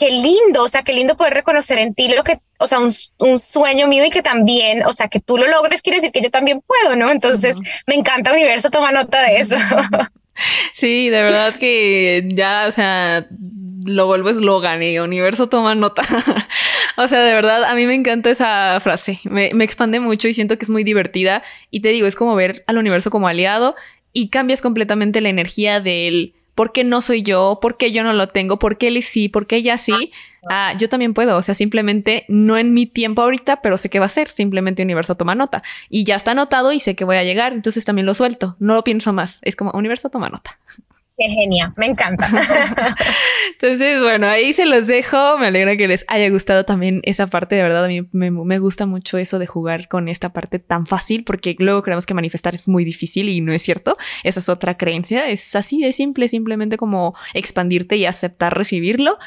qué 0.00 0.10
lindo, 0.10 0.62
o 0.64 0.68
sea, 0.68 0.82
qué 0.82 0.94
lindo 0.94 1.14
poder 1.14 1.34
reconocer 1.34 1.78
en 1.78 1.94
ti 1.94 2.08
lo 2.08 2.24
que, 2.24 2.40
o 2.58 2.66
sea, 2.66 2.78
un, 2.80 3.38
sueño 3.38 3.86
mío 3.86 4.02
y 4.06 4.10
que 4.10 4.22
también, 4.22 4.82
o 4.86 4.92
sea, 4.92 5.08
que 5.08 5.20
tú 5.20 5.36
lo 5.36 5.46
logres 5.46 5.82
quiere 5.82 5.98
decir 5.98 6.10
que 6.10 6.22
yo 6.22 6.30
también 6.30 6.62
puedo, 6.66 6.96
¿no? 6.96 7.10
Entonces, 7.10 7.58
me 7.86 7.96
encanta 7.96 8.32
Universo, 8.32 8.70
toma 8.70 8.90
nota 8.90 9.22
de 9.22 9.36
eso. 9.36 9.56
Sí, 10.72 11.10
de 11.10 11.22
verdad 11.22 11.54
que 11.56 12.26
ya, 12.32 12.64
o 12.66 12.72
sea, 12.72 13.26
lo 13.84 14.06
vuelvo 14.06 14.30
eslogan 14.30 14.82
y 14.82 14.98
Universo 14.98 15.50
toma 15.50 15.74
nota. 15.74 16.00
o 16.96 17.06
sea, 17.08 17.22
de 17.22 17.34
verdad, 17.34 17.64
a 17.64 17.74
mí 17.74 17.84
me 17.84 17.94
encanta 17.94 18.30
esa 18.30 18.78
frase. 18.80 19.20
Me, 19.24 19.50
me 19.52 19.64
expande 19.64 20.00
mucho 20.00 20.28
y 20.28 20.34
siento 20.34 20.56
que 20.56 20.64
es 20.64 20.70
muy 20.70 20.82
divertida. 20.82 21.42
Y 21.70 21.80
te 21.80 21.90
digo, 21.90 22.06
es 22.06 22.14
como 22.14 22.34
ver 22.36 22.64
al 22.68 22.78
universo 22.78 23.10
como 23.10 23.28
aliado 23.28 23.74
y 24.14 24.30
cambias 24.30 24.62
completamente 24.62 25.20
la 25.20 25.28
energía 25.28 25.80
del 25.80 26.32
¿Por 26.60 26.72
qué 26.72 26.84
no 26.84 27.00
soy 27.00 27.22
yo? 27.22 27.58
¿Por 27.58 27.78
qué 27.78 27.90
yo 27.90 28.02
no 28.02 28.12
lo 28.12 28.28
tengo? 28.28 28.58
¿Por 28.58 28.76
qué 28.76 28.88
él 28.88 29.02
sí? 29.02 29.30
¿Por 29.30 29.46
qué 29.46 29.56
ella 29.56 29.78
sí? 29.78 30.12
Ah, 30.50 30.74
yo 30.78 30.90
también 30.90 31.14
puedo. 31.14 31.38
O 31.38 31.42
sea, 31.42 31.54
simplemente 31.54 32.26
no 32.28 32.58
en 32.58 32.74
mi 32.74 32.84
tiempo 32.84 33.22
ahorita, 33.22 33.62
pero 33.62 33.78
sé 33.78 33.88
que 33.88 33.98
va 33.98 34.04
a 34.04 34.10
ser. 34.10 34.28
Simplemente 34.28 34.82
universo 34.82 35.14
toma 35.14 35.34
nota. 35.34 35.62
Y 35.88 36.04
ya 36.04 36.16
está 36.16 36.32
anotado 36.32 36.72
y 36.72 36.80
sé 36.80 36.94
que 36.94 37.06
voy 37.06 37.16
a 37.16 37.24
llegar. 37.24 37.54
Entonces 37.54 37.86
también 37.86 38.04
lo 38.04 38.12
suelto. 38.12 38.56
No 38.58 38.74
lo 38.74 38.84
pienso 38.84 39.14
más. 39.14 39.38
Es 39.40 39.56
como 39.56 39.70
universo 39.70 40.10
toma 40.10 40.28
nota. 40.28 40.58
Qué 41.20 41.28
genia, 41.28 41.70
me 41.76 41.84
encanta. 41.84 42.26
Entonces, 43.52 44.02
bueno, 44.02 44.26
ahí 44.26 44.54
se 44.54 44.64
los 44.64 44.86
dejo. 44.86 45.36
Me 45.36 45.48
alegra 45.48 45.76
que 45.76 45.86
les 45.86 46.06
haya 46.08 46.30
gustado 46.30 46.64
también 46.64 47.02
esa 47.04 47.26
parte. 47.26 47.56
De 47.56 47.62
verdad, 47.62 47.84
a 47.84 47.88
mí 47.88 48.08
me, 48.10 48.58
gusta 48.58 48.86
mucho 48.86 49.18
eso 49.18 49.38
de 49.38 49.46
jugar 49.46 49.88
con 49.88 50.08
esta 50.08 50.32
parte 50.32 50.58
tan 50.60 50.86
fácil, 50.86 51.24
porque 51.24 51.56
luego 51.58 51.82
creemos 51.82 52.06
que 52.06 52.14
manifestar 52.14 52.54
es 52.54 52.66
muy 52.66 52.86
difícil 52.86 53.28
y 53.28 53.42
no 53.42 53.52
es 53.52 53.60
cierto. 53.60 53.96
Esa 54.24 54.40
es 54.40 54.48
otra 54.48 54.78
creencia. 54.78 55.28
Es 55.28 55.54
así 55.54 55.82
de 55.82 55.92
simple, 55.92 56.26
simplemente 56.26 56.78
como 56.78 57.12
expandirte 57.34 57.96
y 57.96 58.06
aceptar 58.06 58.56
recibirlo. 58.56 59.18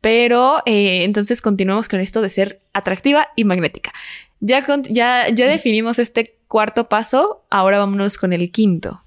Pero 0.00 0.62
eh, 0.64 1.04
entonces 1.04 1.42
continuamos 1.42 1.90
con 1.90 2.00
esto 2.00 2.22
de 2.22 2.30
ser 2.30 2.62
atractiva 2.72 3.28
y 3.36 3.44
magnética. 3.44 3.92
Ya, 4.40 4.64
ya, 4.88 5.28
ya 5.28 5.46
definimos 5.48 5.98
este 5.98 6.38
cuarto 6.48 6.88
paso, 6.88 7.44
ahora 7.50 7.78
vámonos 7.78 8.16
con 8.16 8.32
el 8.32 8.50
quinto. 8.50 9.01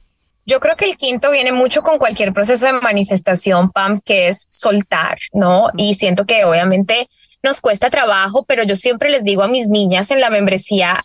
Yo 0.46 0.60
creo 0.60 0.76
que 0.76 0.86
el 0.86 0.96
quinto 0.96 1.32
viene 1.32 1.52
mucho 1.52 1.82
con 1.82 1.98
cualquier 1.98 2.32
proceso 2.32 2.68
de 2.68 2.74
manifestación, 2.74 3.72
Pam, 3.72 4.00
que 4.02 4.28
es 4.28 4.48
soltar, 4.50 5.18
¿no? 5.34 5.70
Y 5.76 5.96
siento 5.96 6.26
que 6.26 6.46
obviamente 6.46 7.10
nos 7.42 7.62
cuesta 7.62 7.90
trabajo, 7.90 8.44
pero 8.46 8.64
yo 8.64 8.76
siempre 8.76 9.10
les 9.10 9.24
digo 9.24 9.44
a 9.44 9.48
mis 9.48 9.68
niñas 9.68 10.12
en 10.12 10.22
la 10.22 10.30
membresía 10.30 11.04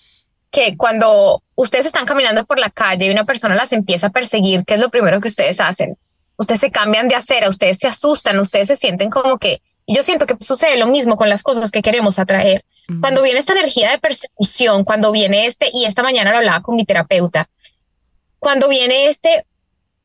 que 0.51 0.77
cuando 0.77 1.43
ustedes 1.55 1.87
están 1.87 2.07
caminando 2.07 2.45
por 2.45 2.59
la 2.59 2.71
calle 2.71 3.07
y 3.07 3.11
una 3.11 3.25
persona 3.25 3.55
las 3.55 3.73
empieza 3.73 4.09
a 4.09 4.11
perseguir, 4.11 4.65
¿qué 4.67 4.75
es 4.75 4.81
lo 4.81 4.91
primero 4.91 5.21
que 5.21 5.29
ustedes 5.29 5.61
hacen? 5.61 5.97
Ustedes 6.37 6.61
se 6.61 6.71
cambian 6.71 7.09
de 7.09 7.15
acera, 7.15 7.49
ustedes 7.49 7.79
se 7.79 7.87
asustan, 7.89 8.39
ustedes 8.39 8.69
se 8.69 8.77
sienten 8.77 9.11
como 9.11 9.39
que... 9.39 9.63
Y 9.87 9.95
yo 9.95 10.03
siento 10.03 10.27
que 10.27 10.37
sucede 10.41 10.77
lo 10.77 10.87
mismo 10.87 11.17
con 11.17 11.29
las 11.29 11.43
cosas 11.43 11.71
que 11.71 11.83
queremos 11.83 12.19
atraer. 12.19 12.65
Cuando 13.01 13.23
viene 13.23 13.39
esta 13.39 13.53
energía 13.53 13.91
de 13.91 13.99
persecución, 13.99 14.85
cuando 14.85 15.13
viene 15.13 15.47
este, 15.47 15.71
y 15.73 15.85
esta 15.85 16.03
mañana 16.03 16.33
lo 16.33 16.39
hablaba 16.39 16.63
con 16.63 16.75
mi 16.75 16.85
terapeuta, 16.85 17.49
cuando 18.41 18.69
viene 18.69 19.07
este, 19.07 19.45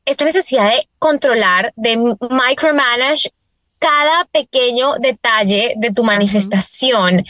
esta 0.04 0.24
necesidad 0.24 0.70
de 0.70 0.88
controlar, 0.98 1.72
de 1.74 1.96
micromanage 1.96 3.32
cada 3.78 4.24
pequeño 4.26 4.94
detalle 5.00 5.74
de 5.76 5.92
tu 5.92 6.04
manifestación, 6.04 7.24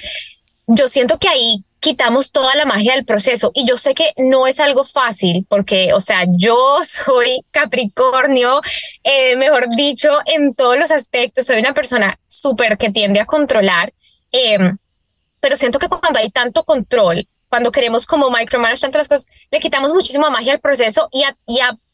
yo 0.66 0.88
siento 0.88 1.19
que 1.19 1.29
ahí 1.29 1.64
quitamos 1.81 2.33
toda 2.33 2.55
la 2.57 2.64
magia 2.64 2.95
del 2.95 3.05
proceso 3.05 3.53
y 3.55 3.64
yo 3.64 3.77
sé 3.77 3.95
que 3.95 4.12
no 4.16 4.47
es 4.49 4.59
algo 4.59 4.85
fácil 4.85 5.47
porque, 5.49 5.92
o 5.92 6.01
sea, 6.01 6.25
yo 6.37 6.81
soy 6.85 7.40
Capricornio, 7.53 8.61
eh, 9.05 9.37
mejor 9.37 9.69
dicho, 9.77 10.11
en 10.27 10.55
todos 10.55 10.79
los 10.79 10.90
aspectos, 10.90 11.47
soy 11.47 11.61
una 11.61 11.75
persona 11.75 12.19
súper 12.27 12.77
que 12.77 12.90
tiende 12.90 13.21
a 13.21 13.27
controlar, 13.27 13.92
em, 14.33 14.77
pero 15.40 15.55
siento 15.57 15.79
que 15.79 15.88
cuando 15.88 16.19
hay 16.19 16.31
tanto 16.31 16.64
control, 16.64 17.29
cuando 17.57 17.73
queremos 17.73 18.05
como 18.05 18.31
micromanage 18.31 18.83
tantas 18.83 18.99
las 18.99 19.09
cosas, 19.09 19.27
le 19.51 19.61
quitamos 19.61 19.95
muchísima 19.95 20.29
magia 20.29 20.53
al 20.53 20.61
proceso 20.61 21.09
y, 21.11 21.25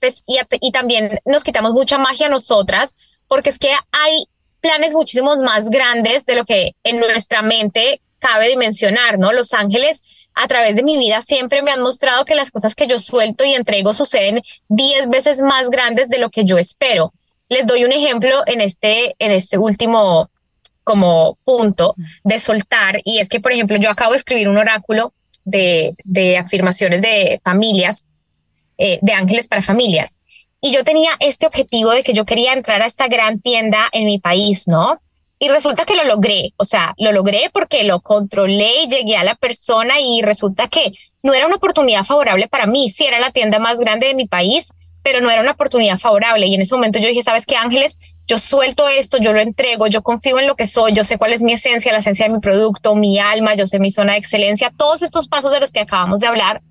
pues, 0.00 0.24
y, 0.26 0.40
y, 0.60 0.72
también 0.72 1.20
nos 1.24 1.44
quitamos 1.44 1.70
mucha 1.72 1.98
magia 1.98 2.26
a 2.26 2.30
nosotras, 2.30 2.96
porque 3.28 3.50
es 3.50 3.60
que 3.60 3.72
hay 3.92 4.24
planes 4.60 4.92
muchísimos 4.92 5.38
más 5.38 5.70
grandes 5.70 6.26
de 6.26 6.34
lo 6.34 6.44
que 6.44 6.74
en 6.82 6.98
nuestra 6.98 7.42
mente 7.42 8.00
cabe 8.18 8.48
dimensionar, 8.48 9.20
¿no? 9.20 9.30
Los 9.30 9.54
ángeles 9.54 10.02
a 10.34 10.48
través 10.48 10.74
de 10.74 10.82
mi 10.82 10.98
vida 10.98 11.22
siempre 11.22 11.62
me 11.62 11.70
han 11.70 11.80
mostrado 11.80 12.24
que 12.24 12.34
las 12.34 12.50
cosas 12.50 12.74
que 12.74 12.88
yo 12.88 12.98
suelto 12.98 13.44
y 13.44 13.54
entrego 13.54 13.94
suceden 13.94 14.42
diez 14.66 15.08
veces 15.08 15.42
más 15.42 15.70
grandes 15.70 16.08
de 16.08 16.18
lo 16.18 16.30
que 16.30 16.44
yo 16.44 16.58
espero. 16.58 17.12
Les 17.48 17.68
doy 17.68 17.84
un 17.84 17.92
ejemplo 17.92 18.42
en 18.46 18.60
este, 18.60 19.14
en 19.20 19.30
este 19.30 19.58
último 19.58 20.28
como 20.82 21.38
punto 21.44 21.94
de 22.24 22.40
soltar 22.40 23.00
y 23.04 23.20
es 23.20 23.28
que, 23.28 23.38
por 23.38 23.52
ejemplo, 23.52 23.76
yo 23.76 23.90
acabo 23.90 24.10
de 24.10 24.18
escribir 24.18 24.48
un 24.48 24.58
oráculo 24.58 25.12
de, 25.44 25.94
afirmaciones 26.38 27.02
de 27.02 27.40
familias, 27.44 28.06
eh, 28.78 28.98
de 29.02 29.12
ángeles 29.12 29.48
para 29.48 29.62
familias. 29.62 30.18
Y 30.60 30.72
yo 30.72 30.84
tenía 30.84 31.10
este 31.20 31.46
objetivo 31.46 31.90
de 31.90 32.02
que 32.02 32.12
yo 32.12 32.24
quería 32.24 32.52
entrar 32.52 32.82
a 32.82 32.86
esta 32.86 33.08
gran 33.08 33.40
tienda 33.40 33.88
en 33.92 34.06
mi 34.06 34.18
país, 34.18 34.68
¿no? 34.68 35.00
Y 35.38 35.48
resulta 35.48 35.84
que 35.84 35.96
lo 35.96 36.04
logré, 36.04 36.52
o 36.56 36.64
sea, 36.64 36.94
lo 36.98 37.10
logré 37.10 37.50
porque 37.52 37.82
lo 37.82 38.00
controlé 38.00 38.84
y 38.84 38.86
llegué 38.86 39.16
a 39.16 39.24
la 39.24 39.34
persona 39.34 40.00
y 40.00 40.22
resulta 40.22 40.68
que 40.68 40.92
no 41.22 41.34
era 41.34 41.46
una 41.46 41.56
oportunidad 41.56 42.04
favorable 42.04 42.46
para 42.46 42.66
mí, 42.66 42.90
sí 42.90 43.04
era 43.06 43.18
la 43.18 43.32
tienda 43.32 43.58
más 43.58 43.80
grande 43.80 44.06
de 44.06 44.14
mi 44.14 44.28
país, 44.28 44.72
pero 45.02 45.20
no 45.20 45.30
era 45.30 45.40
una 45.40 45.52
oportunidad 45.52 45.98
favorable. 45.98 46.46
Y 46.46 46.54
en 46.54 46.60
ese 46.60 46.76
momento 46.76 47.00
yo 47.00 47.08
dije, 47.08 47.24
¿sabes 47.24 47.44
qué, 47.44 47.56
Ángeles? 47.56 47.98
Yo 48.32 48.38
suelto 48.38 48.88
esto, 48.88 49.18
yo 49.18 49.34
lo 49.34 49.40
entrego, 49.40 49.88
yo 49.88 50.00
confío 50.02 50.38
en 50.38 50.46
lo 50.46 50.56
que 50.56 50.64
soy, 50.64 50.94
yo 50.94 51.04
sé 51.04 51.18
cuál 51.18 51.34
es 51.34 51.42
mi 51.42 51.52
esencia, 51.52 51.92
la 51.92 51.98
esencia 51.98 52.26
de 52.26 52.32
mi 52.32 52.40
producto, 52.40 52.94
mi 52.94 53.18
alma, 53.18 53.52
yo 53.52 53.66
sé 53.66 53.78
mi 53.78 53.90
zona 53.90 54.12
de 54.12 54.20
excelencia, 54.20 54.72
todos 54.74 55.02
estos 55.02 55.28
pasos 55.28 55.52
de 55.52 55.60
los 55.60 55.70
que 55.70 55.80
acabamos 55.80 56.20
de 56.20 56.28
hablar. 56.28 56.62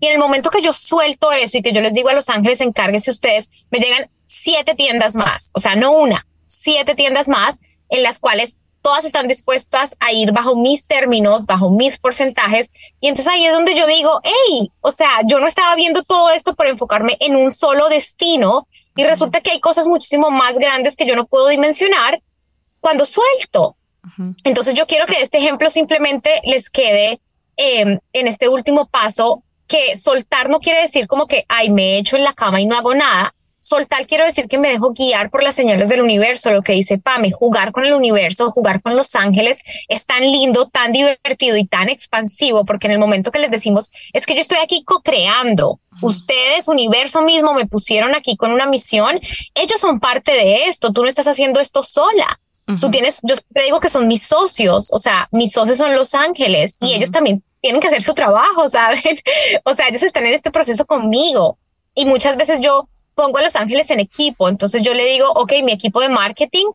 Y 0.00 0.06
en 0.06 0.14
el 0.14 0.18
momento 0.18 0.48
que 0.48 0.62
yo 0.62 0.72
suelto 0.72 1.30
eso 1.30 1.58
y 1.58 1.62
que 1.62 1.74
yo 1.74 1.82
les 1.82 1.92
digo 1.92 2.08
a 2.08 2.14
Los 2.14 2.30
Ángeles, 2.30 2.62
encárguense 2.62 3.10
ustedes, 3.10 3.50
me 3.70 3.80
llegan 3.80 4.08
siete 4.24 4.74
tiendas 4.74 5.14
más, 5.14 5.52
o 5.54 5.60
sea, 5.60 5.76
no 5.76 5.92
una, 5.92 6.26
siete 6.44 6.94
tiendas 6.94 7.28
más 7.28 7.60
en 7.90 8.02
las 8.02 8.18
cuales 8.18 8.56
todas 8.80 9.04
están 9.04 9.28
dispuestas 9.28 9.98
a 10.00 10.10
ir 10.10 10.32
bajo 10.32 10.56
mis 10.56 10.86
términos, 10.86 11.44
bajo 11.44 11.68
mis 11.68 11.98
porcentajes. 11.98 12.72
Y 13.02 13.08
entonces 13.08 13.30
ahí 13.30 13.44
es 13.44 13.52
donde 13.52 13.74
yo 13.74 13.86
digo, 13.86 14.22
hey, 14.24 14.70
o 14.80 14.90
sea, 14.90 15.20
yo 15.26 15.38
no 15.38 15.46
estaba 15.48 15.74
viendo 15.74 16.02
todo 16.02 16.30
esto 16.30 16.54
por 16.54 16.66
enfocarme 16.66 17.18
en 17.20 17.36
un 17.36 17.52
solo 17.52 17.90
destino 17.90 18.68
y 18.96 19.04
resulta 19.04 19.40
que 19.40 19.50
hay 19.50 19.60
cosas 19.60 19.86
muchísimo 19.86 20.30
más 20.30 20.58
grandes 20.58 20.96
que 20.96 21.06
yo 21.06 21.16
no 21.16 21.26
puedo 21.26 21.48
dimensionar 21.48 22.22
cuando 22.80 23.06
suelto. 23.06 23.76
Entonces 24.44 24.74
yo 24.74 24.86
quiero 24.86 25.06
que 25.06 25.20
este 25.20 25.38
ejemplo 25.38 25.70
simplemente 25.70 26.40
les 26.44 26.68
quede 26.70 27.20
em, 27.56 27.98
en 28.12 28.26
este 28.28 28.48
último 28.48 28.86
paso, 28.86 29.42
que 29.66 29.96
soltar 29.96 30.50
no 30.50 30.60
quiere 30.60 30.82
decir 30.82 31.06
como 31.06 31.26
que, 31.26 31.46
ay, 31.48 31.70
me 31.70 31.96
echo 31.96 32.16
en 32.16 32.24
la 32.24 32.34
cama 32.34 32.60
y 32.60 32.66
no 32.66 32.76
hago 32.76 32.94
nada, 32.94 33.34
Soltar 33.64 34.06
quiero 34.06 34.26
decir 34.26 34.46
que 34.46 34.58
me 34.58 34.68
dejo 34.68 34.92
guiar 34.92 35.30
por 35.30 35.42
las 35.42 35.54
señales 35.54 35.88
del 35.88 36.02
universo, 36.02 36.50
lo 36.50 36.60
que 36.60 36.74
dice 36.74 36.98
Pame, 36.98 37.32
jugar 37.32 37.72
con 37.72 37.86
el 37.86 37.94
universo, 37.94 38.50
jugar 38.50 38.82
con 38.82 38.94
los 38.94 39.14
ángeles 39.14 39.62
es 39.88 40.04
tan 40.04 40.20
lindo, 40.20 40.68
tan 40.68 40.92
divertido 40.92 41.56
y 41.56 41.66
tan 41.66 41.88
expansivo, 41.88 42.66
porque 42.66 42.88
en 42.88 42.92
el 42.92 42.98
momento 42.98 43.30
que 43.30 43.38
les 43.38 43.50
decimos, 43.50 43.90
es 44.12 44.26
que 44.26 44.34
yo 44.34 44.42
estoy 44.42 44.58
aquí 44.62 44.84
co-creando, 44.84 45.80
ustedes, 46.02 46.68
universo 46.68 47.22
mismo, 47.22 47.54
me 47.54 47.64
pusieron 47.66 48.14
aquí 48.14 48.36
con 48.36 48.52
una 48.52 48.66
misión, 48.66 49.18
ellos 49.54 49.80
son 49.80 49.98
parte 49.98 50.32
de 50.32 50.64
esto, 50.64 50.92
tú 50.92 51.00
no 51.00 51.08
estás 51.08 51.26
haciendo 51.26 51.58
esto 51.58 51.82
sola. 51.82 52.38
Tú 52.82 52.90
tienes, 52.90 53.20
yo 53.22 53.34
siempre 53.34 53.64
digo 53.64 53.80
que 53.80 53.88
son 53.88 54.06
mis 54.06 54.26
socios, 54.26 54.90
o 54.92 54.98
sea, 54.98 55.26
mis 55.32 55.52
socios 55.52 55.78
son 55.78 55.94
los 55.94 56.14
ángeles 56.14 56.74
y 56.80 56.92
ellos 56.92 57.10
también 57.10 57.42
tienen 57.62 57.80
que 57.80 57.88
hacer 57.88 58.02
su 58.02 58.12
trabajo, 58.12 58.68
¿saben? 58.68 59.00
o 59.64 59.72
sea, 59.72 59.88
ellos 59.88 60.02
están 60.02 60.26
en 60.26 60.34
este 60.34 60.50
proceso 60.50 60.84
conmigo. 60.84 61.56
Y 61.94 62.04
muchas 62.04 62.36
veces 62.36 62.60
yo 62.60 62.88
pongo 63.14 63.38
a 63.38 63.42
los 63.42 63.56
ángeles 63.56 63.90
en 63.90 64.00
equipo. 64.00 64.48
Entonces 64.48 64.82
yo 64.82 64.94
le 64.94 65.04
digo, 65.04 65.30
ok, 65.30 65.52
mi 65.62 65.72
equipo 65.72 66.00
de 66.00 66.08
marketing 66.08 66.66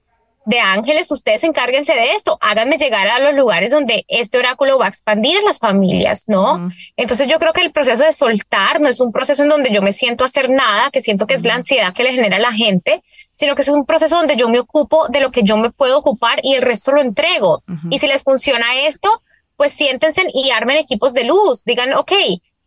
de 0.45 0.59
ángeles, 0.59 1.11
ustedes 1.11 1.43
encárguense 1.43 1.93
de 1.93 2.13
esto, 2.13 2.39
háganme 2.41 2.77
llegar 2.77 3.07
a 3.07 3.19
los 3.19 3.33
lugares 3.33 3.69
donde 3.71 4.03
este 4.07 4.39
oráculo 4.39 4.79
va 4.79 4.85
a 4.85 4.89
expandir 4.89 5.37
en 5.37 5.45
las 5.45 5.59
familias, 5.59 6.23
¿no? 6.27 6.69
Entonces 6.97 7.27
yo 7.27 7.37
creo 7.37 7.53
que 7.53 7.61
el 7.61 7.71
proceso 7.71 8.03
de 8.03 8.13
soltar 8.13 8.81
no 8.81 8.87
es 8.87 8.99
un 8.99 9.11
proceso 9.11 9.43
en 9.43 9.49
donde 9.49 9.69
yo 9.71 9.83
me 9.83 9.91
siento 9.91 10.23
a 10.23 10.25
hacer 10.25 10.49
nada, 10.49 10.89
que 10.91 11.01
siento 11.01 11.27
que 11.27 11.35
es 11.35 11.43
la 11.43 11.53
ansiedad 11.53 11.93
que 11.93 12.03
le 12.03 12.13
genera 12.13 12.37
a 12.37 12.39
la 12.39 12.53
gente, 12.53 13.03
sino 13.35 13.53
que 13.53 13.61
es 13.61 13.69
un 13.69 13.85
proceso 13.85 14.15
donde 14.15 14.37
yo 14.37 14.49
me 14.49 14.59
ocupo 14.59 15.07
de 15.09 15.19
lo 15.19 15.29
que 15.29 15.43
yo 15.43 15.55
me 15.55 15.69
puedo 15.69 15.99
ocupar 15.99 16.39
y 16.41 16.55
el 16.55 16.63
resto 16.63 16.93
lo 16.93 17.01
entrego. 17.01 17.63
Y 17.91 17.99
si 17.99 18.07
les 18.07 18.23
funciona 18.23 18.65
esto, 18.87 19.21
pues 19.55 19.71
siéntense 19.73 20.23
y 20.33 20.49
armen 20.49 20.77
equipos 20.77 21.13
de 21.13 21.25
luz, 21.25 21.63
digan, 21.63 21.93
ok, 21.93 22.13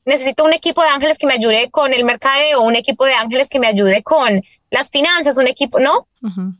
necesito 0.05 0.45
un 0.45 0.53
equipo 0.53 0.83
de 0.83 0.89
ángeles 0.89 1.19
que 1.19 1.27
me 1.27 1.35
ayude 1.35 1.71
con 1.71 1.93
el 1.93 2.05
mercadeo, 2.05 2.63
un 2.63 2.77
equipo 2.77 3.05
de 3.05 3.15
ángeles 3.15 3.49
que 3.49 3.61
me 3.61 3.69
ayude 3.69 4.03
con 4.03 4.43
las 4.71 4.91
finanzas, 4.91 5.37
un 5.39 5.47
equipo, 5.47 5.79
¿no? 5.79 6.09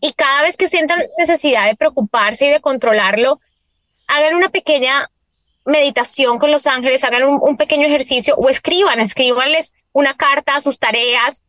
Y 0.01 0.13
cada 0.13 0.43
vez 0.43 0.57
que 0.57 0.69
sientan 0.69 1.03
necesidad 1.19 1.67
de 1.67 1.77
preocuparse 1.77 2.47
y 2.47 2.51
de 2.51 2.61
controlarlo, 2.61 3.41
hagan 4.07 4.35
una 4.35 4.49
pequeña 4.49 5.11
meditación 5.65 6.39
con 6.39 6.51
los 6.51 6.67
ángeles, 6.67 7.05
hagan 7.05 7.25
un, 7.25 7.57
pequeño 7.57 7.87
ejercicio 7.87 8.35
o 8.37 8.49
escriban, 8.49 9.01
escríbanles 9.01 9.75
una 9.93 10.15
carta 10.15 10.57
a 10.57 10.61
sus 10.61 10.79
tareas 10.79 11.43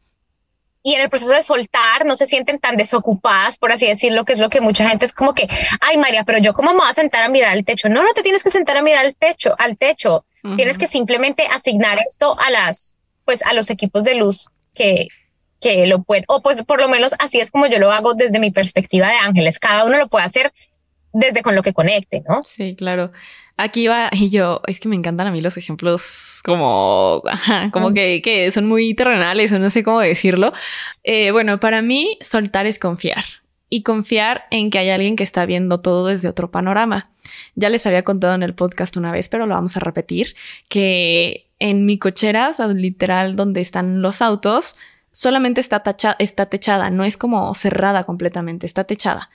y 0.83 0.95
en 0.95 1.01
el 1.01 1.09
proceso 1.09 1.33
de 1.33 1.41
soltar 1.41 2.05
no 2.05 2.13
se 2.15 2.25
sienten 2.25 2.59
tan 2.59 2.77
desocupadas, 2.77 3.57
por 3.57 3.71
así 3.71 3.87
decirlo, 3.87 4.25
que 4.25 4.33
es 4.33 4.39
lo 4.39 4.49
que 4.49 4.61
mucha 4.61 4.87
gente 4.87 5.05
es 5.05 5.13
como 5.13 5.33
que, 5.33 5.47
ay 5.81 5.97
María, 5.97 6.23
pero 6.23 6.39
yo 6.39 6.53
cómo 6.53 6.73
me 6.73 6.79
voy 6.79 6.89
a 6.89 6.93
sentar 6.93 7.23
a 7.23 7.29
mirar 7.29 7.55
el 7.55 7.65
techo. 7.65 7.89
No, 7.89 8.03
no 8.03 8.13
te 8.13 8.21
tienes 8.21 8.43
que 8.43 8.51
sentar 8.51 8.77
a 8.77 8.81
mirar 8.81 9.05
el 9.05 9.15
techo, 9.15 9.55
al 9.57 9.77
techo. 9.77 10.25
Tienes 10.57 10.77
que 10.77 10.87
simplemente 10.87 11.45
asignar 11.47 11.97
esto 12.07 12.37
a 12.37 12.51
las, 12.51 12.97
pues 13.23 13.43
a 13.43 13.53
los 13.53 13.69
equipos 13.69 14.03
de 14.03 14.15
luz 14.15 14.49
que, 14.73 15.07
que 15.61 15.87
lo 15.87 16.03
pueden, 16.03 16.25
o 16.27 16.41
pues 16.41 16.61
por 16.63 16.81
lo 16.81 16.89
menos 16.89 17.13
así 17.19 17.39
es 17.39 17.49
como 17.49 17.67
yo 17.67 17.79
lo 17.79 17.91
hago 17.91 18.13
desde 18.13 18.39
mi 18.39 18.51
perspectiva 18.51 19.07
de 19.07 19.15
ángeles. 19.15 19.59
Cada 19.59 19.85
uno 19.85 19.97
lo 19.97 20.09
puede 20.09 20.25
hacer 20.25 20.53
desde 21.13 21.41
con 21.41 21.55
lo 21.55 21.61
que 21.61 21.73
conecte, 21.73 22.23
¿no? 22.27 22.41
Sí, 22.43 22.75
claro. 22.75 23.11
Aquí 23.55 23.87
va, 23.87 24.09
y 24.13 24.29
yo, 24.29 24.61
es 24.67 24.79
que 24.79 24.89
me 24.89 24.95
encantan 24.95 25.27
a 25.27 25.31
mí 25.31 25.39
los 25.39 25.57
ejemplos 25.57 26.41
como, 26.43 27.23
como 27.71 27.91
que, 27.91 28.21
que, 28.21 28.51
son 28.51 28.67
muy 28.67 28.93
terrenales 28.95 29.51
o 29.53 29.59
no 29.59 29.69
sé 29.69 29.83
cómo 29.83 30.01
decirlo. 30.01 30.51
Eh, 31.03 31.31
bueno, 31.31 31.59
para 31.59 31.81
mí 31.81 32.17
soltar 32.21 32.65
es 32.65 32.79
confiar 32.79 33.23
y 33.73 33.81
confiar 33.81 34.45
en 34.51 34.69
que 34.69 34.77
hay 34.77 34.91
alguien 34.91 35.15
que 35.15 35.23
está 35.23 35.47
viendo 35.47 35.79
todo 35.79 36.05
desde 36.05 36.29
otro 36.29 36.51
panorama. 36.51 37.09
Ya 37.55 37.69
les 37.69 37.87
había 37.87 38.03
contado 38.03 38.35
en 38.35 38.43
el 38.43 38.53
podcast 38.53 38.97
una 38.97 39.11
vez, 39.11 39.29
pero 39.29 39.47
lo 39.47 39.55
vamos 39.55 39.75
a 39.75 39.79
repetir, 39.79 40.35
que 40.69 41.49
en 41.57 41.87
mi 41.87 41.97
cochera, 41.97 42.49
o 42.49 42.53
sea, 42.53 42.67
literal 42.67 43.35
donde 43.35 43.61
están 43.61 44.03
los 44.03 44.21
autos, 44.21 44.77
solamente 45.11 45.59
está, 45.59 45.81
está 46.19 46.45
techada, 46.45 46.91
no 46.91 47.03
es 47.03 47.17
como 47.17 47.51
cerrada 47.55 48.03
completamente, 48.03 48.67
está 48.67 48.83
techada. 48.83 49.31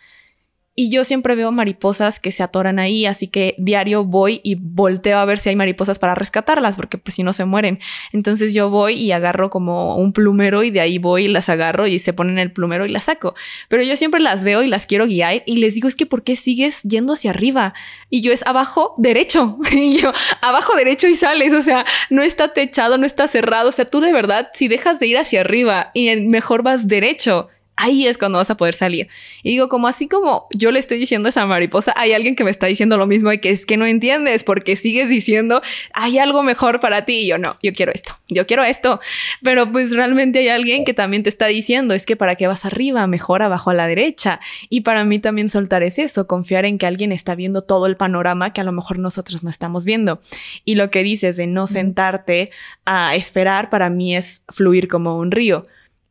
Y 0.80 0.90
yo 0.90 1.04
siempre 1.04 1.34
veo 1.34 1.50
mariposas 1.50 2.20
que 2.20 2.30
se 2.30 2.44
atoran 2.44 2.78
ahí, 2.78 3.04
así 3.04 3.26
que 3.26 3.56
diario 3.58 4.04
voy 4.04 4.40
y 4.44 4.54
volteo 4.54 5.18
a 5.18 5.24
ver 5.24 5.40
si 5.40 5.48
hay 5.48 5.56
mariposas 5.56 5.98
para 5.98 6.14
rescatarlas, 6.14 6.76
porque 6.76 6.98
pues 6.98 7.16
si 7.16 7.24
no 7.24 7.32
se 7.32 7.44
mueren. 7.44 7.80
Entonces 8.12 8.54
yo 8.54 8.70
voy 8.70 8.94
y 8.94 9.10
agarro 9.10 9.50
como 9.50 9.96
un 9.96 10.12
plumero 10.12 10.62
y 10.62 10.70
de 10.70 10.78
ahí 10.78 10.98
voy 10.98 11.24
y 11.24 11.28
las 11.28 11.48
agarro 11.48 11.88
y 11.88 11.98
se 11.98 12.12
ponen 12.12 12.38
el 12.38 12.52
plumero 12.52 12.86
y 12.86 12.90
las 12.90 13.06
saco. 13.06 13.34
Pero 13.68 13.82
yo 13.82 13.96
siempre 13.96 14.20
las 14.20 14.44
veo 14.44 14.62
y 14.62 14.68
las 14.68 14.86
quiero 14.86 15.08
guiar 15.08 15.42
y 15.46 15.56
les 15.56 15.74
digo 15.74 15.88
es 15.88 15.96
que 15.96 16.06
¿por 16.06 16.22
qué 16.22 16.36
sigues 16.36 16.84
yendo 16.84 17.14
hacia 17.14 17.30
arriba? 17.30 17.74
Y 18.08 18.20
yo 18.20 18.32
es 18.32 18.46
abajo 18.46 18.94
derecho. 18.98 19.58
y 19.72 19.98
yo 19.98 20.12
abajo 20.42 20.76
derecho 20.76 21.08
y 21.08 21.16
sales, 21.16 21.54
o 21.54 21.62
sea, 21.62 21.86
no 22.08 22.22
está 22.22 22.52
techado, 22.52 22.98
no 22.98 23.06
está 23.06 23.26
cerrado. 23.26 23.70
O 23.70 23.72
sea, 23.72 23.84
tú 23.84 23.98
de 23.98 24.12
verdad, 24.12 24.52
si 24.54 24.68
dejas 24.68 25.00
de 25.00 25.08
ir 25.08 25.18
hacia 25.18 25.40
arriba 25.40 25.90
y 25.92 26.14
mejor 26.20 26.62
vas 26.62 26.86
derecho 26.86 27.48
ahí 27.78 28.06
es 28.06 28.18
cuando 28.18 28.38
vas 28.38 28.50
a 28.50 28.56
poder 28.56 28.74
salir. 28.74 29.08
Y 29.42 29.50
digo, 29.50 29.68
como 29.68 29.88
así 29.88 30.08
como 30.08 30.48
yo 30.50 30.70
le 30.70 30.80
estoy 30.80 30.98
diciendo 30.98 31.28
a 31.28 31.30
esa 31.30 31.46
mariposa, 31.46 31.94
hay 31.96 32.12
alguien 32.12 32.36
que 32.36 32.44
me 32.44 32.50
está 32.50 32.66
diciendo 32.66 32.98
lo 32.98 33.06
mismo 33.06 33.32
y 33.32 33.38
que 33.38 33.50
es 33.50 33.64
que 33.64 33.76
no 33.76 33.86
entiendes 33.86 34.44
porque 34.44 34.76
sigues 34.76 35.08
diciendo, 35.08 35.62
hay 35.94 36.18
algo 36.18 36.42
mejor 36.42 36.80
para 36.80 37.04
ti. 37.04 37.20
Y 37.20 37.26
yo 37.28 37.38
no, 37.38 37.56
yo 37.62 37.72
quiero 37.72 37.92
esto, 37.92 38.14
yo 38.28 38.46
quiero 38.46 38.64
esto. 38.64 39.00
Pero 39.42 39.70
pues 39.70 39.92
realmente 39.92 40.40
hay 40.40 40.48
alguien 40.48 40.84
que 40.84 40.92
también 40.92 41.22
te 41.22 41.28
está 41.28 41.46
diciendo, 41.46 41.94
es 41.94 42.04
que 42.04 42.16
para 42.16 42.34
qué 42.34 42.48
vas 42.48 42.64
arriba, 42.64 43.06
mejor 43.06 43.42
abajo 43.42 43.70
a 43.70 43.74
la 43.74 43.86
derecha. 43.86 44.40
Y 44.68 44.80
para 44.80 45.04
mí 45.04 45.20
también 45.20 45.48
soltar 45.48 45.84
es 45.84 45.98
eso, 45.98 46.26
confiar 46.26 46.64
en 46.64 46.78
que 46.78 46.86
alguien 46.86 47.12
está 47.12 47.36
viendo 47.36 47.62
todo 47.62 47.86
el 47.86 47.96
panorama 47.96 48.52
que 48.52 48.60
a 48.60 48.64
lo 48.64 48.72
mejor 48.72 48.98
nosotros 48.98 49.44
no 49.44 49.50
estamos 49.50 49.84
viendo. 49.84 50.18
Y 50.64 50.74
lo 50.74 50.90
que 50.90 51.04
dices 51.04 51.36
de 51.36 51.46
no 51.46 51.68
sentarte 51.68 52.50
a 52.84 53.14
esperar, 53.14 53.70
para 53.70 53.88
mí 53.88 54.16
es 54.16 54.42
fluir 54.48 54.88
como 54.88 55.16
un 55.16 55.30
río 55.30 55.62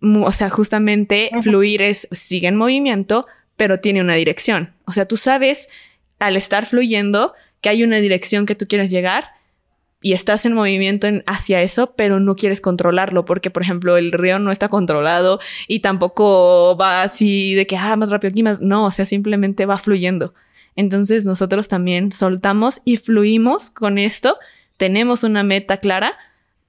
o 0.01 0.31
sea, 0.31 0.49
justamente 0.49 1.31
fluir 1.41 1.81
es, 1.81 2.07
sigue 2.11 2.47
en 2.47 2.55
movimiento, 2.55 3.25
pero 3.55 3.79
tiene 3.79 4.01
una 4.01 4.15
dirección. 4.15 4.73
O 4.85 4.91
sea, 4.91 5.07
tú 5.07 5.17
sabes 5.17 5.67
al 6.19 6.37
estar 6.37 6.65
fluyendo 6.65 7.33
que 7.61 7.69
hay 7.69 7.83
una 7.83 7.97
dirección 7.97 8.45
que 8.45 8.55
tú 8.55 8.67
quieres 8.67 8.91
llegar 8.91 9.31
y 10.01 10.13
estás 10.13 10.45
en 10.45 10.53
movimiento 10.53 11.07
hacia 11.25 11.61
eso, 11.63 11.93
pero 11.95 12.19
no 12.19 12.35
quieres 12.35 12.61
controlarlo 12.61 13.25
porque, 13.25 13.49
por 13.49 13.63
ejemplo, 13.63 13.97
el 13.97 14.11
río 14.11 14.37
no 14.37 14.51
está 14.51 14.69
controlado 14.69 15.39
y 15.67 15.79
tampoco 15.79 16.77
va 16.79 17.01
así 17.01 17.55
de 17.55 17.65
que, 17.65 17.77
ah, 17.77 17.95
más 17.95 18.11
rápido 18.11 18.31
aquí, 18.31 18.43
más. 18.43 18.61
No, 18.61 18.85
o 18.85 18.91
sea, 18.91 19.05
simplemente 19.05 19.65
va 19.65 19.79
fluyendo. 19.79 20.31
Entonces 20.75 21.25
nosotros 21.25 21.67
también 21.67 22.11
soltamos 22.11 22.81
y 22.85 22.97
fluimos 22.97 23.71
con 23.71 23.97
esto. 23.97 24.35
Tenemos 24.77 25.23
una 25.23 25.41
meta 25.41 25.77
clara, 25.77 26.15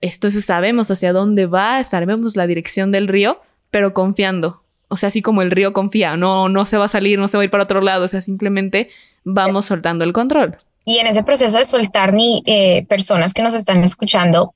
entonces 0.01 0.44
sabemos 0.44 0.90
hacia 0.90 1.12
dónde 1.12 1.46
va, 1.46 1.82
sabemos 1.84 2.36
la 2.36 2.46
dirección 2.46 2.92
del 2.92 3.09
río, 3.09 3.40
pero 3.70 3.94
confiando. 3.94 4.62
O 4.88 4.96
sea, 4.96 5.09
así 5.09 5.20
como 5.20 5.42
el 5.42 5.51
río 5.51 5.72
confía, 5.72 6.16
no, 6.16 6.49
no 6.49 6.64
se 6.64 6.78
va 6.78 6.86
a 6.86 6.88
salir, 6.88 7.18
no 7.18 7.28
se 7.28 7.36
va 7.36 7.42
a 7.42 7.44
ir 7.44 7.51
para 7.51 7.64
otro 7.64 7.80
lado, 7.80 8.05
o 8.05 8.09
sea, 8.09 8.20
simplemente 8.20 8.88
vamos 9.24 9.66
soltando 9.66 10.05
el 10.05 10.12
control. 10.12 10.59
Y 10.84 10.99
en 10.99 11.07
ese 11.07 11.22
proceso 11.22 11.59
de 11.59 11.66
soltar 11.66 12.14
ni 12.14 12.42
eh, 12.46 12.86
personas 12.88 13.34
que 13.34 13.42
nos 13.42 13.55
están 13.55 13.84
escuchando, 13.84 14.55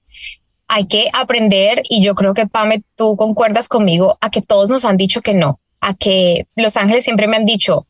hay 0.69 0.87
que 0.87 1.11
aprender, 1.13 1.83
y 1.91 2.03
yo 2.03 2.15
creo 2.15 2.33
que 2.33 2.47
Pame, 2.47 2.83
tú 2.97 3.17
concuerdas 3.17 3.69
conmigo, 3.69 4.17
a 4.23 4.31
que 4.31 4.41
todos 4.41 4.71
nos 4.71 4.87
han 4.87 4.97
dicho 4.97 5.21
que 5.21 5.35
no, 5.35 5.61
a 5.83 5.93
que 5.93 6.47
los 6.57 6.79
ángeles 6.79 7.05
siempre 7.05 7.27
me 7.29 7.37
han 7.37 7.45
dicho, 7.45 7.87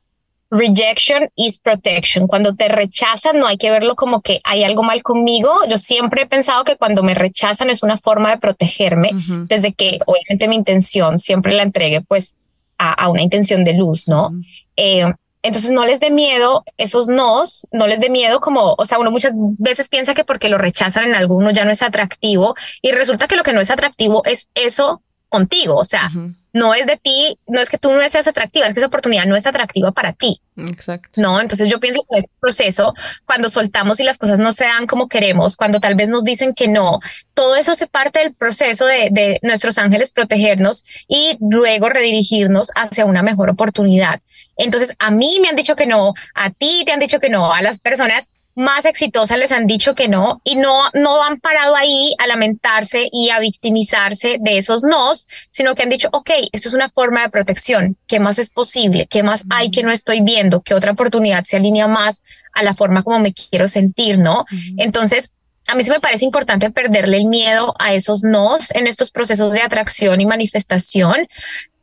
rejection 0.53 1.31
is 1.35 1.59
protection. 1.59 2.27
Cuando 2.27 2.55
te 2.55 2.69
rechazan, 2.69 3.39
no 3.39 3.47
hay 3.47 3.57
que 3.57 3.71
verlo 3.71 3.97
como 3.97 4.21
que 4.21 4.41
hay 4.45 4.63
algo 4.65 4.83
mal 4.83 5.03
conmigo. 5.03 5.61
Yo 5.69 5.79
siempre 5.79 6.23
he 6.23 6.27
pensado 6.27 6.63
que 6.63 6.77
cuando 6.77 7.03
me 7.03 7.15
rechazan 7.15 7.71
es 7.71 7.83
una 7.83 7.97
forma 7.97 8.31
de 8.31 8.39
protegerme, 8.39 9.11
desde 9.49 9.73
que 9.73 9.99
obviamente 10.07 10.49
mi 10.49 10.57
intención 10.57 11.19
siempre 11.19 11.55
la 11.55 11.63
entregue 11.63 12.03
pues 12.03 12.37
a, 12.79 13.09
una 13.09 13.23
intención 13.23 13.65
de 13.65 13.73
luz, 13.75 14.09
¿no? 14.09 14.33
Eh, 14.77 15.11
Entonces 15.43 15.71
no 15.71 15.87
les 15.87 16.01
dé 16.01 16.11
miedo 16.11 16.65
esos 16.77 17.09
nos, 17.09 17.67
no 17.73 17.87
les 17.87 18.01
dé 18.01 18.11
miedo 18.11 18.41
como, 18.41 18.75
o 18.77 18.85
sea, 18.85 18.99
uno 18.99 19.11
muchas 19.11 19.33
veces 19.35 19.89
piensa 19.89 20.15
que 20.15 20.25
porque 20.25 20.49
lo 20.49 20.59
rechazan 20.59 21.05
en 21.05 21.15
alguno 21.15 21.51
ya 21.51 21.65
no 21.65 21.71
es 21.71 21.83
atractivo 21.83 22.55
y 22.83 22.91
resulta 22.91 23.27
que 23.27 23.37
lo 23.37 23.43
que 23.43 23.53
no 23.53 23.61
es 23.61 23.71
atractivo 23.71 24.23
es 24.27 24.49
eso 24.55 25.01
contigo, 25.29 25.77
o 25.77 25.85
sea, 25.85 26.11
no 26.53 26.75
es 26.75 26.87
de 26.87 26.97
ti, 26.97 27.39
no 27.47 27.61
es 27.61 27.71
que 27.71 27.79
tú 27.79 27.93
no 27.93 28.09
seas 28.09 28.29
atractiva, 28.29 28.67
es 28.67 28.75
que 28.75 28.81
esa 28.81 28.87
oportunidad 28.87 29.25
no 29.27 29.37
es 29.37 29.47
atractiva 29.47 29.93
para 29.93 30.13
ti. 30.13 30.41
Exacto. 30.57 31.21
No, 31.21 31.41
entonces 31.41 31.69
yo 31.69 31.81
pienso 31.81 32.05
que 32.11 32.19
el 32.19 32.27
proceso, 32.41 32.95
cuando 33.25 33.49
soltamos 33.49 34.01
y 34.01 34.05
las 34.05 34.19
cosas 34.19 34.39
no 34.39 34.53
se 34.53 34.65
dan 34.65 34.87
como 34.87 35.09
queremos, 35.09 35.57
cuando 35.57 35.81
tal 35.81 35.95
vez 35.95 36.09
nos 36.09 36.25
dicen 36.25 36.53
que 36.55 36.69
no, 36.69 37.01
todo 37.35 37.57
eso 37.57 37.73
hace 37.73 37.87
parte 37.87 38.19
del 38.19 38.35
proceso 38.35 38.85
de, 38.87 39.09
de 39.11 39.39
nuestros 39.43 39.79
ángeles 39.79 40.13
protegernos 40.13 40.85
y 41.09 41.37
luego 41.41 41.89
redirigirnos 41.89 42.71
hacia 42.75 43.07
una 43.07 43.23
mejor 43.23 43.49
oportunidad. 43.51 44.21
Entonces, 44.57 44.95
a 44.99 45.11
mí 45.11 45.39
me 45.41 45.49
han 45.49 45.57
dicho 45.57 45.77
que 45.77 45.87
no, 45.87 46.13
a 46.35 46.51
ti 46.51 46.83
te 46.85 46.93
han 46.93 47.01
dicho 47.01 47.19
que 47.19 47.31
no, 47.31 47.53
a 47.53 47.63
las 47.63 47.81
personas 47.81 48.31
más 48.55 48.85
exitosas 48.85 49.39
les 49.39 49.53
han 49.53 49.67
dicho 49.67 49.95
que 49.95 50.09
no 50.09 50.41
y 50.45 50.57
no, 50.57 50.85
no 50.95 51.23
han 51.23 51.41
parado 51.41 51.77
ahí 51.77 52.15
a 52.19 52.27
lamentarse 52.27 53.09
y 53.11 53.31
a 53.31 53.41
victimizarse 53.41 54.39
de 54.41 54.59
esos 54.59 54.85
nos, 54.85 55.27
sino 55.51 55.75
que 55.75 55.83
han 55.83 55.89
dicho, 55.89 56.09
ok, 56.13 56.31
esto 56.53 56.69
es 56.69 56.75
una 56.75 56.91
forma 56.91 57.23
de 57.23 57.31
protección, 57.31 57.97
¿qué 58.07 58.21
más 58.21 58.39
es 58.39 58.51
posible? 58.51 59.07
¿Qué 59.09 59.23
más 59.23 59.45
hay 59.51 59.71
que 59.71 59.83
no 59.83 59.91
estoy 59.91 60.21
viendo? 60.21 60.61
¿Qué 60.61 60.75
otra 60.75 60.93
oportunidad 60.93 61.45
se 61.45 61.57
alinea 61.57 61.89
más 61.89 62.23
a 62.53 62.63
la 62.63 62.75
forma 62.75 63.03
como 63.03 63.19
me 63.21 63.33
quiero 63.33 63.69
sentir? 63.69 64.19
¿No? 64.19 64.45
Entonces, 64.77 65.33
a 65.69 65.75
mí 65.75 65.83
sí 65.85 65.91
me 65.91 66.01
parece 66.01 66.25
importante 66.25 66.71
perderle 66.71 67.19
el 67.19 67.27
miedo 67.27 67.75
a 67.79 67.95
esos 67.95 68.25
nos 68.25 68.75
en 68.75 68.87
estos 68.87 69.11
procesos 69.11 69.53
de 69.53 69.63
atracción 69.63 70.21
y 70.21 70.27
manifestación, 70.27 71.29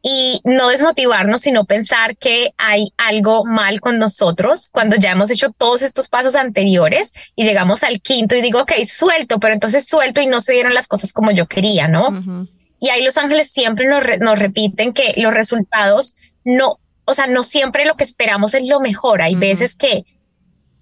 y 0.01 0.39
no 0.45 0.69
desmotivarnos, 0.69 1.41
sino 1.41 1.65
pensar 1.65 2.15
que 2.15 2.53
hay 2.57 2.93
algo 2.97 3.43
mal 3.45 3.81
con 3.81 3.99
nosotros 3.99 4.69
cuando 4.71 4.95
ya 4.95 5.11
hemos 5.11 5.29
hecho 5.29 5.51
todos 5.51 5.81
estos 5.81 6.07
pasos 6.07 6.35
anteriores 6.35 7.11
y 7.35 7.43
llegamos 7.43 7.83
al 7.83 8.01
quinto 8.01 8.35
y 8.35 8.41
digo, 8.41 8.61
ok, 8.61 8.71
suelto, 8.85 9.39
pero 9.39 9.53
entonces 9.53 9.87
suelto 9.87 10.21
y 10.21 10.27
no 10.27 10.39
se 10.39 10.53
dieron 10.53 10.73
las 10.73 10.87
cosas 10.87 11.11
como 11.11 11.31
yo 11.31 11.47
quería, 11.47 11.87
¿no? 11.87 12.47
Y 12.79 12.89
ahí 12.89 13.03
los 13.03 13.17
ángeles 13.17 13.51
siempre 13.51 13.87
nos, 13.87 14.03
nos, 14.19 14.39
repiten 14.39 14.93
que 14.93 15.13
los 15.17 15.33
resultados 15.33 16.15
no, 16.45 16.79
o 17.03 17.13
sea, 17.13 17.27
no 17.27 17.43
siempre 17.43 17.85
lo 17.85 17.95
que 17.95 18.05
esperamos 18.05 18.53
es 18.53 18.63
lo 18.63 18.79
mejor. 18.79 19.21
Hay 19.21 19.35
veces 19.35 19.75
que 19.75 20.05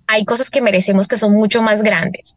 hay 0.05 0.25
cosas 0.25 0.51
que 0.51 0.61
merecemos 0.61 1.07
que 1.07 1.17
son 1.17 1.33
mucho 1.33 1.63
más 1.63 1.81
grandes. 1.81 2.35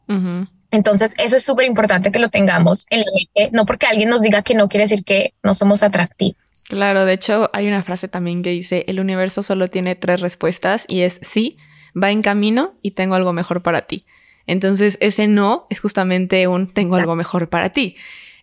Entonces, 0.70 1.14
eso 1.18 1.36
es 1.36 1.42
súper 1.42 1.66
importante 1.66 2.12
que 2.12 2.18
lo 2.18 2.28
tengamos 2.28 2.86
en 2.90 3.00
la 3.00 3.06
mente, 3.14 3.56
no 3.56 3.66
porque 3.66 3.86
alguien 3.86 4.08
nos 4.08 4.22
diga 4.22 4.42
que 4.42 4.54
no 4.54 4.68
quiere 4.68 4.84
decir 4.84 5.04
que 5.04 5.34
no 5.42 5.54
somos 5.54 5.82
atractivos. 5.82 6.36
Claro, 6.68 7.04
de 7.04 7.14
hecho, 7.14 7.50
hay 7.52 7.66
una 7.66 7.82
frase 7.82 8.08
también 8.08 8.42
que 8.42 8.50
dice, 8.50 8.84
el 8.86 9.00
universo 9.00 9.42
solo 9.42 9.68
tiene 9.68 9.96
tres 9.96 10.20
respuestas 10.20 10.84
y 10.88 11.02
es 11.02 11.18
sí, 11.22 11.56
va 12.00 12.10
en 12.10 12.22
camino 12.22 12.74
y 12.82 12.92
tengo 12.92 13.14
algo 13.14 13.32
mejor 13.32 13.62
para 13.62 13.82
ti. 13.82 14.04
Entonces, 14.46 14.98
ese 15.00 15.28
no 15.28 15.66
es 15.70 15.80
justamente 15.80 16.46
un 16.48 16.72
tengo 16.72 16.96
algo 16.96 17.14
mejor 17.14 17.48
para 17.48 17.70
ti. 17.70 17.94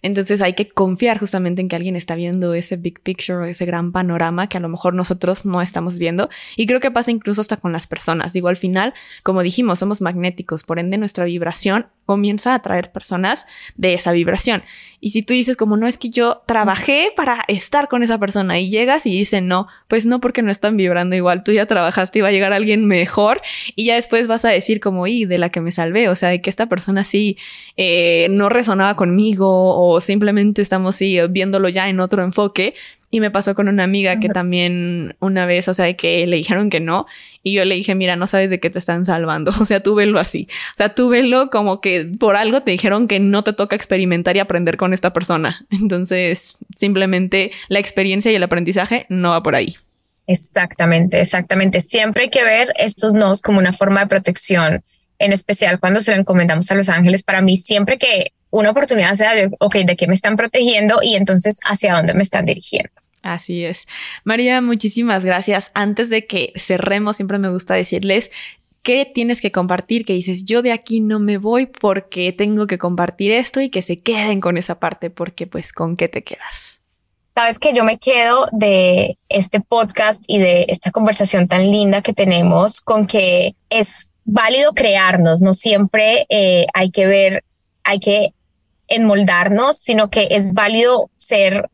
Entonces 0.02 0.42
hay 0.42 0.54
que 0.54 0.68
confiar 0.68 1.20
justamente 1.20 1.62
en 1.62 1.68
que 1.68 1.76
alguien 1.76 1.96
está 1.96 2.16
viendo 2.16 2.54
ese 2.54 2.76
big 2.76 3.00
picture 3.02 3.38
o 3.40 3.46
ese 3.46 3.66
gran 3.66 3.92
panorama 3.92 4.48
que 4.48 4.58
a 4.58 4.62
lo 4.62 4.70
mejor 4.70 4.94
nosotros 4.94 5.46
no 5.46 5.62
estamos 5.62 5.98
viendo. 5.98 6.30
Y 6.56 6.66
creo 6.66 6.80
que 6.80 6.92
pasa 6.92 7.12
incluso 7.12 7.42
hasta 7.42 7.58
con 7.58 7.72
las 7.72 7.88
personas. 7.88 8.34
Digo, 8.34 8.48
al 8.48 8.58
final, 8.58 8.94
como 9.24 9.42
dijimos, 9.42 9.80
somos 9.80 10.02
magnéticos, 10.02 10.64
por 10.64 10.80
ende 10.80 10.98
nuestra 10.98 11.26
vibración 11.26 11.88
comienza 12.06 12.54
a 12.54 12.56
atraer 12.56 12.92
personas 12.92 13.46
de 13.76 13.94
esa 13.94 14.12
vibración. 14.14 14.64
Y 15.00 15.12
si 15.12 15.22
tú 15.22 15.34
dices 15.34 15.56
como 15.56 15.78
no 15.78 15.88
es 15.88 15.98
que 15.98 16.10
yo 16.10 16.42
trabajé 16.46 17.12
para 17.16 17.44
estar 17.48 17.88
con 17.88 18.02
esa 18.02 18.18
persona 18.18 18.60
y 18.60 18.70
llegas 18.70 19.06
y 19.06 19.12
dicen 19.12 19.48
no, 19.48 19.68
pues 19.88 20.06
no 20.06 20.20
porque 20.20 20.42
no 20.42 20.52
están 20.52 20.76
vibrando 20.76 21.16
igual, 21.16 21.44
tú 21.44 21.52
ya 21.52 21.66
trabajaste 21.68 22.20
y 22.20 22.22
a 22.24 22.32
llegar 22.32 22.52
alguien 22.52 22.86
mejor 22.86 23.42
y 23.76 23.86
ya 23.86 23.96
después 23.96 24.28
vas 24.28 24.46
a 24.46 24.50
decir 24.50 24.80
como 24.80 25.06
y 25.08 25.26
de 25.26 25.38
la 25.38 25.50
que 25.50 25.62
me 25.62 25.72
salvé, 25.72 26.10
o 26.10 26.16
sea, 26.16 26.30
de 26.30 26.42
que 26.42 26.50
esta 26.50 26.68
persona 26.68 27.04
sí 27.04 27.38
eh, 27.76 28.28
no 28.32 28.50
resonaba 28.50 28.96
conmigo 28.96 29.78
o 29.78 30.02
simplemente 30.02 30.62
estamos 30.62 30.96
sí, 30.96 31.20
viéndolo 31.30 31.70
ya 31.70 31.90
en 31.90 32.00
otro 32.00 32.24
enfoque, 32.24 32.74
y 33.18 33.20
me 33.20 33.32
pasó 33.32 33.56
con 33.56 33.68
una 33.68 33.84
amiga 33.84 34.20
que 34.20 34.30
también 34.30 35.16
una 35.20 35.46
vez, 35.46 35.68
o 35.68 35.74
sea, 35.74 35.92
que 35.96 36.26
le 36.28 36.38
dijeron 36.38 36.70
que 36.70 36.80
no. 36.80 37.08
Y 37.42 37.54
yo 37.54 37.66
le 37.66 37.76
dije, 37.76 37.96
mira, 37.96 38.16
no 38.16 38.28
sabes 38.28 38.50
de 38.50 38.60
qué 38.60 38.70
te 38.70 38.80
están 38.80 39.06
salvando. 39.06 39.52
O 39.60 39.66
sea, 39.66 39.82
tú 39.82 39.96
velo 39.96 40.20
así. 40.20 40.48
O 40.50 40.78
sea, 40.78 40.96
tú 40.96 41.10
velo 41.10 41.50
como 41.50 41.82
que 41.82 42.06
por 42.20 42.36
algo 42.36 42.62
te 42.62 42.72
dijeron 42.72 43.08
que 43.08 43.20
no 43.20 43.44
te 43.44 43.54
toca 43.54 43.76
experimentar 43.76 44.38
y 44.38 44.40
aprender 44.40 44.78
con 44.78 44.94
esta 44.94 45.14
persona. 45.14 45.66
Entonces, 45.72 46.58
simplemente 46.76 47.50
la 47.68 47.80
experiencia 47.80 48.32
y 48.32 48.36
el 48.36 48.44
aprendizaje 48.44 49.08
no 49.10 49.32
va 49.32 49.44
por 49.44 49.56
ahí. 49.56 49.76
Exactamente, 50.28 51.20
exactamente. 51.20 51.82
Siempre 51.82 52.24
hay 52.24 52.30
que 52.30 52.44
ver 52.44 52.72
estos 52.78 53.16
nos 53.16 53.42
como 53.42 53.60
una 53.60 53.74
forma 53.74 54.02
de 54.02 54.08
protección, 54.08 54.84
en 55.20 55.34
especial 55.34 55.80
cuando 55.80 56.02
se 56.02 56.12
lo 56.12 56.20
encomendamos 56.20 56.70
a 56.72 56.76
los 56.76 56.90
ángeles. 56.90 57.24
Para 57.24 57.42
mí, 57.42 57.58
siempre 57.58 57.98
que 57.98 58.32
una 58.52 58.70
oportunidad 58.70 59.14
sea 59.16 59.34
ok, 59.60 59.76
de 59.78 59.96
qué 59.96 60.08
me 60.08 60.14
están 60.14 60.36
protegiendo 60.36 61.00
y 61.02 61.16
entonces 61.16 61.60
hacia 61.66 61.96
dónde 61.96 62.14
me 62.14 62.24
están 62.24 62.46
dirigiendo. 62.46 62.92
Así 63.28 63.66
es. 63.66 63.88
María, 64.24 64.62
muchísimas 64.62 65.26
gracias. 65.26 65.72
Antes 65.74 66.10
de 66.10 66.26
que 66.26 66.54
cerremos, 66.56 67.18
siempre 67.18 67.40
me 67.40 67.50
gusta 67.50 67.74
decirles 67.74 68.32
qué 68.84 69.06
tienes 69.06 69.42
que 69.42 69.52
compartir, 69.52 70.06
que 70.06 70.14
dices, 70.14 70.46
yo 70.46 70.62
de 70.62 70.72
aquí 70.72 71.02
no 71.02 71.20
me 71.20 71.38
voy 71.38 71.66
porque 71.66 72.32
tengo 72.32 72.68
que 72.68 72.78
compartir 72.78 73.34
esto 73.34 73.60
y 73.60 73.70
que 73.70 73.82
se 73.82 74.00
queden 74.00 74.40
con 74.40 74.58
esa 74.58 74.80
parte, 74.80 75.10
porque 75.10 75.46
pues 75.46 75.74
con 75.74 75.98
qué 75.98 76.08
te 76.08 76.24
quedas. 76.24 76.80
Sabes 77.36 77.60
que 77.60 77.74
yo 77.74 77.84
me 77.84 78.00
quedo 78.00 78.48
de 78.54 79.18
este 79.28 79.60
podcast 79.60 80.24
y 80.26 80.40
de 80.40 80.66
esta 80.70 80.92
conversación 80.92 81.50
tan 81.50 81.70
linda 81.70 82.02
que 82.02 82.14
tenemos 82.14 82.80
con 82.80 83.06
que 83.08 83.56
es 83.70 84.14
válido 84.24 84.74
crearnos, 84.74 85.42
no 85.42 85.54
siempre 85.54 86.26
eh, 86.30 86.66
hay 86.74 86.92
que 86.92 87.08
ver, 87.08 87.44
hay 87.84 88.00
que 88.00 88.34
enmoldarnos, 88.88 89.78
sino 89.78 90.10
que 90.10 90.30
es 90.32 90.54
válido 90.54 91.10
ser 91.18 91.70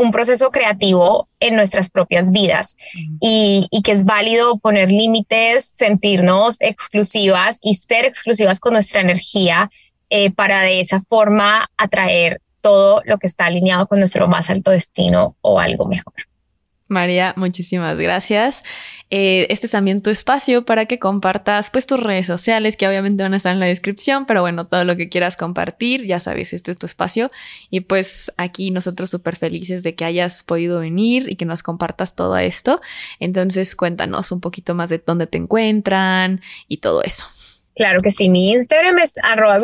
un 0.00 0.12
proceso 0.12 0.50
creativo 0.50 1.28
en 1.40 1.56
nuestras 1.56 1.90
propias 1.90 2.32
vidas 2.32 2.74
y, 3.20 3.68
que 3.84 3.92
es 3.92 4.06
válido 4.06 4.58
poner 4.58 4.90
límites, 4.90 5.64
sentirnos 5.64 6.56
exclusivas 6.60 7.58
y 7.60 7.74
ser 7.74 8.06
exclusivas 8.06 8.60
con 8.60 8.72
nuestra 8.72 9.02
energía 9.02 9.70
eh, 10.08 10.30
para 10.30 10.62
de 10.62 10.80
esa 10.80 11.02
forma 11.08 11.68
atraer 11.76 12.40
todo 12.62 13.02
lo 13.04 13.18
que 13.18 13.26
está 13.26 13.46
alineado 13.46 13.86
con 13.86 13.98
nuestro 13.98 14.26
más 14.26 14.48
alto 14.48 14.70
destino 14.70 15.36
o 15.42 15.60
algo 15.60 15.86
mejor. 15.86 16.14
María, 16.90 17.34
muchísimas 17.36 17.96
gracias. 17.96 18.64
Eh, 19.10 19.46
este 19.48 19.66
es 19.66 19.72
también 19.72 20.02
tu 20.02 20.10
espacio 20.10 20.64
para 20.64 20.86
que 20.86 20.98
compartas 20.98 21.70
pues 21.70 21.86
tus 21.86 22.00
redes 22.00 22.26
sociales 22.26 22.76
que 22.76 22.88
obviamente 22.88 23.22
van 23.22 23.32
a 23.32 23.36
estar 23.36 23.52
en 23.52 23.60
la 23.60 23.66
descripción, 23.66 24.26
pero 24.26 24.40
bueno, 24.40 24.66
todo 24.66 24.84
lo 24.84 24.96
que 24.96 25.08
quieras 25.08 25.36
compartir, 25.36 26.04
ya 26.04 26.18
sabes, 26.18 26.52
este 26.52 26.72
es 26.72 26.78
tu 26.78 26.86
espacio 26.86 27.28
y 27.70 27.80
pues 27.80 28.32
aquí 28.38 28.72
nosotros 28.72 29.08
súper 29.08 29.36
felices 29.36 29.84
de 29.84 29.94
que 29.94 30.04
hayas 30.04 30.42
podido 30.42 30.80
venir 30.80 31.30
y 31.30 31.36
que 31.36 31.44
nos 31.44 31.62
compartas 31.62 32.16
todo 32.16 32.36
esto. 32.36 32.80
Entonces 33.20 33.76
cuéntanos 33.76 34.32
un 34.32 34.40
poquito 34.40 34.74
más 34.74 34.90
de 34.90 35.00
dónde 35.04 35.28
te 35.28 35.38
encuentran 35.38 36.40
y 36.66 36.78
todo 36.78 37.04
eso. 37.04 37.26
Claro 37.76 38.02
que 38.02 38.10
sí, 38.10 38.28
mi 38.28 38.50
Instagram 38.50 38.98
es 38.98 39.16
arroba 39.22 39.58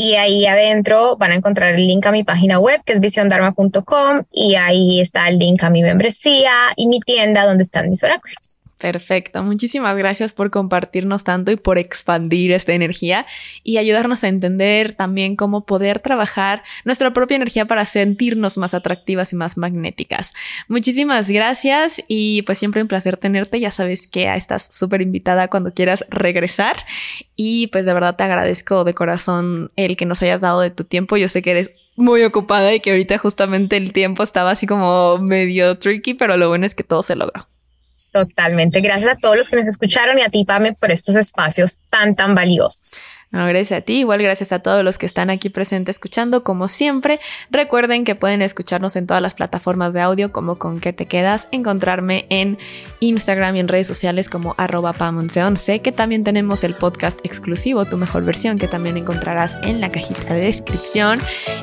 y 0.00 0.14
ahí 0.14 0.46
adentro 0.46 1.18
van 1.18 1.32
a 1.32 1.34
encontrar 1.34 1.74
el 1.74 1.86
link 1.86 2.06
a 2.06 2.10
mi 2.10 2.24
página 2.24 2.58
web 2.58 2.80
que 2.86 2.94
es 2.94 3.00
visiondharma.com 3.00 4.22
y 4.32 4.54
ahí 4.54 4.98
está 4.98 5.28
el 5.28 5.38
link 5.38 5.62
a 5.62 5.68
mi 5.68 5.82
membresía 5.82 6.52
y 6.74 6.86
mi 6.86 7.00
tienda 7.00 7.44
donde 7.44 7.64
están 7.64 7.90
mis 7.90 8.02
oráculos. 8.02 8.59
Perfecto. 8.80 9.42
Muchísimas 9.42 9.94
gracias 9.94 10.32
por 10.32 10.50
compartirnos 10.50 11.22
tanto 11.22 11.52
y 11.52 11.56
por 11.56 11.76
expandir 11.76 12.50
esta 12.50 12.72
energía 12.72 13.26
y 13.62 13.76
ayudarnos 13.76 14.24
a 14.24 14.28
entender 14.28 14.94
también 14.94 15.36
cómo 15.36 15.66
poder 15.66 16.00
trabajar 16.00 16.62
nuestra 16.86 17.12
propia 17.12 17.36
energía 17.36 17.66
para 17.66 17.84
sentirnos 17.84 18.56
más 18.56 18.72
atractivas 18.72 19.34
y 19.34 19.36
más 19.36 19.58
magnéticas. 19.58 20.32
Muchísimas 20.66 21.28
gracias 21.28 22.02
y 22.08 22.40
pues 22.42 22.56
siempre 22.56 22.80
un 22.80 22.88
placer 22.88 23.18
tenerte. 23.18 23.60
Ya 23.60 23.70
sabes 23.70 24.06
que 24.06 24.34
estás 24.34 24.68
súper 24.70 25.02
invitada 25.02 25.48
cuando 25.48 25.74
quieras 25.74 26.06
regresar 26.08 26.78
y 27.36 27.66
pues 27.66 27.84
de 27.84 27.92
verdad 27.92 28.16
te 28.16 28.24
agradezco 28.24 28.84
de 28.84 28.94
corazón 28.94 29.72
el 29.76 29.98
que 29.98 30.06
nos 30.06 30.22
hayas 30.22 30.40
dado 30.40 30.62
de 30.62 30.70
tu 30.70 30.84
tiempo. 30.84 31.18
Yo 31.18 31.28
sé 31.28 31.42
que 31.42 31.50
eres 31.50 31.70
muy 31.96 32.22
ocupada 32.22 32.72
y 32.72 32.80
que 32.80 32.92
ahorita 32.92 33.18
justamente 33.18 33.76
el 33.76 33.92
tiempo 33.92 34.22
estaba 34.22 34.52
así 34.52 34.66
como 34.66 35.18
medio 35.18 35.76
tricky, 35.76 36.14
pero 36.14 36.38
lo 36.38 36.48
bueno 36.48 36.64
es 36.64 36.74
que 36.74 36.82
todo 36.82 37.02
se 37.02 37.14
logró. 37.14 37.46
Totalmente. 38.12 38.80
Gracias 38.80 39.12
a 39.12 39.16
todos 39.16 39.36
los 39.36 39.48
que 39.48 39.56
nos 39.56 39.66
escucharon 39.66 40.18
y 40.18 40.22
a 40.22 40.28
ti, 40.28 40.44
Pame, 40.44 40.74
por 40.74 40.90
estos 40.90 41.16
espacios 41.16 41.78
tan, 41.90 42.16
tan 42.16 42.34
valiosos. 42.34 42.96
No, 43.32 43.46
gracias 43.46 43.78
a 43.78 43.82
ti, 43.82 44.00
igual 44.00 44.20
gracias 44.20 44.50
a 44.50 44.58
todos 44.58 44.82
los 44.82 44.98
que 44.98 45.06
están 45.06 45.30
aquí 45.30 45.50
presentes 45.50 45.94
escuchando, 45.94 46.42
como 46.42 46.66
siempre. 46.66 47.20
Recuerden 47.48 48.02
que 48.02 48.16
pueden 48.16 48.42
escucharnos 48.42 48.96
en 48.96 49.06
todas 49.06 49.22
las 49.22 49.34
plataformas 49.34 49.94
de 49.94 50.00
audio, 50.00 50.32
como 50.32 50.58
con 50.58 50.80
qué 50.80 50.92
te 50.92 51.06
quedas, 51.06 51.46
encontrarme 51.52 52.26
en 52.28 52.58
Instagram 52.98 53.54
y 53.54 53.60
en 53.60 53.68
redes 53.68 53.86
sociales 53.86 54.28
como 54.28 54.56
arroba 54.58 54.92
pamonseon. 54.92 55.56
Sé 55.56 55.80
que 55.80 55.92
también 55.92 56.24
tenemos 56.24 56.64
el 56.64 56.74
podcast 56.74 57.20
exclusivo, 57.24 57.84
tu 57.84 57.96
mejor 57.98 58.24
versión, 58.24 58.58
que 58.58 58.66
también 58.66 58.96
encontrarás 58.96 59.58
en 59.62 59.80
la 59.80 59.92
cajita 59.92 60.34
de 60.34 60.40
descripción. 60.40 61.20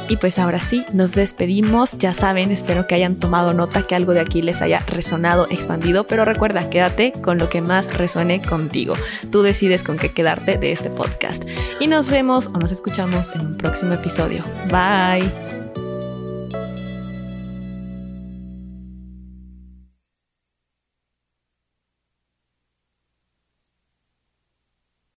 Y 0.08 0.16
pues 0.16 0.40
ahora 0.40 0.62
sí, 0.62 0.86
nos 0.94 1.16
despedimos. 1.16 1.98
Ya 1.98 2.14
saben, 2.14 2.52
espero 2.52 2.88
que 2.88 2.96
hayan 2.96 3.18
tomado 3.18 3.54
nota, 3.54 3.82
que 3.82 3.96
algo 3.96 4.14
de 4.14 4.22
aquí 4.22 4.42
les 4.42 4.62
haya 4.62 4.80
resonado, 4.88 5.48
expandido, 5.50 6.08
pero 6.08 6.24
recuerda, 6.24 6.70
quédate 6.70 7.12
con 7.12 7.38
lo 7.38 7.50
que 7.50 7.60
más 7.60 7.98
resuene 7.98 8.42
contigo. 8.42 8.94
Tú 9.34 9.42
decides 9.42 9.84
con 9.84 9.98
qué 9.98 10.14
quedarte 10.14 10.58
de 10.58 10.72
este 10.72 10.90
podcast. 10.90 11.44
Y 11.80 11.88
nos 11.88 12.10
vemos 12.10 12.48
o 12.48 12.58
nos 12.58 12.72
escuchamos 12.72 13.34
en 13.36 13.42
un 13.42 13.58
próximo 13.58 13.94
episodio. 13.94 14.44
Bye. 14.70 15.57